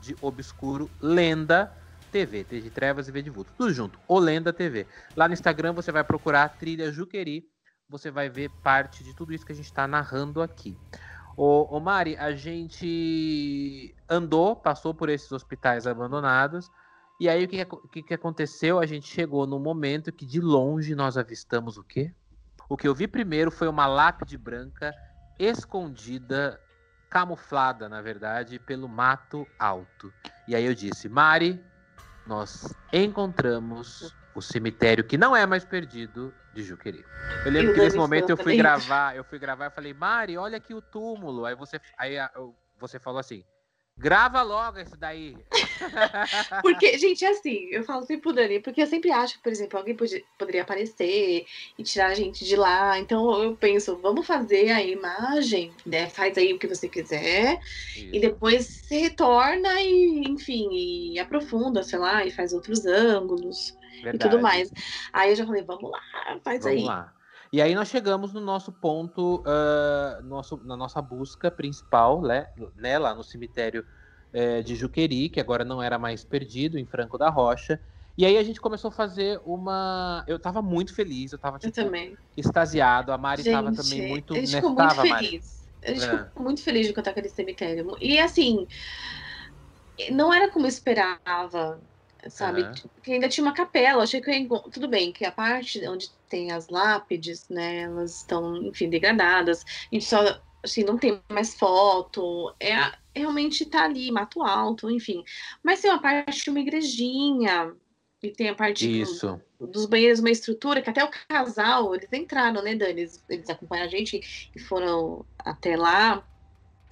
de 0.00 0.16
obscuro 0.20 0.90
lenda 1.00 1.72
TV, 2.14 2.44
T 2.44 2.60
de 2.60 2.70
trevas 2.70 3.08
e 3.08 3.12
V 3.12 3.22
de 3.22 3.30
vulto, 3.30 3.52
tudo 3.56 3.72
junto, 3.72 3.98
o 4.06 4.20
Lenda 4.20 4.52
TV. 4.52 4.86
Lá 5.16 5.26
no 5.26 5.34
Instagram 5.34 5.72
você 5.72 5.90
vai 5.90 6.04
procurar 6.04 6.48
Trilha 6.48 6.92
Juqueri, 6.92 7.44
você 7.88 8.08
vai 8.08 8.28
ver 8.28 8.50
parte 8.62 9.02
de 9.02 9.14
tudo 9.16 9.32
isso 9.32 9.44
que 9.44 9.50
a 9.50 9.54
gente 9.54 9.64
está 9.64 9.88
narrando 9.88 10.40
aqui. 10.40 10.78
Ô, 11.36 11.76
ô 11.76 11.80
Mari, 11.80 12.16
a 12.16 12.32
gente 12.32 13.94
andou, 14.08 14.54
passou 14.54 14.94
por 14.94 15.08
esses 15.08 15.30
hospitais 15.32 15.86
abandonados, 15.86 16.70
e 17.20 17.28
aí 17.28 17.44
o 17.44 17.48
que, 17.48 17.64
que 17.90 18.02
que, 18.02 18.14
aconteceu? 18.14 18.78
A 18.78 18.86
gente 18.86 19.06
chegou 19.06 19.46
num 19.46 19.58
momento 19.58 20.12
que 20.12 20.26
de 20.26 20.40
longe 20.40 20.94
nós 20.94 21.16
avistamos 21.16 21.76
o 21.76 21.82
quê? 21.82 22.12
O 22.68 22.76
que 22.76 22.86
eu 22.86 22.94
vi 22.94 23.06
primeiro 23.06 23.50
foi 23.50 23.68
uma 23.68 23.86
lápide 23.86 24.36
branca 24.36 24.92
escondida, 25.38 26.60
camuflada, 27.10 27.88
na 27.88 28.00
verdade, 28.00 28.58
pelo 28.58 28.88
mato 28.88 29.46
alto. 29.58 30.12
E 30.48 30.54
aí 30.54 30.64
eu 30.64 30.74
disse, 30.74 31.08
Mari, 31.08 31.62
nós 32.26 32.74
encontramos 32.92 34.14
o 34.34 34.42
cemitério 34.42 35.04
que 35.04 35.18
não 35.18 35.36
é 35.36 35.46
mais 35.46 35.64
perdido 35.64 36.32
de 36.54 36.62
Juqueri. 36.62 37.04
Eu 37.44 37.50
lembro 37.52 37.72
E 37.72 37.74
que 37.74 37.80
nesse 37.80 37.96
momento 37.96 38.30
eu 38.30 38.36
fui 38.36 38.56
gravar, 38.56 39.16
eu 39.16 39.24
fui 39.24 39.38
gravar 39.38 39.66
e 39.66 39.70
falei, 39.70 39.92
Mari, 39.92 40.38
olha 40.38 40.56
aqui 40.56 40.72
o 40.72 40.80
túmulo. 40.80 41.44
Aí 41.44 41.54
você, 41.54 41.80
aí 41.98 42.16
você 42.78 42.98
falou 42.98 43.18
assim, 43.18 43.44
grava 43.96 44.42
logo 44.42 44.78
esse 44.78 44.96
daí. 44.96 45.36
Porque, 46.62 46.96
gente, 46.96 47.24
é 47.24 47.30
assim, 47.30 47.68
eu 47.70 47.82
falo 47.84 48.02
sempre 48.02 48.22
pro 48.22 48.32
Dani, 48.32 48.60
porque 48.60 48.82
eu 48.82 48.86
sempre 48.86 49.10
acho 49.10 49.34
que, 49.34 49.42
por 49.42 49.52
exemplo, 49.52 49.78
alguém 49.78 49.96
poderia 50.38 50.62
aparecer 50.62 51.44
e 51.78 51.82
tirar 51.82 52.08
a 52.08 52.14
gente 52.14 52.44
de 52.44 52.56
lá. 52.56 52.98
Então 52.98 53.42
eu 53.42 53.56
penso, 53.56 53.96
vamos 53.96 54.26
fazer 54.26 54.70
a 54.70 54.82
imagem, 54.82 55.72
né? 55.84 56.08
Faz 56.08 56.38
aí 56.38 56.52
o 56.52 56.58
que 56.58 56.66
você 56.66 56.88
quiser. 56.88 57.60
E 57.96 58.10
Isso. 58.12 58.20
depois 58.20 58.64
você 58.66 58.98
retorna 58.98 59.80
e, 59.80 60.22
enfim, 60.28 60.68
e 60.72 61.18
aprofunda, 61.18 61.82
sei 61.82 61.98
lá, 61.98 62.24
e 62.24 62.30
faz 62.30 62.52
outros 62.52 62.86
ângulos 62.86 63.76
e 64.08 64.12
Verdade. 64.12 64.30
tudo 64.30 64.42
mais. 64.42 64.70
Aí 65.12 65.30
eu 65.30 65.36
já 65.36 65.46
falei, 65.46 65.62
vamos 65.62 65.90
lá, 65.90 66.00
faz 66.42 66.62
Vamos 66.62 66.78
aí. 66.78 66.84
lá. 66.84 67.12
E 67.52 67.62
aí 67.62 67.74
nós 67.74 67.88
chegamos 67.88 68.32
no 68.32 68.40
nosso 68.40 68.72
ponto, 68.72 69.42
uh, 69.42 70.22
nosso, 70.24 70.60
na 70.64 70.76
nossa 70.76 71.00
busca 71.00 71.50
principal, 71.50 72.20
né, 72.20 72.48
né 72.74 72.98
lá 72.98 73.14
no 73.14 73.22
cemitério 73.22 73.84
uh, 74.32 74.62
de 74.64 74.74
Juqueri, 74.74 75.28
que 75.28 75.38
agora 75.40 75.64
não 75.64 75.80
era 75.80 75.98
mais 75.98 76.24
perdido, 76.24 76.78
em 76.78 76.84
Franco 76.86 77.16
da 77.16 77.30
Rocha. 77.30 77.80
E 78.16 78.24
aí 78.24 78.36
a 78.38 78.42
gente 78.42 78.60
começou 78.60 78.88
a 78.88 78.92
fazer 78.92 79.40
uma. 79.44 80.24
Eu 80.26 80.38
tava 80.38 80.62
muito 80.62 80.94
feliz, 80.94 81.32
eu 81.32 81.38
tava 81.38 81.58
tipo, 81.58 81.78
eu 81.78 81.84
também. 81.84 82.16
extasiado. 82.36 83.12
A 83.12 83.18
Mari 83.18 83.42
Gente, 83.42 83.52
tava 83.52 83.72
também 83.72 84.08
muito. 84.08 84.34
A 84.34 84.36
gente 84.36 84.52
né, 84.52 84.56
ficou 84.58 84.70
muito 84.70 84.88
tava, 84.88 85.04
Mari? 85.04 85.26
feliz. 85.26 85.68
A 85.84 85.88
gente 85.92 86.04
É. 86.04 86.24
ficou 86.24 86.42
muito 86.42 86.62
feliz 86.62 86.86
de 86.86 86.92
contar 86.92 87.10
aquele 87.10 87.28
cemitério. 87.28 87.96
E 88.00 88.18
assim, 88.18 88.66
não 90.12 90.32
era 90.32 90.50
como 90.50 90.64
eu 90.64 90.68
esperava, 90.68 91.80
sabe? 92.28 92.62
Aham. 92.62 92.72
Porque 92.94 93.12
ainda 93.12 93.28
tinha 93.28 93.44
uma 93.44 93.54
capela. 93.54 94.02
Achei 94.02 94.20
que 94.20 94.30
ia 94.30 94.48
tudo 94.72 94.88
bem, 94.88 95.12
que 95.12 95.24
a 95.24 95.32
parte 95.32 95.86
onde 95.86 96.10
tem 96.28 96.52
as 96.52 96.68
lápides, 96.68 97.48
né? 97.48 97.82
Elas 97.82 98.18
estão, 98.18 98.56
enfim, 98.64 98.88
degradadas. 98.88 99.64
A 99.64 99.94
gente 99.94 100.04
só, 100.04 100.40
assim, 100.62 100.82
não 100.84 100.98
tem 100.98 101.20
mais 101.30 101.54
foto. 101.54 102.54
É 102.60 102.74
realmente 103.14 103.64
tá 103.66 103.84
ali, 103.84 104.10
mato 104.10 104.42
alto, 104.42 104.90
enfim. 104.90 105.22
Mas 105.62 105.80
tem 105.80 105.90
uma 105.90 106.00
parte 106.02 106.42
de 106.44 106.50
uma 106.50 106.60
igrejinha. 106.60 107.74
E 108.22 108.30
tem 108.30 108.48
a 108.48 108.54
parte 108.54 108.86
do- 109.60 109.66
dos 109.66 109.86
banheiros, 109.86 110.18
uma 110.20 110.30
estrutura 110.30 110.80
que 110.80 110.88
até 110.90 111.04
o 111.04 111.10
casal, 111.28 111.94
eles 111.94 112.10
entraram, 112.12 112.62
né, 112.62 112.74
Dani? 112.74 113.02
Eles, 113.02 113.22
eles 113.28 113.48
acompanharam 113.50 113.88
a 113.88 113.90
gente 113.90 114.50
e 114.54 114.58
foram 114.60 115.24
até 115.38 115.76
lá. 115.76 116.26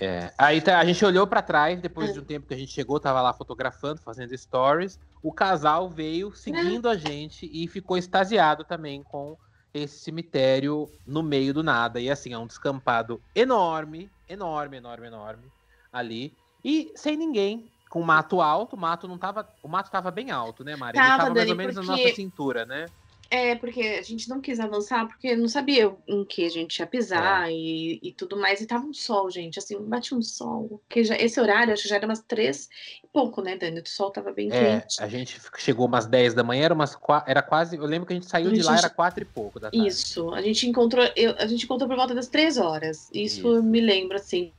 É. 0.04 0.32
Aí 0.36 0.60
tá- 0.60 0.78
a 0.78 0.84
gente 0.84 1.04
olhou 1.04 1.26
pra 1.26 1.40
trás, 1.42 1.80
depois 1.80 2.10
É. 2.10 2.12
de 2.14 2.20
um 2.20 2.24
tempo 2.24 2.46
que 2.46 2.54
a 2.54 2.56
gente 2.56 2.72
chegou, 2.72 2.98
tava 2.98 3.20
lá 3.22 3.32
fotografando, 3.32 4.00
fazendo 4.00 4.36
stories. 4.36 4.98
O 5.22 5.32
casal 5.32 5.88
veio 5.88 6.34
seguindo 6.34 6.88
a 6.88 6.96
gente 6.96 7.48
e 7.52 7.68
ficou 7.68 7.96
extasiado 7.96 8.64
também 8.64 9.02
com 9.02 9.36
esse 9.72 9.98
cemitério 10.00 10.90
no 11.06 11.22
meio 11.22 11.54
do 11.54 11.62
nada. 11.62 12.00
E 12.00 12.10
assim, 12.10 12.32
é 12.32 12.38
um 12.38 12.46
descampado 12.46 13.22
enorme, 13.34 14.10
enorme, 14.28 14.76
enorme, 14.78 15.06
enorme 15.06 15.44
ali. 15.92 16.34
E 16.64 16.92
sem 16.96 17.16
ninguém, 17.16 17.70
com 17.88 18.02
mato 18.02 18.40
alto. 18.40 18.74
O 18.74 18.78
mato 18.78 19.06
não 19.06 19.16
tava. 19.18 19.48
O 19.62 19.68
mato 19.68 19.90
tava 19.90 20.10
bem 20.10 20.30
alto, 20.30 20.64
né, 20.64 20.74
Mari? 20.76 20.98
Ele 20.98 21.06
Tava, 21.06 21.18
tava 21.24 21.34
mais 21.34 21.40
Dani, 21.46 21.50
ou 21.52 21.56
menos 21.56 21.76
na 21.76 21.82
porque- 21.82 22.02
nossa 22.02 22.14
cintura, 22.16 22.64
né? 22.66 22.86
É, 23.34 23.54
porque 23.54 23.80
a 23.80 24.02
gente 24.02 24.28
não 24.28 24.42
quis 24.42 24.60
avançar, 24.60 25.08
porque 25.08 25.34
não 25.34 25.48
sabia 25.48 25.90
em 26.06 26.22
que 26.22 26.44
a 26.44 26.50
gente 26.50 26.78
ia 26.78 26.86
pisar 26.86 27.50
e, 27.50 27.98
e 28.02 28.12
tudo 28.12 28.36
mais. 28.36 28.60
E 28.60 28.66
tava 28.66 28.84
um 28.84 28.92
sol, 28.92 29.30
gente, 29.30 29.58
assim, 29.58 29.80
bate 29.80 30.14
um 30.14 30.20
sol. 30.20 30.82
Que 30.86 31.02
já, 31.02 31.16
esse 31.16 31.40
horário, 31.40 31.72
acho 31.72 31.84
que 31.84 31.88
já 31.88 31.96
era 31.96 32.04
umas 32.04 32.20
três 32.20 32.68
e 33.02 33.08
pouco, 33.10 33.40
né, 33.40 33.56
Dani? 33.56 33.80
O 33.80 33.88
sol 33.88 34.10
tava 34.10 34.32
bem 34.32 34.52
É, 34.52 34.80
quente. 34.80 35.02
a 35.02 35.08
gente 35.08 35.40
chegou 35.56 35.86
umas 35.86 36.04
10 36.04 36.34
da 36.34 36.44
manhã, 36.44 36.66
era, 36.66 36.74
umas, 36.74 36.94
era 37.26 37.40
quase. 37.40 37.74
Eu 37.78 37.86
lembro 37.86 38.06
que 38.06 38.12
a 38.12 38.16
gente 38.16 38.26
saiu 38.28 38.50
A 38.50 38.52
de 38.52 38.62
lá, 38.62 38.72
gente- 38.72 38.84
era 38.84 38.90
quatro 38.90 39.22
e 39.22 39.26
pouco 39.26 39.58
da 39.58 39.70
tarde. 39.70 39.86
Isso, 39.86 40.28
a 40.34 40.42
gente 40.42 40.68
encontrou, 40.68 41.02
eu- 41.16 41.34
a 41.38 41.46
gente 41.46 41.64
encontrou 41.64 41.88
por 41.88 41.96
volta 41.96 42.14
das 42.14 42.28
três 42.28 42.58
horas. 42.58 43.08
Isso, 43.14 43.38
Isso. 43.38 43.48
eu 43.48 43.62
me 43.62 43.80
lembro, 43.80 44.14
assim, 44.16 44.52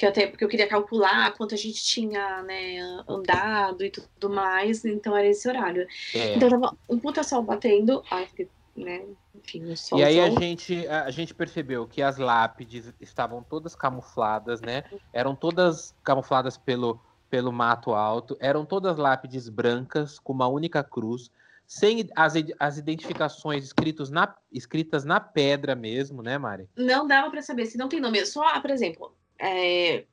que 0.00 0.06
até 0.06 0.26
porque 0.26 0.42
eu 0.42 0.48
queria 0.48 0.66
calcular 0.66 1.30
quanto 1.36 1.54
a 1.54 1.58
gente 1.58 1.84
tinha, 1.84 2.42
né, 2.42 2.78
andado 3.06 3.84
e 3.84 3.90
tudo 3.90 4.30
mais, 4.30 4.82
então 4.82 5.14
era 5.14 5.28
esse 5.28 5.46
horário. 5.46 5.86
É. 6.14 6.36
Então 6.36 6.48
tava 6.48 6.74
um 6.88 6.98
puta 6.98 7.22
sol 7.22 7.42
batendo, 7.42 8.02
ai, 8.10 8.26
né, 8.74 9.04
enfim, 9.34 9.70
o 9.70 9.76
sol. 9.76 9.98
E 9.98 10.02
aí 10.02 10.18
a 10.18 10.30
gente, 10.30 10.88
a, 10.88 11.10
gente 11.10 11.34
percebeu 11.34 11.86
que 11.86 12.00
as 12.00 12.16
lápides 12.16 12.90
estavam 12.98 13.42
todas 13.42 13.76
camufladas, 13.76 14.62
né? 14.62 14.84
Eram 15.12 15.36
todas 15.36 15.94
camufladas 16.02 16.56
pelo, 16.56 16.98
pelo 17.28 17.52
mato 17.52 17.92
alto, 17.92 18.38
eram 18.40 18.64
todas 18.64 18.96
lápides 18.96 19.50
brancas 19.50 20.18
com 20.18 20.32
uma 20.32 20.48
única 20.48 20.82
cruz, 20.82 21.30
sem 21.66 22.08
as, 22.16 22.32
as 22.58 22.78
identificações 22.78 23.64
escritos 23.64 24.08
na, 24.08 24.34
escritas 24.50 25.04
na 25.04 25.20
pedra 25.20 25.74
mesmo, 25.74 26.22
né, 26.22 26.38
Mari? 26.38 26.70
Não 26.74 27.06
dava 27.06 27.30
pra 27.30 27.42
saber 27.42 27.66
se 27.66 27.76
não 27.76 27.86
tem 27.86 28.00
nome. 28.00 28.24
Só, 28.24 28.58
por 28.62 28.70
exemplo, 28.70 29.14
é, 29.40 30.06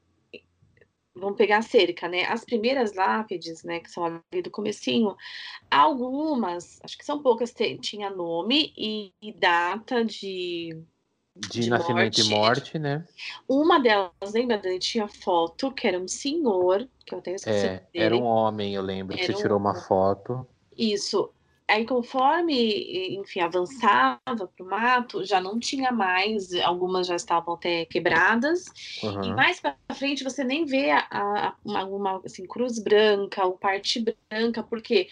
vamos 1.15 1.38
pegar 1.38 1.57
a 1.59 1.61
cerca, 1.61 2.07
né? 2.07 2.25
As 2.25 2.45
primeiras 2.45 2.93
lápides, 2.93 3.63
né, 3.63 3.80
que 3.80 3.89
são 3.89 4.05
ali 4.05 4.41
do 4.41 4.51
comecinho, 4.51 5.15
algumas, 5.71 6.80
acho 6.84 6.97
que 6.97 7.05
são 7.05 7.21
poucas, 7.21 7.53
tinha 7.82 8.09
nome 8.09 8.73
e, 8.78 9.13
e 9.21 9.34
data 9.34 10.03
de 10.05 10.69
De, 11.36 11.59
De 11.61 11.69
nascimento 11.69 12.17
morte. 12.19 12.21
e 12.21 12.23
morte, 12.23 12.80
né? 12.80 13.07
uma 13.47 13.80
delas, 13.80 14.34
lembra, 14.34 14.57
Dani? 14.57 14.80
Tinha 14.80 15.07
foto, 15.07 15.71
que 15.73 15.88
era 15.88 15.99
um 15.99 16.07
senhor, 16.07 16.88
que 17.05 17.13
eu 17.13 17.19
até 17.19 17.34
esqueci 17.34 17.67
É, 17.67 17.80
dele. 17.93 18.05
era 18.05 18.17
um 18.17 18.23
homem, 18.23 18.73
eu 18.75 18.82
lembro, 18.82 19.15
que 19.15 19.23
Era 19.23 19.34
você 19.34 19.34
um 19.34 19.41
tirou 19.41 19.57
uma 19.57 19.75
foto. 19.75 20.47
Isso. 20.78 21.34
Aí, 21.70 21.86
conforme, 21.86 23.18
enfim, 23.20 23.41
avançava 23.41 24.22
pro 24.55 24.65
mato, 24.65 25.26
já 25.26 25.41
não 25.41 25.59
tinha 25.59 25.91
mais, 25.91 26.53
algumas 26.63 27.07
já 27.07 27.15
estavam 27.15 27.55
até 27.55 27.86
quebradas, 27.86 28.63
E 29.22 29.34
Uhum. 29.34 29.36
mais 29.36 29.59
pra 29.59 29.76
frente 29.93 30.24
você 30.24 30.43
nem 30.43 30.65
vê 30.65 30.91
a, 30.91 31.07
a- 31.11 31.55
uma, 31.65 31.84
uma, 31.86 32.22
assim, 32.26 32.45
cruz 32.47 32.80
branca 32.80 33.45
ou 33.45 33.57
parte 33.57 34.03
branca, 34.32 34.63
porque 34.63 35.07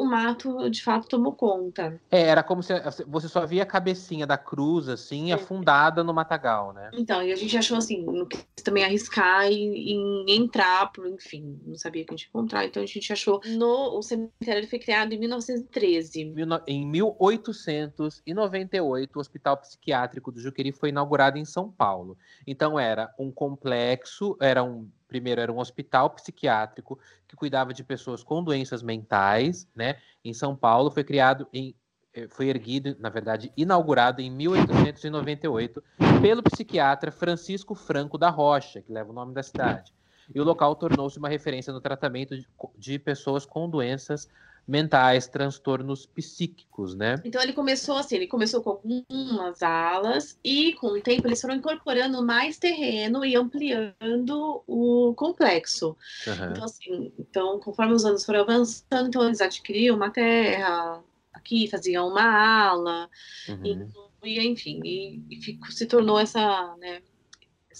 o 0.00 0.04
mato 0.06 0.68
de 0.70 0.82
fato 0.82 1.08
tomou 1.08 1.32
conta. 1.32 2.00
É, 2.10 2.22
era 2.22 2.42
como 2.42 2.62
se 2.62 2.72
você 3.06 3.28
só 3.28 3.44
via 3.46 3.62
a 3.62 3.66
cabecinha 3.66 4.26
da 4.26 4.36
cruz, 4.38 4.88
assim, 4.88 5.30
É. 5.30 5.34
afundada 5.34 6.02
no 6.04 6.12
matagal, 6.14 6.72
né? 6.72 6.90
Então, 6.94 7.22
e 7.22 7.32
a 7.32 7.36
gente 7.36 7.56
achou 7.56 7.76
assim, 7.76 8.02
não 8.04 8.26
quis 8.26 8.44
também 8.64 8.84
arriscar 8.84 9.46
em, 9.46 10.24
em 10.26 10.36
entrar, 10.36 10.90
por, 10.92 11.06
enfim, 11.06 11.58
não 11.66 11.76
sabia 11.76 12.04
que 12.04 12.12
a 12.12 12.16
gente 12.16 12.24
ia 12.24 12.28
encontrar, 12.28 12.64
então 12.66 12.82
a 12.82 12.86
gente 12.86 13.12
achou 13.12 13.40
no 13.46 13.98
o 13.98 14.02
cemitério 14.02 14.60
ele 14.60 14.66
foi 14.66 14.78
criado 14.78 15.12
em 15.12 15.18
1913. 15.18 16.24
Mil 16.26 16.46
no- 16.46 16.60
Em 16.66 16.86
1898, 16.86 19.16
o 19.16 19.20
Hospital 19.20 19.56
Psiquiátrico 19.58 20.30
do 20.32 20.40
Juqueri 20.40 20.72
foi 20.72 20.88
inaugurado 20.90 21.38
em 21.38 21.44
São 21.44 21.70
Paulo. 21.70 22.16
Então 22.46 22.78
era 22.78 23.12
um 23.18 23.30
complexo, 23.30 24.36
era 24.40 24.62
um 24.62 24.88
primeiro 25.10 25.40
era 25.40 25.52
um 25.52 25.58
hospital 25.58 26.08
psiquiátrico 26.10 26.98
que 27.26 27.34
cuidava 27.34 27.74
de 27.74 27.82
pessoas 27.82 28.22
com 28.22 28.42
doenças 28.42 28.80
mentais, 28.80 29.68
né? 29.74 29.96
Em 30.24 30.32
São 30.32 30.54
Paulo 30.54 30.90
foi 30.90 31.02
criado 31.02 31.48
em 31.52 31.74
eh, 32.14 32.28
foi 32.30 32.48
erguido, 32.48 32.96
na 33.00 33.08
verdade, 33.08 33.52
inaugurado 33.56 34.22
em 34.22 34.30
1898 34.30 35.82
pelo 36.22 36.42
psiquiatra 36.44 37.10
Francisco 37.10 37.74
Franco 37.74 38.16
da 38.16 38.30
Rocha, 38.30 38.80
que 38.80 38.92
leva 38.92 39.10
o 39.10 39.14
nome 39.14 39.34
da 39.34 39.42
cidade. 39.42 39.92
E 40.32 40.40
o 40.40 40.44
local 40.44 40.76
tornou-se 40.76 41.18
uma 41.18 41.28
referência 41.28 41.72
no 41.72 41.80
tratamento 41.80 42.36
de, 42.36 42.46
de 42.78 42.98
pessoas 42.98 43.44
com 43.44 43.68
doenças 43.68 44.28
mentais, 44.70 45.26
transtornos 45.26 46.06
psíquicos, 46.06 46.94
né? 46.94 47.20
Então 47.24 47.42
ele 47.42 47.52
começou 47.52 47.96
assim, 47.96 48.14
ele 48.14 48.28
começou 48.28 48.62
com 48.62 48.70
algumas 48.70 49.60
alas 49.62 50.38
e 50.44 50.74
com 50.74 50.86
o 50.86 51.02
tempo 51.02 51.26
eles 51.26 51.40
foram 51.40 51.56
incorporando 51.56 52.24
mais 52.24 52.56
terreno 52.56 53.24
e 53.24 53.34
ampliando 53.34 54.62
o 54.66 55.12
complexo. 55.16 55.96
Aham. 56.28 56.52
Então, 56.52 56.64
assim, 56.64 57.12
então, 57.18 57.58
conforme 57.58 57.92
os 57.94 58.04
anos 58.04 58.24
foram 58.24 58.42
avançando, 58.42 59.08
então 59.08 59.24
eles 59.26 59.40
adquiriam 59.40 59.96
uma 59.96 60.10
terra, 60.10 61.02
aqui 61.32 61.66
faziam 61.68 62.06
uma 62.08 62.22
ala, 62.22 63.10
Uhum. 63.48 63.90
e, 64.22 64.38
enfim, 64.46 64.80
e, 64.84 65.20
e 65.30 65.72
se 65.72 65.86
tornou 65.86 66.18
essa, 66.18 66.76
né, 66.76 67.02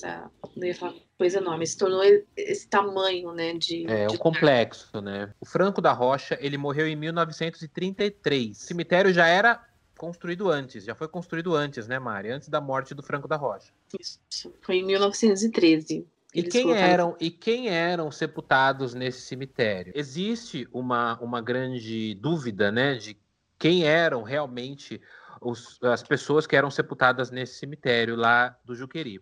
essa, 0.04 0.30
não 0.56 0.66
ia 0.66 0.74
falar 0.74 0.94
coisa 1.18 1.38
enorme, 1.38 1.66
se 1.66 1.76
tornou 1.76 2.02
esse 2.36 2.68
tamanho, 2.68 3.32
né, 3.32 3.52
de... 3.54 3.86
É 3.86 4.06
de 4.06 4.14
um 4.14 4.18
complexo, 4.18 5.00
né? 5.00 5.32
O 5.40 5.44
Franco 5.46 5.80
da 5.80 5.92
Rocha, 5.92 6.38
ele 6.40 6.56
morreu 6.56 6.86
em 6.86 6.96
1933. 6.96 8.56
O 8.56 8.60
cemitério 8.64 9.12
já 9.12 9.26
era 9.26 9.62
construído 9.98 10.50
antes, 10.50 10.84
já 10.84 10.94
foi 10.94 11.08
construído 11.08 11.54
antes, 11.54 11.86
né, 11.86 11.98
Mari? 11.98 12.30
Antes 12.30 12.48
da 12.48 12.60
morte 12.60 12.94
do 12.94 13.02
Franco 13.02 13.28
da 13.28 13.36
Rocha. 13.36 13.70
Isso, 14.00 14.18
foi 14.62 14.76
em 14.76 14.84
1913. 14.84 16.06
E 16.32 16.42
quem 16.44 16.62
colocaram- 16.62 16.88
eram 16.88 17.16
e 17.20 17.30
quem 17.30 17.68
eram 17.68 18.10
sepultados 18.10 18.94
nesse 18.94 19.22
cemitério? 19.22 19.92
Existe 19.96 20.66
uma, 20.72 21.18
uma 21.20 21.42
grande 21.42 22.14
dúvida, 22.14 22.70
né, 22.72 22.94
de 22.94 23.16
quem 23.58 23.84
eram 23.84 24.22
realmente 24.22 25.00
os- 25.42 25.78
as 25.82 26.02
pessoas 26.02 26.46
que 26.46 26.56
eram 26.56 26.70
sepultadas 26.70 27.30
nesse 27.30 27.58
cemitério 27.58 28.14
lá 28.16 28.56
do 28.64 28.74
Juqueri. 28.74 29.20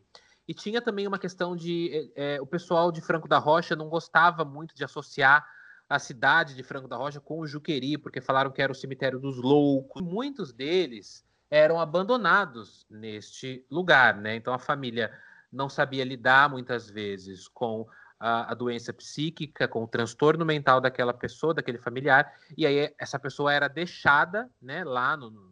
E 0.49 0.55
tinha 0.55 0.80
também 0.80 1.07
uma 1.07 1.18
questão 1.18 1.55
de 1.55 2.11
eh, 2.16 2.36
eh, 2.36 2.40
o 2.40 2.46
pessoal 2.46 2.90
de 2.90 3.03
Franco 3.03 3.28
da 3.28 3.36
Rocha 3.36 3.76
não 3.76 3.90
gostava 3.90 4.46
muito 4.46 4.74
de 4.74 4.82
associar 4.82 5.46
a 5.86 5.99
cidade 5.99 6.55
de 6.55 6.62
Franco 6.62 6.88
da 6.88 6.96
Rocha 6.96 7.20
com 7.20 7.38
o 7.38 7.46
Juqueri, 7.46 7.99
porque 7.99 8.20
falaram 8.20 8.51
que 8.51 8.62
era 8.62 8.72
o 8.72 8.74
cemitério 8.74 9.18
dos 9.18 9.36
loucos. 9.36 10.03
Muitos 10.03 10.51
deles 10.51 11.22
eram 11.51 11.78
abandonados 11.78 12.86
neste 12.90 13.64
lugar, 13.70 14.16
né? 14.16 14.36
Então 14.36 14.55
a 14.55 14.59
família 14.59 15.12
não 15.53 15.68
sabia 15.68 16.05
lidar 16.05 16.49
muitas 16.49 16.90
vezes 16.90 17.46
com 17.46 17.86
a, 18.18 18.51
a 18.51 18.55
doença 18.55 18.92
psíquica, 18.92 19.68
com 19.68 19.84
o 19.84 19.88
transtorno 19.88 20.44
mental 20.44 20.80
daquela 20.80 21.14
pessoa, 21.14 21.55
daquele 21.55 21.78
familiar, 21.78 22.32
e 22.57 22.66
aí 22.66 22.92
essa 22.99 23.18
pessoa 23.18 23.53
era 23.53 23.68
deixada, 23.68 24.51
né, 24.61 24.84
lá 24.84 25.16
no 25.16 25.47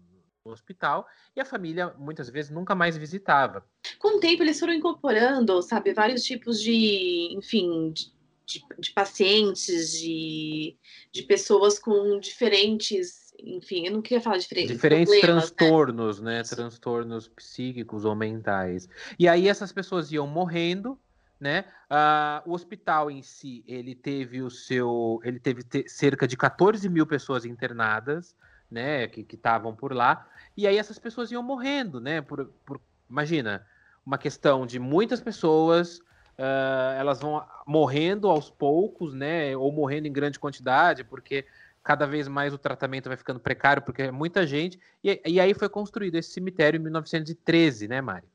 hospital, 0.51 1.07
e 1.34 1.40
a 1.40 1.44
família 1.44 1.94
muitas 1.99 2.28
vezes 2.28 2.51
nunca 2.51 2.74
mais 2.74 2.97
visitava. 2.97 3.64
Com 3.99 4.18
o 4.18 4.20
tempo, 4.20 4.42
eles 4.42 4.59
foram 4.59 4.74
incorporando, 4.74 5.61
sabe, 5.62 5.92
vários 5.92 6.22
tipos 6.22 6.61
de, 6.61 7.28
enfim, 7.32 7.92
de, 7.92 8.12
de- 8.47 8.64
de 8.78 8.92
pacientes, 8.92 9.92
de, 9.92 10.76
de 11.12 11.22
pessoas 11.22 11.78
com 11.78 12.18
diferentes 12.18 13.26
enfim, 13.38 13.86
eu 13.86 13.92
não 13.92 14.03
queria 14.03 14.20
falar 14.20 14.38
diferente. 14.38 14.72
Diferentes 14.72 15.20
transtornos, 15.20 16.20
né? 16.20 16.38
né? 16.38 16.42
Transtornos 16.42 17.28
psíquicos 17.28 18.05
ou 18.05 18.14
mentais. 18.14 18.88
E 19.18 19.28
aí 19.28 19.49
essas 19.49 19.72
pessoas 19.72 20.11
iam 20.11 20.26
morrendo, 20.26 20.99
né? 21.38 21.64
Uh, 21.90 22.51
o 22.51 22.55
hospital 22.55 23.11
em 23.11 23.22
si, 23.22 23.62
ele 23.66 23.94
teve 23.94 24.42
o 24.42 24.51
seu, 24.51 25.20
ele 25.22 25.38
teve 25.38 25.62
cerca 25.86 26.26
de 26.26 26.36
14 26.36 26.88
mil 26.88 27.07
pessoas 27.07 27.44
internadas, 27.44 28.34
né? 28.71 29.07
Que 29.07 29.27
estavam 29.33 29.75
por 29.75 29.93
lá. 29.93 30.27
E 30.57 30.67
aí 30.67 30.77
essas 30.77 30.99
pessoas 30.99 31.31
iam 31.31 31.43
morrendo, 31.43 32.01
né? 32.01 32.21
Por, 32.21 32.47
por 32.64 32.81
imagina, 33.09 33.67
uma 34.05 34.19
questão 34.19 34.67
de 34.67 34.79
muitas 34.79 35.21
pessoas 35.21 36.01
Uh, 36.39 36.93
elas 36.99 37.19
vão 37.19 37.43
morrendo 37.67 38.29
aos 38.29 38.51
poucos, 38.51 39.14
né? 39.14 39.57
Ou 39.57 39.73
morrendo 39.73 40.07
em 40.07 40.12
grande 40.12 40.39
quantidade, 40.39 41.03
porque 41.03 41.47
cada 41.83 42.05
vez 42.07 42.29
mais 42.29 42.53
o 42.53 42.59
tratamento 42.59 43.09
vai 43.09 43.17
ficando 43.17 43.41
precário, 43.41 43.81
porque 43.81 44.03
é 44.03 44.11
muita 44.11 44.47
gente. 44.47 44.79
E, 45.03 45.23
e 45.25 45.41
aí 45.41 45.55
foi 45.55 45.69
construído 45.69 46.17
esse 46.17 46.31
cemitério 46.31 46.79
em 46.79 46.83
1913, 46.83 47.89
né, 47.89 48.03
Mari? 48.03 48.27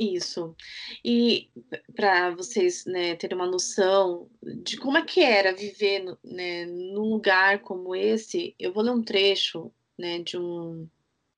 Isso. 0.00 0.56
E 1.04 1.50
para 1.94 2.30
vocês 2.30 2.86
né, 2.86 3.14
terem 3.16 3.36
uma 3.36 3.46
noção 3.46 4.30
de 4.42 4.78
como 4.78 4.96
é 4.96 5.04
que 5.04 5.20
era 5.20 5.54
viver 5.54 6.16
né, 6.24 6.64
num 6.64 7.10
lugar 7.10 7.58
como 7.58 7.94
esse, 7.94 8.54
eu 8.58 8.72
vou 8.72 8.82
ler 8.82 8.92
um 8.92 9.02
trecho 9.02 9.70
né, 9.98 10.20
de, 10.20 10.38
um, 10.38 10.88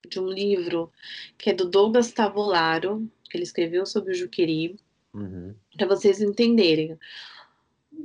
de 0.08 0.20
um 0.20 0.28
livro 0.28 0.92
que 1.36 1.50
é 1.50 1.52
do 1.52 1.68
Douglas 1.68 2.12
Tavolaro, 2.12 3.10
que 3.28 3.36
ele 3.36 3.42
escreveu 3.42 3.84
sobre 3.84 4.12
o 4.12 4.14
Juqueri 4.14 4.76
Uhum. 5.12 5.54
Para 5.76 5.86
vocês 5.86 6.22
entenderem. 6.22 6.98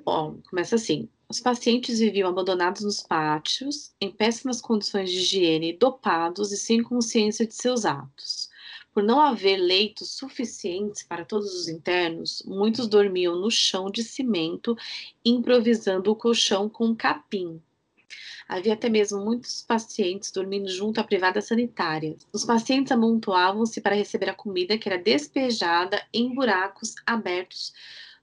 Bom, 0.03 0.41
começa 0.49 0.75
assim. 0.75 1.07
Os 1.29 1.39
pacientes 1.39 1.99
viviam 1.99 2.29
abandonados 2.29 2.81
nos 2.81 3.01
pátios, 3.01 3.93
em 4.01 4.11
péssimas 4.11 4.59
condições 4.59 5.09
de 5.09 5.19
higiene, 5.19 5.77
dopados 5.77 6.51
e 6.51 6.57
sem 6.57 6.81
consciência 6.83 7.45
de 7.45 7.53
seus 7.53 7.85
atos. 7.85 8.49
Por 8.97 9.03
não 9.03 9.21
haver 9.21 9.57
leitos 9.57 10.09
suficientes 10.09 11.03
para 11.03 11.23
todos 11.23 11.53
os 11.53 11.67
internos, 11.67 12.41
muitos 12.47 12.87
dormiam 12.87 13.35
no 13.35 13.51
chão 13.51 13.91
de 13.91 14.03
cimento, 14.03 14.75
improvisando 15.23 16.11
o 16.11 16.15
colchão 16.15 16.67
com 16.67 16.95
capim. 16.95 17.61
Havia 18.49 18.73
até 18.73 18.89
mesmo 18.89 19.23
muitos 19.23 19.61
pacientes 19.61 20.31
dormindo 20.31 20.67
junto 20.67 20.99
à 20.99 21.03
privada 21.03 21.41
sanitária. 21.41 22.17
Os 22.33 22.43
pacientes 22.43 22.91
amontoavam-se 22.91 23.81
para 23.81 23.93
receber 23.93 24.31
a 24.31 24.33
comida 24.33 24.79
que 24.79 24.89
era 24.89 24.97
despejada 24.97 26.03
em 26.11 26.33
buracos 26.33 26.95
abertos 27.05 27.73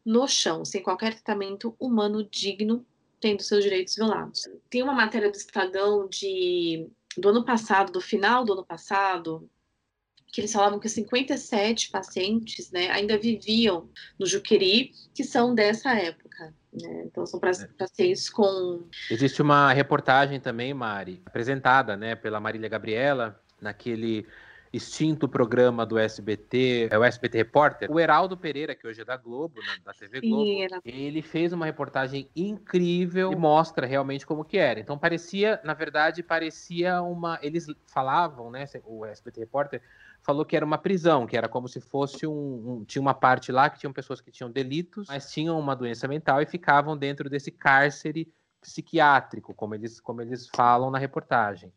no 0.05 0.27
chão, 0.27 0.64
sem 0.64 0.83
qualquer 0.83 1.14
tratamento 1.14 1.77
humano 1.79 2.25
digno, 2.25 2.85
tendo 3.20 3.45
seus 3.45 3.62
direitos 3.62 3.95
violados. 3.95 4.49
Tem 4.68 4.83
uma 4.83 4.93
matéria 4.93 5.31
do 5.31 5.37
Estadão 5.37 6.09
de, 6.09 6.89
do 7.16 7.29
ano 7.29 7.45
passado, 7.45 7.93
do 7.93 8.01
final 8.01 8.45
do 8.45 8.55
ano 8.55 8.64
passado, 8.64 9.49
que 10.35 10.41
eles 10.41 10.53
falavam 10.53 10.80
que 10.80 10.89
57 10.89 11.91
pacientes 11.91 12.72
né, 12.72 12.91
ainda 12.91 13.16
viviam 13.16 13.89
no 14.18 14.26
Juqueri, 14.26 14.91
que 15.14 15.22
são 15.22 15.55
dessa 15.55 15.95
época. 15.95 16.53
Né? 16.72 17.05
Então, 17.07 17.24
são 17.24 17.39
é. 17.39 17.66
pacientes 17.78 18.28
com. 18.28 18.82
Existe 19.09 19.41
uma 19.41 19.72
reportagem 19.72 20.41
também, 20.41 20.74
Mari, 20.74 21.22
apresentada 21.24 21.97
né, 21.97 22.16
pela 22.16 22.41
Marília 22.41 22.68
Gabriela, 22.68 23.41
naquele 23.61 24.26
extinto 24.72 25.28
programa 25.28 25.87
do 25.87 25.97
SBT, 25.97 26.89
é 26.91 26.99
o 26.99 27.05
SBT 27.05 27.39
Repórter. 27.39 27.89
O 27.89 28.01
Heraldo 28.01 28.37
Pereira, 28.37 28.74
que 28.74 28.89
hoje 28.89 29.03
é 29.03 29.05
da 29.05 29.16
Globo, 29.16 29.61
né, 29.61 29.76
da 29.85 29.93
TV 29.93 30.20
Globo, 30.20 30.43
Sim, 30.43 30.64
era... 30.64 30.80
ele 30.85 31.22
fez 31.22 31.53
uma 31.53 31.64
reportagem 31.64 32.28
incrível 32.35 33.30
e 33.30 33.37
mostra 33.37 33.87
realmente 33.87 34.26
como 34.26 34.45
que 34.45 34.59
era. 34.59 34.80
Então 34.80 34.99
parecia, 34.99 35.61
na 35.62 35.74
verdade, 35.74 36.24
parecia 36.24 37.01
uma, 37.03 37.39
eles 37.41 37.68
falavam, 37.87 38.51
né, 38.51 38.64
o 38.85 39.07
SBT 39.07 39.39
Repórter 39.39 39.80
falou 40.25 40.45
que 40.45 40.57
era 40.57 40.64
uma 40.64 40.79
prisão, 40.79 41.27
que 41.27 41.37
era 41.37 41.49
como 41.49 41.68
se 41.68 41.81
fosse 41.81 42.27
um, 42.27 42.33
um, 42.33 42.85
Tinha 42.85 43.03
uma 43.03 43.14
parte 43.14 43.53
lá 43.53 43.68
que 43.68 43.79
tinham 43.79 43.93
pessoas 43.93 44.20
que 44.20 44.31
tinham 44.31 44.51
delitos, 44.51 45.07
mas 45.07 45.31
tinham 45.31 45.59
uma 45.59 45.77
doença 45.77 46.09
mental 46.09 46.41
e 46.41 46.47
ficavam 46.47 46.97
dentro 46.97 47.29
desse 47.29 47.51
cárcere 47.51 48.33
psiquiátrico, 48.61 49.53
como 49.53 49.75
eles, 49.75 50.01
como 50.01 50.22
eles 50.22 50.49
falam 50.49 50.91
na 50.91 50.99
reportagem. 50.99 51.70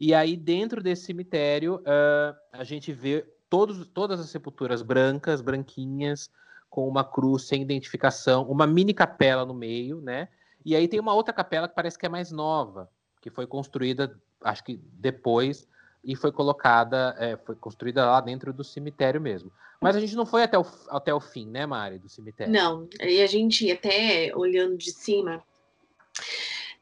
E 0.00 0.14
aí, 0.14 0.34
dentro 0.34 0.82
desse 0.82 1.04
cemitério, 1.04 1.76
uh, 1.76 2.34
a 2.52 2.64
gente 2.64 2.90
vê 2.90 3.26
todos, 3.50 3.86
todas 3.88 4.18
as 4.18 4.30
sepulturas 4.30 4.80
brancas, 4.80 5.42
branquinhas, 5.42 6.30
com 6.70 6.88
uma 6.88 7.04
cruz 7.04 7.42
sem 7.42 7.60
identificação, 7.60 8.44
uma 8.44 8.66
mini 8.66 8.94
capela 8.94 9.44
no 9.44 9.52
meio, 9.52 10.00
né? 10.00 10.28
E 10.64 10.74
aí 10.74 10.88
tem 10.88 11.00
uma 11.00 11.12
outra 11.12 11.34
capela 11.34 11.68
que 11.68 11.74
parece 11.74 11.98
que 11.98 12.06
é 12.06 12.08
mais 12.08 12.30
nova, 12.30 12.88
que 13.20 13.28
foi 13.28 13.46
construída, 13.46 14.18
acho 14.42 14.64
que 14.64 14.80
depois, 14.94 15.68
e 16.04 16.16
foi 16.16 16.32
colocada, 16.32 17.14
é, 17.18 17.36
foi 17.36 17.54
construída 17.54 18.06
lá 18.06 18.20
dentro 18.20 18.52
do 18.52 18.64
cemitério 18.64 19.20
mesmo. 19.20 19.52
Mas 19.80 19.94
a 19.96 20.00
gente 20.00 20.14
não 20.14 20.26
foi 20.26 20.42
até 20.42 20.58
o, 20.58 20.66
até 20.88 21.14
o 21.14 21.20
fim, 21.20 21.46
né, 21.46 21.64
Mari, 21.66 21.98
do 21.98 22.08
cemitério? 22.08 22.52
Não, 22.52 22.88
e 23.00 23.22
a 23.22 23.26
gente 23.26 23.70
até 23.70 24.32
olhando 24.34 24.76
de 24.76 24.90
cima 24.90 25.40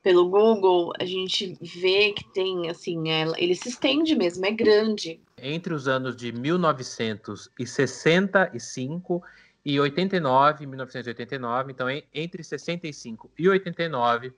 pelo 0.03 0.29
Google, 0.29 0.93
a 0.99 1.05
gente 1.05 1.57
vê 1.61 2.13
que 2.13 2.25
tem, 2.33 2.71
assim, 2.71 3.11
é, 3.11 3.27
ele 3.37 3.55
se 3.55 3.69
estende 3.69 4.17
mesmo, 4.17 4.47
é 4.47 4.51
grande. 4.51 5.21
Entre 5.41 5.73
os 5.75 5.87
anos 5.87 6.17
de 6.17 6.33
1965 6.33 9.23
e 9.65 9.79
89, 9.79 10.67
1989, 10.67 11.73
então 11.73 11.87
entre 12.15 12.43
65 12.43 13.31
e 13.39 13.49
89, 13.49 14.33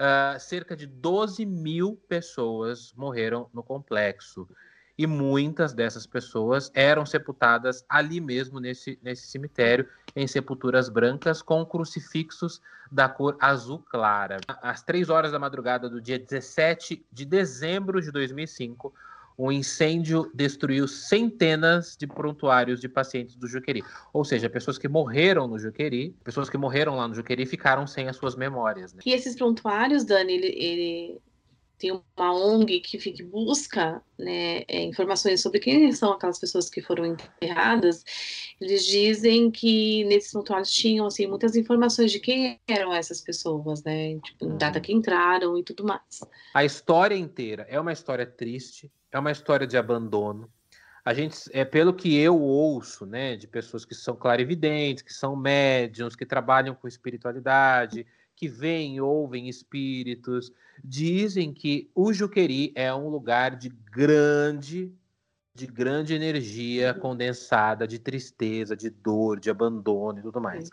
uh, 0.00 0.40
cerca 0.40 0.74
de 0.74 0.86
12 0.86 1.44
mil 1.44 2.00
pessoas 2.08 2.94
morreram 2.96 3.48
no 3.52 3.62
complexo. 3.62 4.48
E 4.96 5.06
muitas 5.06 5.72
dessas 5.72 6.06
pessoas 6.06 6.70
eram 6.74 7.06
sepultadas 7.06 7.84
ali 7.88 8.20
mesmo, 8.20 8.60
nesse, 8.60 8.98
nesse 9.02 9.28
cemitério, 9.28 9.88
em 10.14 10.26
sepulturas 10.26 10.88
brancas 10.88 11.40
com 11.40 11.64
crucifixos 11.64 12.60
da 12.90 13.08
cor 13.08 13.36
azul 13.40 13.78
clara. 13.78 14.38
Às 14.60 14.82
três 14.82 15.08
horas 15.08 15.32
da 15.32 15.38
madrugada 15.38 15.88
do 15.88 16.00
dia 16.00 16.18
17 16.18 17.06
de 17.10 17.24
dezembro 17.24 18.02
de 18.02 18.10
2005, 18.10 18.92
um 19.46 19.50
incêndio 19.50 20.30
destruiu 20.34 20.86
centenas 20.86 21.96
de 21.96 22.06
prontuários 22.06 22.80
de 22.80 22.88
pacientes 22.88 23.36
do 23.36 23.46
Juqueri. 23.46 23.82
Ou 24.12 24.24
seja, 24.24 24.50
pessoas 24.50 24.76
que 24.76 24.88
morreram 24.88 25.48
no 25.48 25.58
Juqueri, 25.58 26.14
pessoas 26.22 26.50
que 26.50 26.58
morreram 26.58 26.96
lá 26.96 27.08
no 27.08 27.14
Juqueri 27.14 27.46
ficaram 27.46 27.86
sem 27.86 28.08
as 28.08 28.16
suas 28.16 28.36
memórias. 28.36 28.92
Né? 28.92 29.00
E 29.06 29.12
esses 29.12 29.34
prontuários, 29.34 30.04
Dani, 30.04 30.34
ele, 30.34 30.46
ele 30.46 31.20
tem 31.78 31.90
uma 31.90 32.34
ONG 32.34 32.80
que, 32.80 32.98
que 32.98 33.22
busca 33.22 34.02
né, 34.18 34.62
é, 34.68 34.82
informações 34.84 35.40
sobre 35.40 35.58
quem 35.58 35.90
são 35.92 36.12
aquelas 36.12 36.38
pessoas 36.38 36.68
que 36.68 36.82
foram 36.82 37.06
enterradas, 37.06 38.04
eles 38.60 38.84
dizem 38.84 39.50
que 39.50 40.04
nesses 40.04 40.32
prontuários 40.32 40.70
tinham 40.70 41.06
assim, 41.06 41.26
muitas 41.26 41.56
informações 41.56 42.12
de 42.12 42.20
quem 42.20 42.60
eram 42.68 42.92
essas 42.92 43.22
pessoas, 43.22 43.82
né? 43.82 44.18
Tipo, 44.18 44.48
data 44.48 44.78
uhum. 44.78 44.82
que 44.82 44.92
entraram 44.92 45.58
e 45.58 45.64
tudo 45.64 45.82
mais. 45.82 46.20
A 46.52 46.62
história 46.62 47.16
inteira 47.16 47.66
é 47.70 47.80
uma 47.80 47.94
história 47.94 48.26
triste, 48.26 48.92
é 49.10 49.18
uma 49.18 49.30
história 49.30 49.66
de 49.66 49.76
abandono. 49.76 50.50
A 51.04 51.14
gente, 51.14 51.36
é 51.52 51.64
pelo 51.64 51.94
que 51.94 52.16
eu 52.16 52.38
ouço, 52.40 53.06
né, 53.06 53.36
de 53.36 53.46
pessoas 53.46 53.84
que 53.84 53.94
são 53.94 54.14
clarividentes, 54.14 55.02
que 55.02 55.12
são 55.12 55.34
médiums, 55.34 56.14
que 56.14 56.26
trabalham 56.26 56.74
com 56.74 56.86
espiritualidade, 56.86 58.06
que 58.36 58.48
veem 58.48 59.00
ouvem 59.00 59.48
espíritos, 59.48 60.52
dizem 60.84 61.52
que 61.52 61.90
o 61.94 62.12
Juqueri 62.12 62.72
é 62.74 62.92
um 62.94 63.08
lugar 63.08 63.56
de 63.56 63.68
grande 63.68 64.92
de 65.52 65.66
grande 65.66 66.14
energia 66.14 66.94
condensada, 66.94 67.86
de 67.86 67.98
tristeza, 67.98 68.76
de 68.76 68.88
dor, 68.88 69.38
de 69.38 69.50
abandono 69.50 70.20
e 70.20 70.22
tudo 70.22 70.40
mais. 70.40 70.70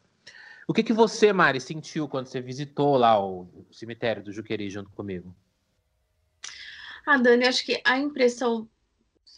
O 0.68 0.74
que, 0.74 0.84
que 0.84 0.94
você, 0.94 1.34
Mari, 1.34 1.60
sentiu 1.60 2.08
quando 2.08 2.28
você 2.28 2.40
visitou 2.40 2.96
lá 2.96 3.20
o 3.20 3.48
cemitério 3.72 4.24
do 4.24 4.32
Juqueri 4.32 4.70
junto 4.70 4.90
comigo? 4.92 5.36
Ah, 7.08 7.16
Dani, 7.16 7.48
acho 7.48 7.66
que 7.66 7.82
a 7.86 7.98
impressão, 7.98 8.68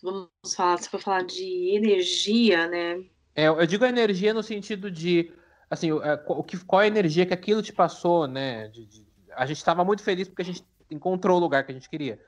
vamos 0.01 0.28
falar, 0.55 0.80
se 0.80 0.89
for 0.89 0.99
falar 0.99 1.24
de 1.24 1.76
energia, 1.76 2.67
né? 2.67 3.05
É, 3.36 3.47
eu 3.47 3.65
digo 3.67 3.86
energia 3.86 4.34
no 4.34 4.41
sentido 4.41 4.89
de, 4.89 5.32
assim, 5.70 5.91
é, 5.91 6.20
o 6.28 6.43
que, 6.43 6.57
qual 6.65 6.80
a 6.80 6.88
energia 6.88 7.28
que 7.28 7.34
aquilo 7.34 7.61
te 7.61 7.72
passou, 7.72 8.28
né? 8.28 8.70
De, 8.70 8.88
de, 8.88 9.05
a 9.36 9.45
gente 9.45 9.57
estava 9.57 9.86
muito 9.86 10.01
feliz 10.01 10.28
porque 10.28 10.41
a 10.41 10.45
gente 10.45 10.65
encontrou 10.89 11.38
o 11.38 11.39
lugar 11.39 11.63
que 11.63 11.72
a 11.72 11.76
gente 11.76 11.88
queria. 11.88 12.20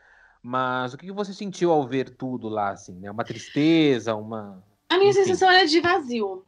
Mas 0.43 0.93
o 0.93 0.97
que, 0.97 1.07
que 1.07 1.11
você 1.11 1.33
sentiu 1.33 1.71
ao 1.71 1.87
ver 1.87 2.11
tudo 2.11 2.47
lá, 2.47 2.69
assim, 2.69 2.93
né? 2.99 3.09
Uma 3.09 3.23
tristeza, 3.23 4.15
uma... 4.15 4.63
A 4.89 4.97
minha 4.99 5.09
Enfim. 5.09 5.23
sensação 5.23 5.49
era 5.49 5.65
de 5.65 5.79
vazio, 5.79 6.45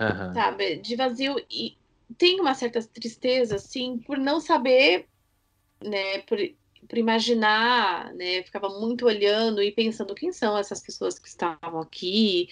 uhum. 0.00 0.32
sabe? 0.32 0.76
De 0.76 0.96
vazio 0.96 1.36
e 1.50 1.76
tem 2.16 2.40
uma 2.40 2.54
certa 2.54 2.82
tristeza, 2.82 3.56
assim, 3.56 3.98
por 3.98 4.16
não 4.16 4.40
saber, 4.40 5.06
né? 5.84 6.20
Por 6.20 6.38
por 6.88 6.98
imaginar, 6.98 8.12
né? 8.14 8.42
Ficava 8.42 8.68
muito 8.68 9.06
olhando 9.06 9.62
e 9.62 9.72
pensando 9.72 10.14
quem 10.14 10.32
são 10.32 10.56
essas 10.56 10.80
pessoas 10.80 11.18
que 11.18 11.28
estavam 11.28 11.80
aqui. 11.80 12.48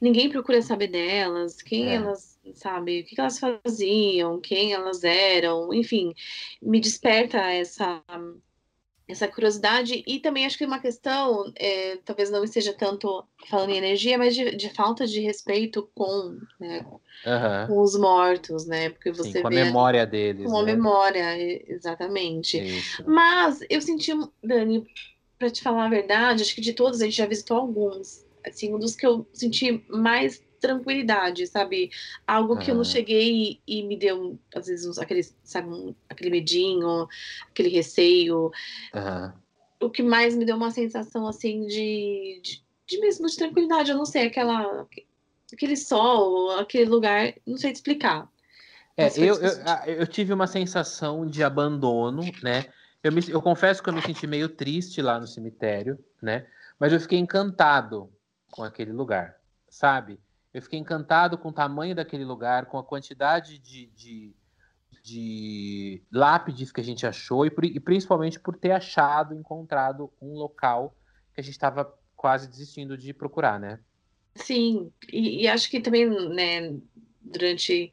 Ninguém 0.00 0.30
procura 0.30 0.62
saber 0.62 0.88
delas, 0.88 1.60
quem 1.60 1.90
é. 1.90 1.96
elas, 1.96 2.38
sabe, 2.54 3.00
o 3.00 3.04
que 3.04 3.20
elas 3.20 3.38
faziam, 3.38 4.40
quem 4.40 4.72
elas 4.72 5.04
eram, 5.04 5.74
enfim, 5.74 6.14
me 6.62 6.80
desperta 6.80 7.38
essa 7.38 8.02
essa 9.10 9.28
curiosidade 9.28 10.02
e 10.06 10.20
também 10.20 10.46
acho 10.46 10.56
que 10.56 10.64
uma 10.64 10.78
questão, 10.80 11.52
é, 11.56 11.96
talvez 12.04 12.30
não 12.30 12.44
esteja 12.44 12.72
tanto 12.72 13.24
falando 13.48 13.70
em 13.70 13.76
energia, 13.76 14.16
mas 14.16 14.34
de, 14.34 14.54
de 14.56 14.70
falta 14.70 15.06
de 15.06 15.20
respeito 15.20 15.90
com, 15.94 16.38
né, 16.58 16.84
Aham. 17.26 17.66
com 17.66 17.80
os 17.80 17.98
mortos, 17.98 18.66
né? 18.66 18.90
Porque 18.90 19.10
você 19.10 19.32
Sim, 19.32 19.42
com 19.42 19.48
a 19.48 19.50
memória 19.50 20.06
deles. 20.06 20.44
com 20.50 20.56
a 20.56 20.62
né? 20.62 20.74
memória, 20.74 21.38
e- 21.38 21.64
exatamente. 21.68 22.58
Isso. 22.62 23.04
Mas 23.06 23.60
eu 23.68 23.80
senti, 23.80 24.12
Dani, 24.42 24.86
pra 25.38 25.50
te 25.50 25.62
falar 25.62 25.86
a 25.86 25.90
verdade, 25.90 26.42
acho 26.42 26.54
que 26.54 26.60
de 26.60 26.72
todos 26.72 27.00
a 27.00 27.04
gente 27.04 27.16
já 27.16 27.26
visitou 27.26 27.56
alguns. 27.56 28.24
Assim, 28.46 28.74
um 28.74 28.78
dos 28.78 28.96
que 28.96 29.06
eu 29.06 29.26
senti 29.34 29.84
mais 29.88 30.42
tranquilidade, 30.60 31.46
sabe? 31.46 31.90
Algo 32.26 32.56
que 32.58 32.70
eu 32.70 32.74
não 32.74 32.82
Aham. 32.82 32.90
cheguei 32.90 33.60
e, 33.66 33.80
e 33.80 33.82
me 33.82 33.96
deu, 33.96 34.38
às 34.54 34.66
vezes, 34.66 34.86
uns, 34.86 34.98
aquele, 34.98 35.22
sabe, 35.42 35.68
um- 35.68 35.94
aquele 36.08 36.30
medinho, 36.30 37.08
aquele 37.50 37.68
receio. 37.68 38.50
Aham. 38.94 39.34
O 39.80 39.88
que 39.90 40.02
mais 40.02 40.36
me 40.36 40.44
deu 40.44 40.56
uma 40.56 40.70
sensação, 40.70 41.26
assim, 41.26 41.66
de, 41.66 42.40
de, 42.44 42.62
de 42.86 43.00
mesmo 43.00 43.26
de 43.26 43.36
tranquilidade. 43.36 43.90
Eu 43.90 43.96
não 43.96 44.04
sei, 44.04 44.26
aquela, 44.26 44.86
aquele 45.52 45.76
sol, 45.76 46.50
aquele 46.58 46.90
lugar, 46.90 47.34
não 47.46 47.56
sei 47.56 47.72
te 47.72 47.76
explicar. 47.76 48.28
É, 48.96 49.06
eu, 49.16 49.34
eu, 49.40 49.50
ah, 49.64 49.84
eu 49.86 50.06
tive 50.06 50.32
uma 50.34 50.46
sensação 50.46 51.26
de 51.26 51.42
abandono, 51.42 52.22
né? 52.42 52.66
Eu, 53.02 53.10
me- 53.10 53.30
eu 53.30 53.40
confesso 53.40 53.82
que 53.82 53.88
eu 53.88 53.94
me 53.94 54.02
senti 54.02 54.26
meio 54.26 54.48
triste 54.48 55.00
lá 55.00 55.18
no 55.18 55.26
cemitério, 55.26 55.98
né? 56.20 56.46
Mas 56.78 56.92
eu 56.92 57.00
fiquei 57.00 57.18
encantado 57.18 58.12
com 58.50 58.62
aquele 58.62 58.92
lugar, 58.92 59.36
sabe? 59.70 60.20
Eu 60.52 60.62
fiquei 60.62 60.78
encantado 60.78 61.38
com 61.38 61.48
o 61.50 61.52
tamanho 61.52 61.94
daquele 61.94 62.24
lugar, 62.24 62.66
com 62.66 62.78
a 62.78 62.84
quantidade 62.84 63.58
de, 63.58 63.86
de, 63.88 64.34
de 65.02 66.02
lápides 66.12 66.72
que 66.72 66.80
a 66.80 66.84
gente 66.84 67.06
achou 67.06 67.46
e, 67.46 67.50
por- 67.50 67.64
e 67.64 67.78
principalmente 67.78 68.38
por 68.40 68.56
ter 68.56 68.72
achado, 68.72 69.34
encontrado 69.34 70.12
um 70.20 70.34
local 70.34 70.96
que 71.34 71.40
a 71.40 71.44
gente 71.44 71.52
estava 71.52 71.92
quase 72.16 72.48
desistindo 72.48 72.98
de 72.98 73.12
procurar, 73.14 73.58
né? 73.60 73.78
Sim, 74.34 74.92
e, 75.12 75.42
e 75.42 75.48
acho 75.48 75.70
que 75.70 75.80
também, 75.80 76.08
né, 76.08 76.76
durante 77.20 77.90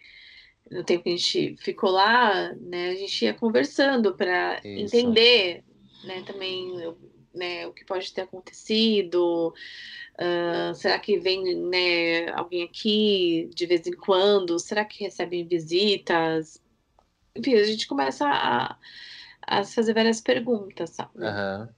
o 0.71 0.83
tempo 0.83 1.03
que 1.03 1.09
a 1.09 1.15
gente 1.15 1.55
ficou 1.57 1.91
lá, 1.91 2.53
né, 2.55 2.89
a 2.89 2.95
gente 2.95 3.23
ia 3.23 3.33
conversando 3.33 4.15
para 4.15 4.59
entender, 4.63 5.63
né, 6.03 6.23
também, 6.23 6.95
né, 7.37 7.67
o 7.67 7.73
que 7.73 7.85
pode 7.85 8.11
ter 8.13 8.21
acontecido. 8.21 9.53
ah, 10.17 10.73
será 10.75 10.99
que 10.99 11.17
vem, 11.19 11.55
né, 11.55 12.29
alguém 12.31 12.63
aqui 12.63 13.49
de 13.53 13.65
vez 13.65 13.85
em 13.87 13.93
quando? 13.93 14.59
Será 14.59 14.83
que 14.85 15.03
recebem 15.03 15.47
visitas? 15.47 16.61
Enfim, 17.35 17.55
a 17.55 17.63
gente 17.63 17.87
começa 17.87 18.25
a, 18.27 18.77
a 19.45 19.63
fazer 19.63 19.93
várias 19.93 20.19
perguntas, 20.21 20.91
sabe? 20.91 21.11
Aham. 21.23 21.69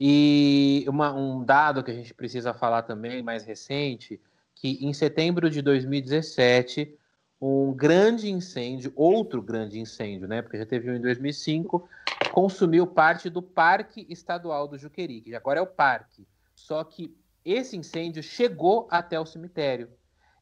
E 0.00 0.84
uma- 0.88 1.14
um 1.14 1.44
dado 1.44 1.84
que 1.84 1.90
a 1.90 1.94
gente 1.94 2.12
precisa 2.14 2.52
falar 2.52 2.82
também, 2.82 3.22
mais 3.22 3.44
recente, 3.44 4.20
que 4.54 4.78
em 4.84 4.92
setembro 4.92 5.48
de 5.48 5.62
2017, 5.62 6.96
um 7.44 7.72
grande 7.72 8.30
incêndio, 8.30 8.92
outro 8.94 9.42
grande 9.42 9.80
incêndio, 9.80 10.28
né? 10.28 10.40
Porque 10.40 10.58
já 10.58 10.64
teve 10.64 10.88
um 10.88 10.94
em 10.94 11.00
2005, 11.00 11.88
consumiu 12.30 12.86
parte 12.86 13.28
do 13.28 13.42
Parque 13.42 14.06
Estadual 14.08 14.68
do 14.68 14.78
Juqueri, 14.78 15.20
que 15.20 15.34
agora 15.34 15.58
é 15.58 15.62
o 15.62 15.66
parque. 15.66 16.24
Só 16.54 16.84
que 16.84 17.12
esse 17.44 17.76
incêndio 17.76 18.22
chegou 18.22 18.86
até 18.88 19.18
o 19.18 19.26
cemitério. 19.26 19.90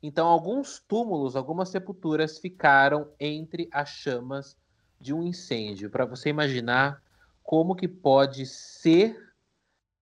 Então, 0.03 0.27
alguns 0.27 0.79
túmulos, 0.79 1.37
algumas 1.37 1.71
sepulturas 1.71 2.39
ficaram 2.39 3.09
entre 3.19 3.67
as 3.73 3.89
chamas 3.89 4.55
de 5.01 5.15
um 5.15 5.23
incêndio. 5.23 5.89
Para 5.89 6.05
você 6.05 6.29
imaginar 6.29 7.03
como 7.43 7.75
que 7.75 7.89
pode 7.89 8.45
ser 8.45 9.33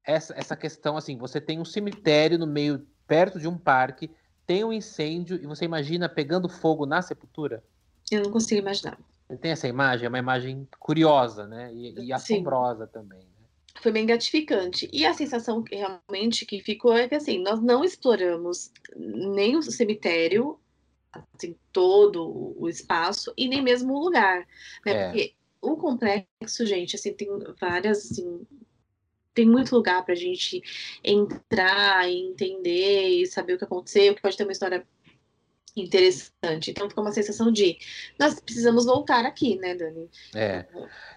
essa, 0.03 0.34
essa 0.36 0.57
questão 0.57 0.96
assim, 0.96 1.16
você 1.16 1.40
tem 1.40 1.61
um 1.61 1.64
cemitério 1.64 2.38
no 2.38 2.46
meio, 2.46 2.84
perto 3.07 3.38
de 3.38 3.46
um 3.46 3.57
parque, 3.57 4.11
tem 4.49 4.64
um 4.64 4.72
incêndio 4.72 5.36
e 5.36 5.46
você 5.46 5.66
imagina 5.66 6.09
pegando 6.09 6.49
fogo 6.49 6.86
na 6.86 7.03
sepultura? 7.03 7.62
Eu 8.11 8.22
não 8.22 8.30
consigo 8.30 8.62
imaginar. 8.62 8.99
Tem 9.42 9.51
essa 9.51 9.68
imagem, 9.68 10.07
é 10.07 10.09
uma 10.09 10.18
imagem 10.18 10.66
curiosa, 10.80 11.46
né? 11.46 11.70
E, 11.74 11.90
e 11.90 12.07
Sim. 12.07 12.12
assombrosa 12.14 12.86
também. 12.86 13.18
né? 13.18 13.26
foi 13.82 13.92
bem 13.92 14.07
gratificante. 14.07 14.88
E 14.90 15.05
a 15.05 15.12
sensação 15.12 15.62
que 15.62 15.76
realmente 15.76 16.46
que 16.46 16.61
ficou 16.61 16.94
é 16.94 17.07
que 17.07 17.14
assim, 17.14 17.42
nós 17.42 17.61
não 17.61 17.84
exploramos 17.84 18.72
nem 18.96 19.55
o 19.55 19.62
cemitério, 19.62 20.59
assim, 21.12 21.55
todo 21.70 22.57
o 22.59 22.66
espaço, 22.70 23.30
e 23.36 23.46
nem 23.46 23.61
mesmo 23.61 23.92
o 23.92 24.01
lugar. 24.01 24.46
Né? 24.86 24.92
É. 24.92 25.05
Porque 25.05 25.34
o 25.61 25.76
complexo, 25.76 26.64
gente, 26.64 26.96
assim, 26.96 27.12
tem 27.12 27.28
várias, 27.61 27.99
assim, 27.99 28.46
tem 29.34 29.46
muito 29.46 29.74
lugar 29.74 30.04
pra 30.04 30.14
gente 30.14 30.62
entrar 31.02 32.08
e 32.08 32.28
entender 32.28 33.08
e 33.08 33.26
saber 33.26 33.54
o 33.54 33.58
que 33.58 33.64
aconteceu, 33.64 34.14
que 34.14 34.22
pode 34.22 34.36
ter 34.36 34.44
uma 34.44 34.52
história 34.52 34.86
interessante. 35.76 36.70
Então 36.70 36.88
ficou 36.88 37.04
uma 37.04 37.12
sensação 37.12 37.52
de 37.52 37.78
nós 38.18 38.40
precisamos 38.40 38.84
voltar 38.84 39.24
aqui, 39.24 39.56
né, 39.56 39.74
Dani? 39.74 40.10
É. 40.34 40.66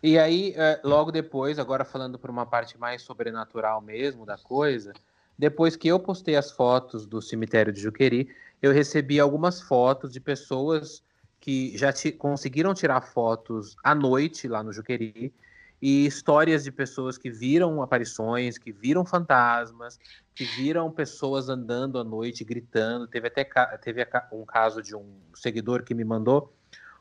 E 0.04 0.18
aí, 0.18 0.54
é, 0.56 0.80
logo 0.84 1.12
depois, 1.12 1.58
agora 1.58 1.84
falando 1.84 2.20
por 2.20 2.30
uma 2.30 2.46
parte 2.46 2.78
mais 2.78 3.02
sobrenatural 3.02 3.82
mesmo 3.82 4.26
da 4.26 4.38
coisa, 4.38 4.94
depois 5.38 5.76
que 5.76 5.88
eu 5.88 6.00
postei 6.00 6.36
as 6.36 6.52
fotos 6.52 7.06
do 7.06 7.22
cemitério 7.22 7.74
de 7.74 7.82
Juqueri, 7.82 8.30
eu 8.62 8.72
recebi 8.72 9.20
algumas 9.20 9.62
fotos 9.62 10.12
de 10.12 10.20
pessoas 10.20 11.04
que 11.40 11.76
já 11.76 11.92
conseguiram 12.20 12.74
tirar 12.74 13.02
fotos 13.02 13.76
à 13.84 13.96
noite 13.96 14.48
lá 14.48 14.62
no 14.62 14.72
Juqueri 14.72 15.34
e 15.82 16.06
histórias 16.06 16.64
de 16.64 16.72
pessoas 16.72 17.18
que 17.18 17.32
viram 17.32 17.82
aparições, 17.82 18.58
que 18.58 18.72
viram 18.72 19.04
fantasmas, 19.04 20.00
que 20.36 20.46
viram 20.46 20.92
pessoas 20.92 21.50
andando 21.50 21.98
à 21.98 22.04
noite 22.04 22.44
gritando. 22.44 23.08
Teve 23.08 23.28
até 23.28 23.44
teve 23.82 24.08
um 24.32 24.46
caso 24.46 24.82
de 24.82 24.96
um 24.96 25.20
seguidor 25.34 25.84
que 25.84 25.96
me 25.96 26.04
mandou 26.04 26.54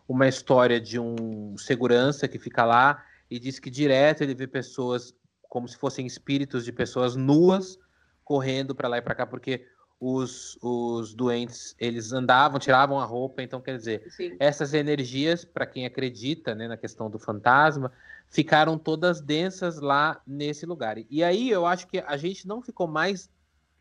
uma 0.08 0.26
história 0.26 0.80
de 0.80 0.98
um 0.98 1.56
segurança 1.56 2.26
que 2.26 2.38
fica 2.38 2.64
lá 2.64 3.04
e 3.30 3.38
diz 3.38 3.60
que 3.60 3.70
direto 3.70 4.22
ele 4.22 4.34
vê 4.34 4.46
pessoas 4.46 5.14
como 5.42 5.68
se 5.68 5.76
fossem 5.76 6.04
espíritos 6.06 6.64
de 6.64 6.72
pessoas 6.72 7.14
nuas 7.14 7.78
correndo 8.24 8.74
para 8.74 8.88
lá 8.88 8.98
e 8.98 9.02
para 9.02 9.14
cá, 9.14 9.26
porque 9.26 9.66
os, 10.00 10.58
os 10.62 11.12
doentes 11.12 11.76
eles 11.78 12.10
andavam, 12.10 12.58
tiravam 12.58 12.98
a 12.98 13.04
roupa, 13.04 13.42
então 13.42 13.60
quer 13.60 13.76
dizer, 13.76 14.02
Assim, 14.06 14.34
essas 14.40 14.72
energias, 14.72 15.44
para 15.44 15.66
quem 15.66 15.84
acredita 15.84 16.54
né, 16.54 16.66
na 16.66 16.76
questão 16.78 17.10
do 17.10 17.18
fantasma, 17.18 17.92
ficaram 18.30 18.78
todas 18.78 19.20
densas 19.20 19.78
lá 19.78 20.22
nesse 20.26 20.64
lugar. 20.64 20.96
E 21.10 21.22
aí 21.22 21.50
eu 21.50 21.66
acho 21.66 21.86
que 21.86 21.98
a 21.98 22.16
gente 22.16 22.48
não 22.48 22.62
ficou 22.62 22.86
mais 22.86 23.28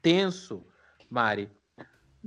tenso, 0.01 0.65
Mari, 1.09 1.49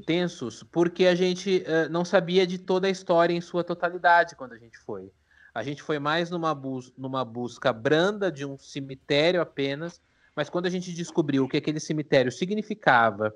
tensos, 0.07 0.63
porque 0.63 1.05
a 1.05 1.15
gente 1.15 1.63
eh, 1.67 1.89
não 1.91 2.05
sabia 2.05 2.47
de 2.47 2.59
toda 2.59 2.87
a 2.87 2.91
história 2.91 3.35
em 3.35 3.41
sua 3.43 3.63
totalidade 3.63 4.35
quando 4.37 4.55
a 4.55 4.59
gente 4.59 4.79
foi. 4.79 5.13
A 5.55 5.63
gente 5.63 5.83
foi 5.83 5.99
mais 5.99 6.31
numa, 6.31 6.55
bus 6.55 6.91
numa 6.97 7.27
busca 7.27 7.75
branda 7.75 8.33
de 8.33 8.47
um 8.47 8.57
cemitério 8.57 9.43
apenas, 9.43 10.01
mas 10.35 10.49
quando 10.49 10.65
a 10.65 10.71
gente 10.71 10.95
descobriu 10.95 11.45
o 11.45 11.49
que 11.49 11.59
aquele 11.59 11.79
cemitério 11.79 12.33
significava 12.33 13.35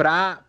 para 0.00 0.46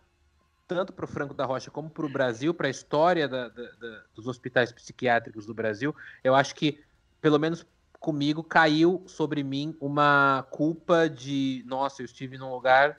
tanto 0.66 0.94
para 0.94 1.04
o 1.04 1.08
Franco 1.08 1.34
da 1.34 1.44
Rocha 1.44 1.70
como 1.70 1.90
para 1.90 2.06
o 2.06 2.08
Brasil, 2.08 2.54
para 2.54 2.68
a 2.68 2.70
história 2.70 3.28
da- 3.28 3.50
da- 3.50 3.72
da- 3.72 4.04
dos 4.14 4.26
hospitais 4.26 4.72
psiquiátricos 4.72 5.44
do 5.44 5.52
Brasil, 5.52 5.94
eu 6.24 6.34
acho 6.34 6.54
que, 6.54 6.82
pelo 7.20 7.38
menos 7.38 7.66
comigo, 8.00 8.42
caiu 8.42 9.04
sobre 9.06 9.44
mim 9.44 9.76
uma 9.78 10.46
culpa 10.50 11.06
de, 11.06 11.62
nossa, 11.66 12.00
eu 12.00 12.06
estive 12.06 12.38
num 12.38 12.50
lugar 12.50 12.98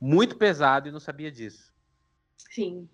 muito 0.00 0.36
pesado 0.36 0.88
e 0.88 0.92
não 0.92 1.00
sabia 1.00 1.32
disso, 1.32 1.72
sim. 2.36 2.88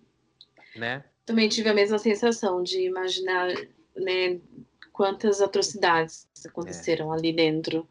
né? 0.75 1.05
Também 1.27 1.47
tive 1.47 1.69
a 1.69 1.73
mesma 1.75 1.99
sensação 1.99 2.63
de 2.63 2.87
imaginar, 2.87 3.49
né, 3.95 4.41
quantas 4.91 5.41
atrocidades 5.41 6.27
aconteceram 6.43 7.11
ali 7.11 7.31
dentro. 7.31 7.87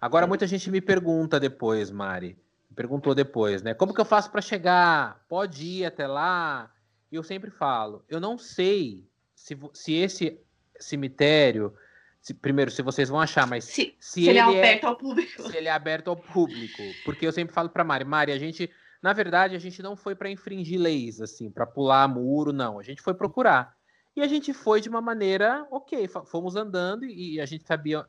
Agora 0.00 0.26
muita 0.26 0.48
gente 0.48 0.68
me 0.68 0.80
pergunta 0.80 1.38
depois, 1.38 1.92
Mari, 1.92 2.41
perguntou 2.72 3.14
depois, 3.14 3.62
né? 3.62 3.74
Como 3.74 3.94
que 3.94 4.00
eu 4.00 4.04
faço 4.04 4.30
para 4.30 4.40
chegar? 4.40 5.24
Pode 5.28 5.64
ir 5.64 5.84
até 5.84 6.06
lá? 6.06 6.72
E 7.10 7.14
eu 7.16 7.22
sempre 7.22 7.50
falo, 7.50 8.04
eu 8.08 8.18
não 8.20 8.38
sei 8.38 9.06
se, 9.34 9.58
se 9.74 9.92
esse 9.94 10.40
cemitério, 10.78 11.74
se- 12.20 12.34
primeiro, 12.34 12.70
se 12.70 12.82
vocês 12.82 13.08
vão 13.08 13.20
achar, 13.20 13.46
mas 13.46 13.64
Se, 13.64 13.94
se 14.00 14.22
se 14.22 14.28
ele 14.28 14.38
é 14.38 14.42
é- 14.42 14.44
aberto 14.58 14.84
ao 14.84 14.96
público. 14.96 15.42
se 15.42 15.56
ele 15.56 15.68
é 15.68 15.72
aberto 15.72 16.08
ao 16.08 16.16
público. 16.16 16.82
Porque 17.04 17.26
eu 17.26 17.32
sempre 17.32 17.54
falo 17.54 17.68
para 17.68 17.84
Mari, 17.84 18.04
Mari, 18.04 18.32
a 18.32 18.38
gente, 18.38 18.70
na 19.02 19.12
verdade, 19.12 19.54
a 19.54 19.58
gente 19.58 19.82
não 19.82 19.96
foi 19.96 20.14
para 20.14 20.30
infringir 20.30 20.80
leis, 20.80 21.20
assim, 21.20 21.50
para 21.50 21.66
pular 21.66 22.08
muro, 22.08 22.52
não. 22.52 22.78
A 22.78 22.82
gente 22.82 23.02
foi 23.02 23.14
procurar. 23.14 23.74
E 24.14 24.20
a 24.22 24.26
gente 24.28 24.52
foi 24.52 24.80
de 24.80 24.88
uma 24.88 25.00
maneira, 25.00 25.66
ok, 25.70 26.06
fomos 26.26 26.54
andando 26.54 27.04
e 27.04 27.40
a 27.40 27.46
gente 27.46 27.64
sabia 27.66 28.06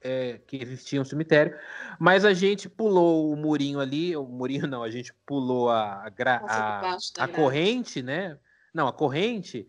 é, 0.00 0.38
que 0.46 0.56
existia 0.56 1.00
um 1.00 1.04
cemitério, 1.04 1.56
mas 1.98 2.24
a 2.24 2.32
gente 2.32 2.68
pulou 2.68 3.32
o 3.32 3.36
murinho 3.36 3.80
ali, 3.80 4.16
o 4.16 4.24
murinho 4.24 4.66
não, 4.66 4.82
a 4.82 4.90
gente 4.90 5.12
pulou 5.26 5.70
a, 5.70 6.04
a, 6.04 6.10
a- 6.50 6.80
a 7.24 7.28
corrente, 7.28 8.02
né? 8.02 8.38
Não, 8.72 8.86
a 8.86 8.92
corrente, 8.92 9.68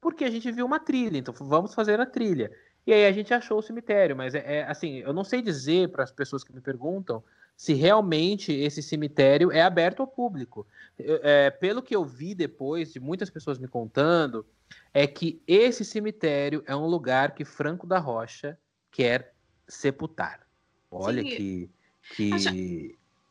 porque 0.00 0.24
a 0.24 0.30
gente 0.30 0.50
viu 0.50 0.66
uma 0.66 0.78
trilha, 0.80 1.18
então 1.18 1.32
vamos 1.34 1.74
fazer 1.74 2.00
a 2.00 2.06
trilha. 2.06 2.50
E 2.86 2.92
aí 2.92 3.06
a 3.06 3.12
gente 3.12 3.32
achou 3.32 3.58
o 3.58 3.62
cemitério, 3.62 4.16
mas 4.16 4.34
é, 4.34 4.58
é 4.58 4.62
assim, 4.64 4.96
eu 4.98 5.12
não 5.12 5.22
sei 5.24 5.40
dizer 5.42 5.90
para 5.90 6.02
as 6.04 6.10
pessoas 6.12 6.42
que 6.42 6.52
me 6.52 6.60
perguntam 6.60 7.22
se 7.56 7.74
realmente 7.74 8.52
esse 8.52 8.82
cemitério 8.82 9.52
é 9.52 9.60
aberto 9.60 10.00
ao 10.00 10.06
público. 10.06 10.66
É, 10.98 11.50
pelo 11.50 11.82
que 11.82 11.94
eu 11.94 12.02
vi 12.04 12.34
depois, 12.34 12.90
de 12.92 12.98
muitas 12.98 13.28
pessoas 13.28 13.58
me 13.58 13.68
contando, 13.68 14.46
é 14.94 15.06
que 15.06 15.42
esse 15.46 15.84
cemitério 15.84 16.62
é 16.66 16.74
um 16.74 16.86
lugar 16.86 17.34
que 17.34 17.44
Franco 17.44 17.86
da 17.86 17.98
Rocha 17.98 18.58
quer 18.90 19.34
sepultar. 19.70 20.46
Olha 20.90 21.22
Sim. 21.22 21.28
que 21.28 21.70
que 22.14 22.32
Acho... 22.32 22.50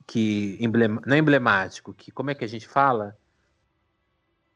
que 0.08 0.58
emblema, 0.60 1.02
não 1.06 1.16
é 1.16 1.20
emblemático, 1.20 1.94
que 1.94 2.12
como 2.12 2.32
é 2.32 2.36
que 2.36 2.46
a 2.46 2.48
gente 2.48 2.68
fala? 2.68 3.18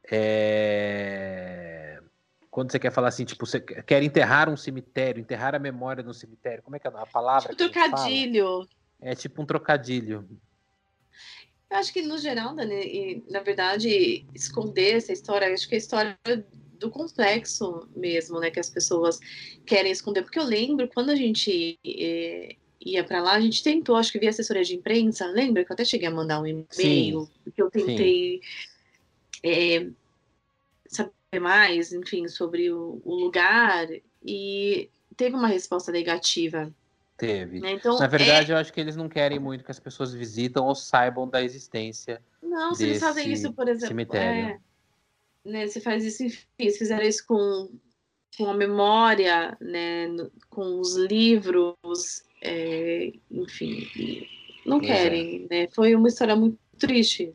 É... 0.09 2.01
Quando 2.49 2.71
você 2.71 2.79
quer 2.79 2.91
falar 2.91 3.07
assim, 3.07 3.25
tipo, 3.25 3.45
você 3.45 3.59
quer 3.59 4.03
enterrar 4.03 4.47
um 4.47 4.55
cemitério, 4.55 5.19
enterrar 5.19 5.55
a 5.55 5.59
memória 5.59 6.03
no 6.03 6.13
cemitério, 6.13 6.63
como 6.63 6.75
é 6.75 6.79
que 6.79 6.87
é 6.87 6.91
a 6.93 7.05
palavra? 7.05 7.49
Tipo 7.49 7.71
trocadilho. 7.71 8.67
É 9.01 9.15
tipo 9.15 9.41
um 9.41 9.45
trocadilho. 9.45 10.27
Eu 11.69 11.77
acho 11.77 11.91
que, 11.91 12.03
no 12.03 12.19
geral, 12.19 12.53
Dani, 12.53 12.75
e, 12.75 13.25
na 13.31 13.39
verdade, 13.39 14.27
esconder 14.35 14.97
essa 14.97 15.11
história, 15.11 15.51
acho 15.51 15.67
que 15.67 15.73
a 15.73 15.79
história 15.79 16.15
do 16.79 16.89
complexo 16.89 17.87
mesmo, 17.95 18.39
né, 18.39 18.51
que 18.51 18.59
as 18.59 18.69
pessoas 18.69 19.19
querem 19.65 19.91
esconder. 19.91 20.23
Porque 20.23 20.39
eu 20.39 20.43
lembro 20.43 20.87
quando 20.87 21.09
a 21.09 21.15
gente 21.15 21.79
é, 21.85 22.55
ia 22.79 23.03
para 23.03 23.21
lá, 23.21 23.33
a 23.33 23.41
gente 23.41 23.63
tentou, 23.63 23.95
acho 23.95 24.11
que 24.11 24.19
via 24.19 24.29
assessoria 24.29 24.63
de 24.63 24.75
imprensa, 24.75 25.25
lembra 25.27 25.63
que 25.63 25.71
eu 25.71 25.73
até 25.73 25.85
cheguei 25.85 26.07
a 26.07 26.11
mandar 26.11 26.41
um 26.41 26.47
e-mail, 26.47 27.29
que 27.53 27.61
eu 27.61 27.69
tentei 27.69 28.41
é, 29.43 29.87
saber 30.87 31.39
mais, 31.39 31.93
enfim, 31.93 32.27
sobre 32.27 32.71
o, 32.71 33.01
o 33.03 33.15
lugar, 33.15 33.87
e 34.25 34.89
teve 35.15 35.35
uma 35.35 35.47
resposta 35.47 35.91
negativa 35.91 36.73
Teve. 37.17 37.59
Né? 37.59 37.73
Então, 37.73 37.97
Na 37.97 38.07
verdade, 38.07 38.51
é... 38.51 38.55
eu 38.55 38.57
acho 38.57 38.73
que 38.73 38.79
eles 38.79 38.95
não 38.95 39.07
querem 39.07 39.39
muito 39.39 39.63
que 39.63 39.71
as 39.71 39.79
pessoas 39.79 40.13
visitam 40.13 40.65
ou 40.65 40.75
saibam 40.75 41.27
da 41.27 41.43
existência. 41.43 42.21
Não, 42.41 42.73
se 42.73 42.83
eles 42.83 42.99
fazem 42.99 43.31
isso, 43.31 43.53
por 43.53 43.67
exemplo. 43.67 43.87
Cemitério. 43.87 44.49
É, 44.49 44.59
né, 45.45 45.67
você 45.67 45.79
faz 45.79 46.05
isso, 46.05 46.23
enfim, 46.23 46.69
se 46.69 46.77
fizeram 46.77 47.03
isso 47.03 47.25
com, 47.27 47.69
com 48.37 48.47
a 48.47 48.53
memória, 48.53 49.57
né, 49.59 50.07
com 50.49 50.79
os 50.79 50.95
livros, 50.95 52.23
é, 52.41 53.11
enfim, 53.31 53.87
não 54.65 54.77
é. 54.77 54.81
querem, 54.81 55.47
é. 55.49 55.55
né? 55.55 55.67
Foi 55.73 55.95
uma 55.95 56.07
história 56.07 56.35
muito 56.35 56.57
triste. 56.77 57.33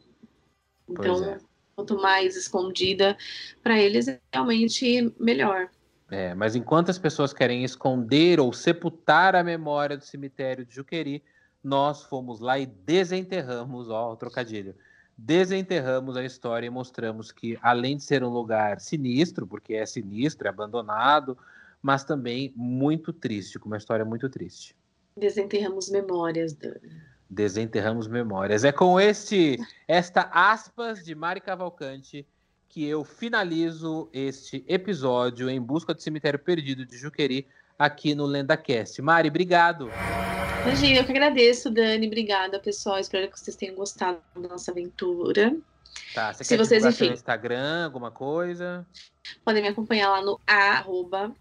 Então, 0.88 1.24
é. 1.24 1.38
quanto 1.74 1.96
mais 2.00 2.36
escondida 2.36 3.16
para 3.62 3.78
eles, 3.78 4.08
é 4.08 4.20
realmente 4.32 5.12
melhor. 5.18 5.68
É, 6.10 6.34
mas 6.34 6.56
enquanto 6.56 6.90
as 6.90 6.98
pessoas 6.98 7.34
querem 7.34 7.64
esconder 7.64 8.40
ou 8.40 8.52
sepultar 8.52 9.36
a 9.36 9.44
memória 9.44 9.96
do 9.96 10.04
cemitério 10.04 10.64
de 10.64 10.74
Juqueri, 10.74 11.22
nós 11.62 12.02
fomos 12.04 12.40
lá 12.40 12.58
e 12.58 12.64
desenterramos, 12.64 13.90
ó, 13.90 14.12
o 14.12 14.16
trocadilho, 14.16 14.74
desenterramos 15.18 16.16
a 16.16 16.24
história 16.24 16.68
e 16.68 16.70
mostramos 16.70 17.32
que, 17.32 17.58
além 17.60 17.96
de 17.96 18.04
ser 18.04 18.22
um 18.22 18.28
lugar 18.28 18.80
sinistro, 18.80 19.48
porque 19.48 19.74
é 19.74 19.84
sinistro, 19.84 20.46
é 20.46 20.50
abandonado, 20.50 21.36
mas 21.82 22.04
também 22.04 22.52
muito 22.54 23.12
triste, 23.12 23.58
com 23.58 23.66
uma 23.66 23.76
história 23.76 24.04
muito 24.04 24.28
triste. 24.28 24.76
Desenterramos 25.16 25.90
memórias, 25.90 26.54
Dani. 26.54 27.02
Desenterramos 27.28 28.06
memórias. 28.06 28.62
É 28.62 28.70
com 28.70 28.98
este, 29.00 29.58
esta 29.88 30.30
aspas 30.32 31.04
de 31.04 31.14
Mari 31.14 31.40
Cavalcante 31.40 32.24
que 32.68 32.86
eu 32.86 33.02
finalizo 33.02 34.08
este 34.12 34.64
episódio 34.68 35.50
em 35.50 35.60
busca 35.60 35.92
do 35.92 36.00
cemitério 36.00 36.38
perdido 36.38 36.86
de 36.86 36.96
Juqueri 36.96 37.46
aqui 37.78 38.14
no 38.14 38.24
LendaCast. 38.24 39.02
Mari, 39.02 39.28
obrigado. 39.28 39.90
Imagina, 40.68 40.98
eu 40.98 41.04
que 41.06 41.12
agradeço, 41.12 41.70
Dani. 41.70 42.06
Obrigada, 42.06 42.60
pessoal. 42.60 42.98
Espero 42.98 43.26
que 43.30 43.40
vocês 43.40 43.56
tenham 43.56 43.74
gostado 43.74 44.20
da 44.36 44.48
nossa 44.50 44.70
aventura. 44.70 45.56
Tá, 46.14 46.34
você 46.34 46.44
Se 46.44 46.50
quer 46.50 46.62
vocês, 46.62 46.84
enfim, 46.84 47.10
Instagram, 47.10 47.86
alguma 47.86 48.10
coisa? 48.10 48.86
Podem 49.42 49.62
me 49.62 49.68
acompanhar 49.68 50.10
lá 50.10 50.20
no 50.20 50.38
arroba 50.46 51.34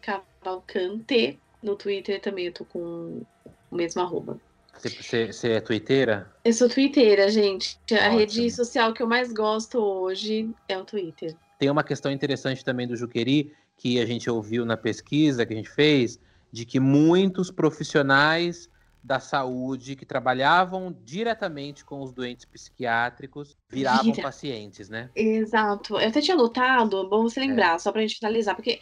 Cavalcante. 0.00 1.38
No 1.62 1.76
Twitter 1.76 2.20
também 2.20 2.46
eu 2.46 2.52
tô 2.52 2.64
com 2.64 3.22
o 3.70 3.76
mesmo 3.76 4.02
arroba. 4.02 4.36
Você 4.76 5.52
é 5.52 5.60
twitteira? 5.60 6.28
Eu 6.44 6.52
sou 6.52 6.68
twitteira, 6.68 7.28
gente. 7.30 7.78
A 7.92 8.08
rede 8.08 8.50
social 8.50 8.92
que 8.92 9.00
eu 9.00 9.06
mais 9.06 9.32
gosto 9.32 9.78
hoje 9.78 10.50
é 10.68 10.76
o 10.76 10.84
Twitter. 10.84 11.36
Tem 11.56 11.70
uma 11.70 11.84
questão 11.84 12.10
interessante 12.10 12.64
também 12.64 12.88
do 12.88 12.96
Juqueri, 12.96 13.54
que 13.76 14.00
a 14.00 14.06
gente 14.06 14.28
ouviu 14.28 14.64
na 14.64 14.76
pesquisa 14.76 15.46
que 15.46 15.52
a 15.52 15.56
gente 15.56 15.70
fez, 15.70 16.18
de 16.52 16.64
que 16.64 16.80
muitos 16.80 17.50
profissionais 17.50 18.68
da 19.02 19.18
saúde 19.18 19.96
que 19.96 20.04
trabalhavam 20.04 20.94
diretamente 21.04 21.84
com 21.84 22.02
os 22.02 22.12
doentes 22.12 22.44
psiquiátricos 22.44 23.56
viravam 23.68 24.12
Vira. 24.12 24.22
pacientes, 24.22 24.88
né? 24.90 25.10
Exato. 25.14 25.98
Eu 25.98 26.08
até 26.08 26.20
tinha 26.20 26.36
notado, 26.36 27.08
bom 27.08 27.22
você 27.22 27.40
lembrar, 27.40 27.76
é. 27.76 27.78
só 27.78 27.90
pra 27.90 28.02
gente 28.02 28.18
finalizar, 28.18 28.54
porque 28.54 28.78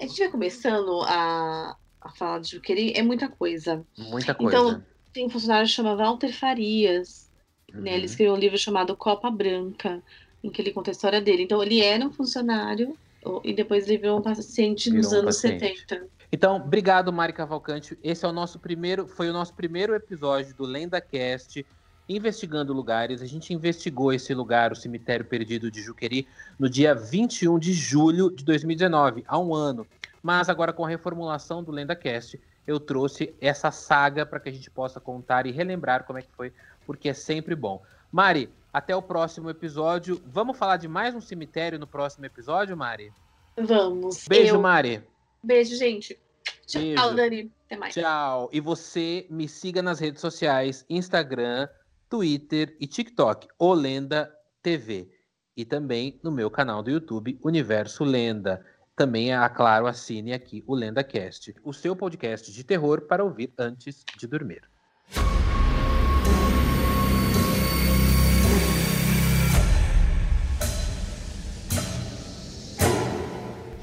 a 0.00 0.06
gente 0.06 0.18
vai 0.18 0.30
começando 0.30 1.02
a, 1.02 1.76
a 2.00 2.10
falar 2.10 2.40
de 2.40 2.52
Juqueri, 2.52 2.92
é 2.94 3.02
muita 3.02 3.28
coisa. 3.28 3.84
Muita 3.98 4.34
coisa. 4.34 4.56
Então, 4.56 4.84
tem 5.12 5.26
um 5.26 5.30
funcionário 5.30 5.66
que 5.66 5.74
chama 5.74 5.96
Walter 5.96 6.32
Farias. 6.32 7.28
Uhum. 7.74 7.80
Né? 7.80 7.90
Ele 7.90 7.98
uhum. 8.00 8.04
escreveu 8.04 8.34
um 8.34 8.38
livro 8.38 8.58
chamado 8.58 8.96
Copa 8.96 9.30
Branca, 9.30 10.00
em 10.44 10.50
que 10.50 10.62
ele 10.62 10.70
conta 10.70 10.90
a 10.90 10.92
história 10.92 11.20
dele. 11.20 11.42
Então, 11.42 11.60
ele 11.60 11.80
era 11.80 12.06
um 12.06 12.12
funcionário 12.12 12.96
e 13.42 13.52
depois 13.52 13.88
ele 13.88 13.98
virou 13.98 14.20
um 14.20 14.22
paciente 14.22 14.90
virou 14.90 15.02
nos 15.02 15.12
um 15.12 15.16
anos 15.16 15.36
paciente. 15.36 15.80
70. 15.80 16.15
Então, 16.30 16.56
obrigado, 16.56 17.12
Mari 17.12 17.32
Cavalcante. 17.32 17.98
Esse 18.02 18.24
é 18.24 18.28
o 18.28 18.32
nosso 18.32 18.58
primeiro, 18.58 19.06
foi 19.06 19.28
o 19.30 19.32
nosso 19.32 19.54
primeiro 19.54 19.94
episódio 19.94 20.54
do 20.54 20.64
LendaCast, 20.64 21.64
investigando 22.08 22.72
lugares. 22.72 23.22
A 23.22 23.26
gente 23.26 23.52
investigou 23.52 24.12
esse 24.12 24.34
lugar, 24.34 24.72
o 24.72 24.76
cemitério 24.76 25.24
perdido 25.24 25.70
de 25.70 25.82
Juqueri, 25.82 26.26
no 26.58 26.68
dia 26.68 26.94
21 26.94 27.58
de 27.58 27.72
julho 27.72 28.30
de 28.30 28.44
2019, 28.44 29.24
há 29.26 29.38
um 29.38 29.54
ano. 29.54 29.86
Mas 30.22 30.48
agora 30.48 30.72
com 30.72 30.84
a 30.84 30.88
reformulação 30.88 31.62
do 31.62 31.70
LendaCast, 31.70 32.40
eu 32.66 32.80
trouxe 32.80 33.32
essa 33.40 33.70
saga 33.70 34.26
para 34.26 34.40
que 34.40 34.48
a 34.48 34.52
gente 34.52 34.70
possa 34.70 35.00
contar 35.00 35.46
e 35.46 35.52
relembrar 35.52 36.04
como 36.04 36.18
é 36.18 36.22
que 36.22 36.32
foi, 36.36 36.52
porque 36.84 37.08
é 37.08 37.14
sempre 37.14 37.54
bom. 37.54 37.80
Mari, 38.10 38.50
até 38.72 38.94
o 38.94 39.00
próximo 39.00 39.48
episódio. 39.48 40.20
Vamos 40.26 40.58
falar 40.58 40.76
de 40.76 40.88
mais 40.88 41.14
um 41.14 41.20
cemitério 41.20 41.78
no 41.78 41.86
próximo 41.86 42.26
episódio, 42.26 42.76
Mari? 42.76 43.12
Vamos. 43.56 44.26
Beijo, 44.28 44.56
eu... 44.56 44.60
Mari. 44.60 45.02
Beijo, 45.46 45.76
gente. 45.76 46.18
Tchau, 46.66 46.82
Beijo. 46.82 47.14
Dani. 47.14 47.52
Até 47.66 47.76
mais. 47.76 47.94
Tchau. 47.94 48.50
E 48.52 48.60
você 48.60 49.26
me 49.30 49.48
siga 49.48 49.80
nas 49.80 50.00
redes 50.00 50.20
sociais, 50.20 50.84
Instagram, 50.90 51.68
Twitter 52.10 52.76
e 52.80 52.86
TikTok, 52.86 53.46
Olenda 53.56 54.32
TV. 54.60 55.08
E 55.56 55.64
também 55.64 56.18
no 56.22 56.32
meu 56.32 56.50
canal 56.50 56.82
do 56.82 56.90
YouTube, 56.90 57.38
Universo 57.42 58.02
Lenda. 58.02 58.66
Também, 58.96 59.32
é 59.32 59.48
claro, 59.48 59.86
assine 59.86 60.32
aqui 60.32 60.64
o 60.66 60.74
LendaCast, 60.74 61.54
o 61.62 61.72
seu 61.72 61.94
podcast 61.94 62.50
de 62.50 62.64
terror 62.64 63.02
para 63.02 63.22
ouvir 63.22 63.52
antes 63.56 64.04
de 64.18 64.26
dormir. 64.26 64.62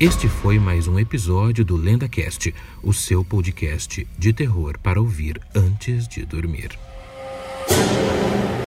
Este 0.04 0.28
foi 0.28 0.60
mais 0.60 0.86
um 0.86 1.00
episódio 1.00 1.64
do 1.64 1.78
LendaCast, 1.78 2.54
o 2.84 2.92
seu 2.92 3.24
podcast 3.24 4.06
de 4.20 4.34
terror 4.34 4.78
para 4.78 5.00
ouvir 5.00 5.40
antes 5.56 6.10
de 6.10 6.26
dormir. 6.26 6.78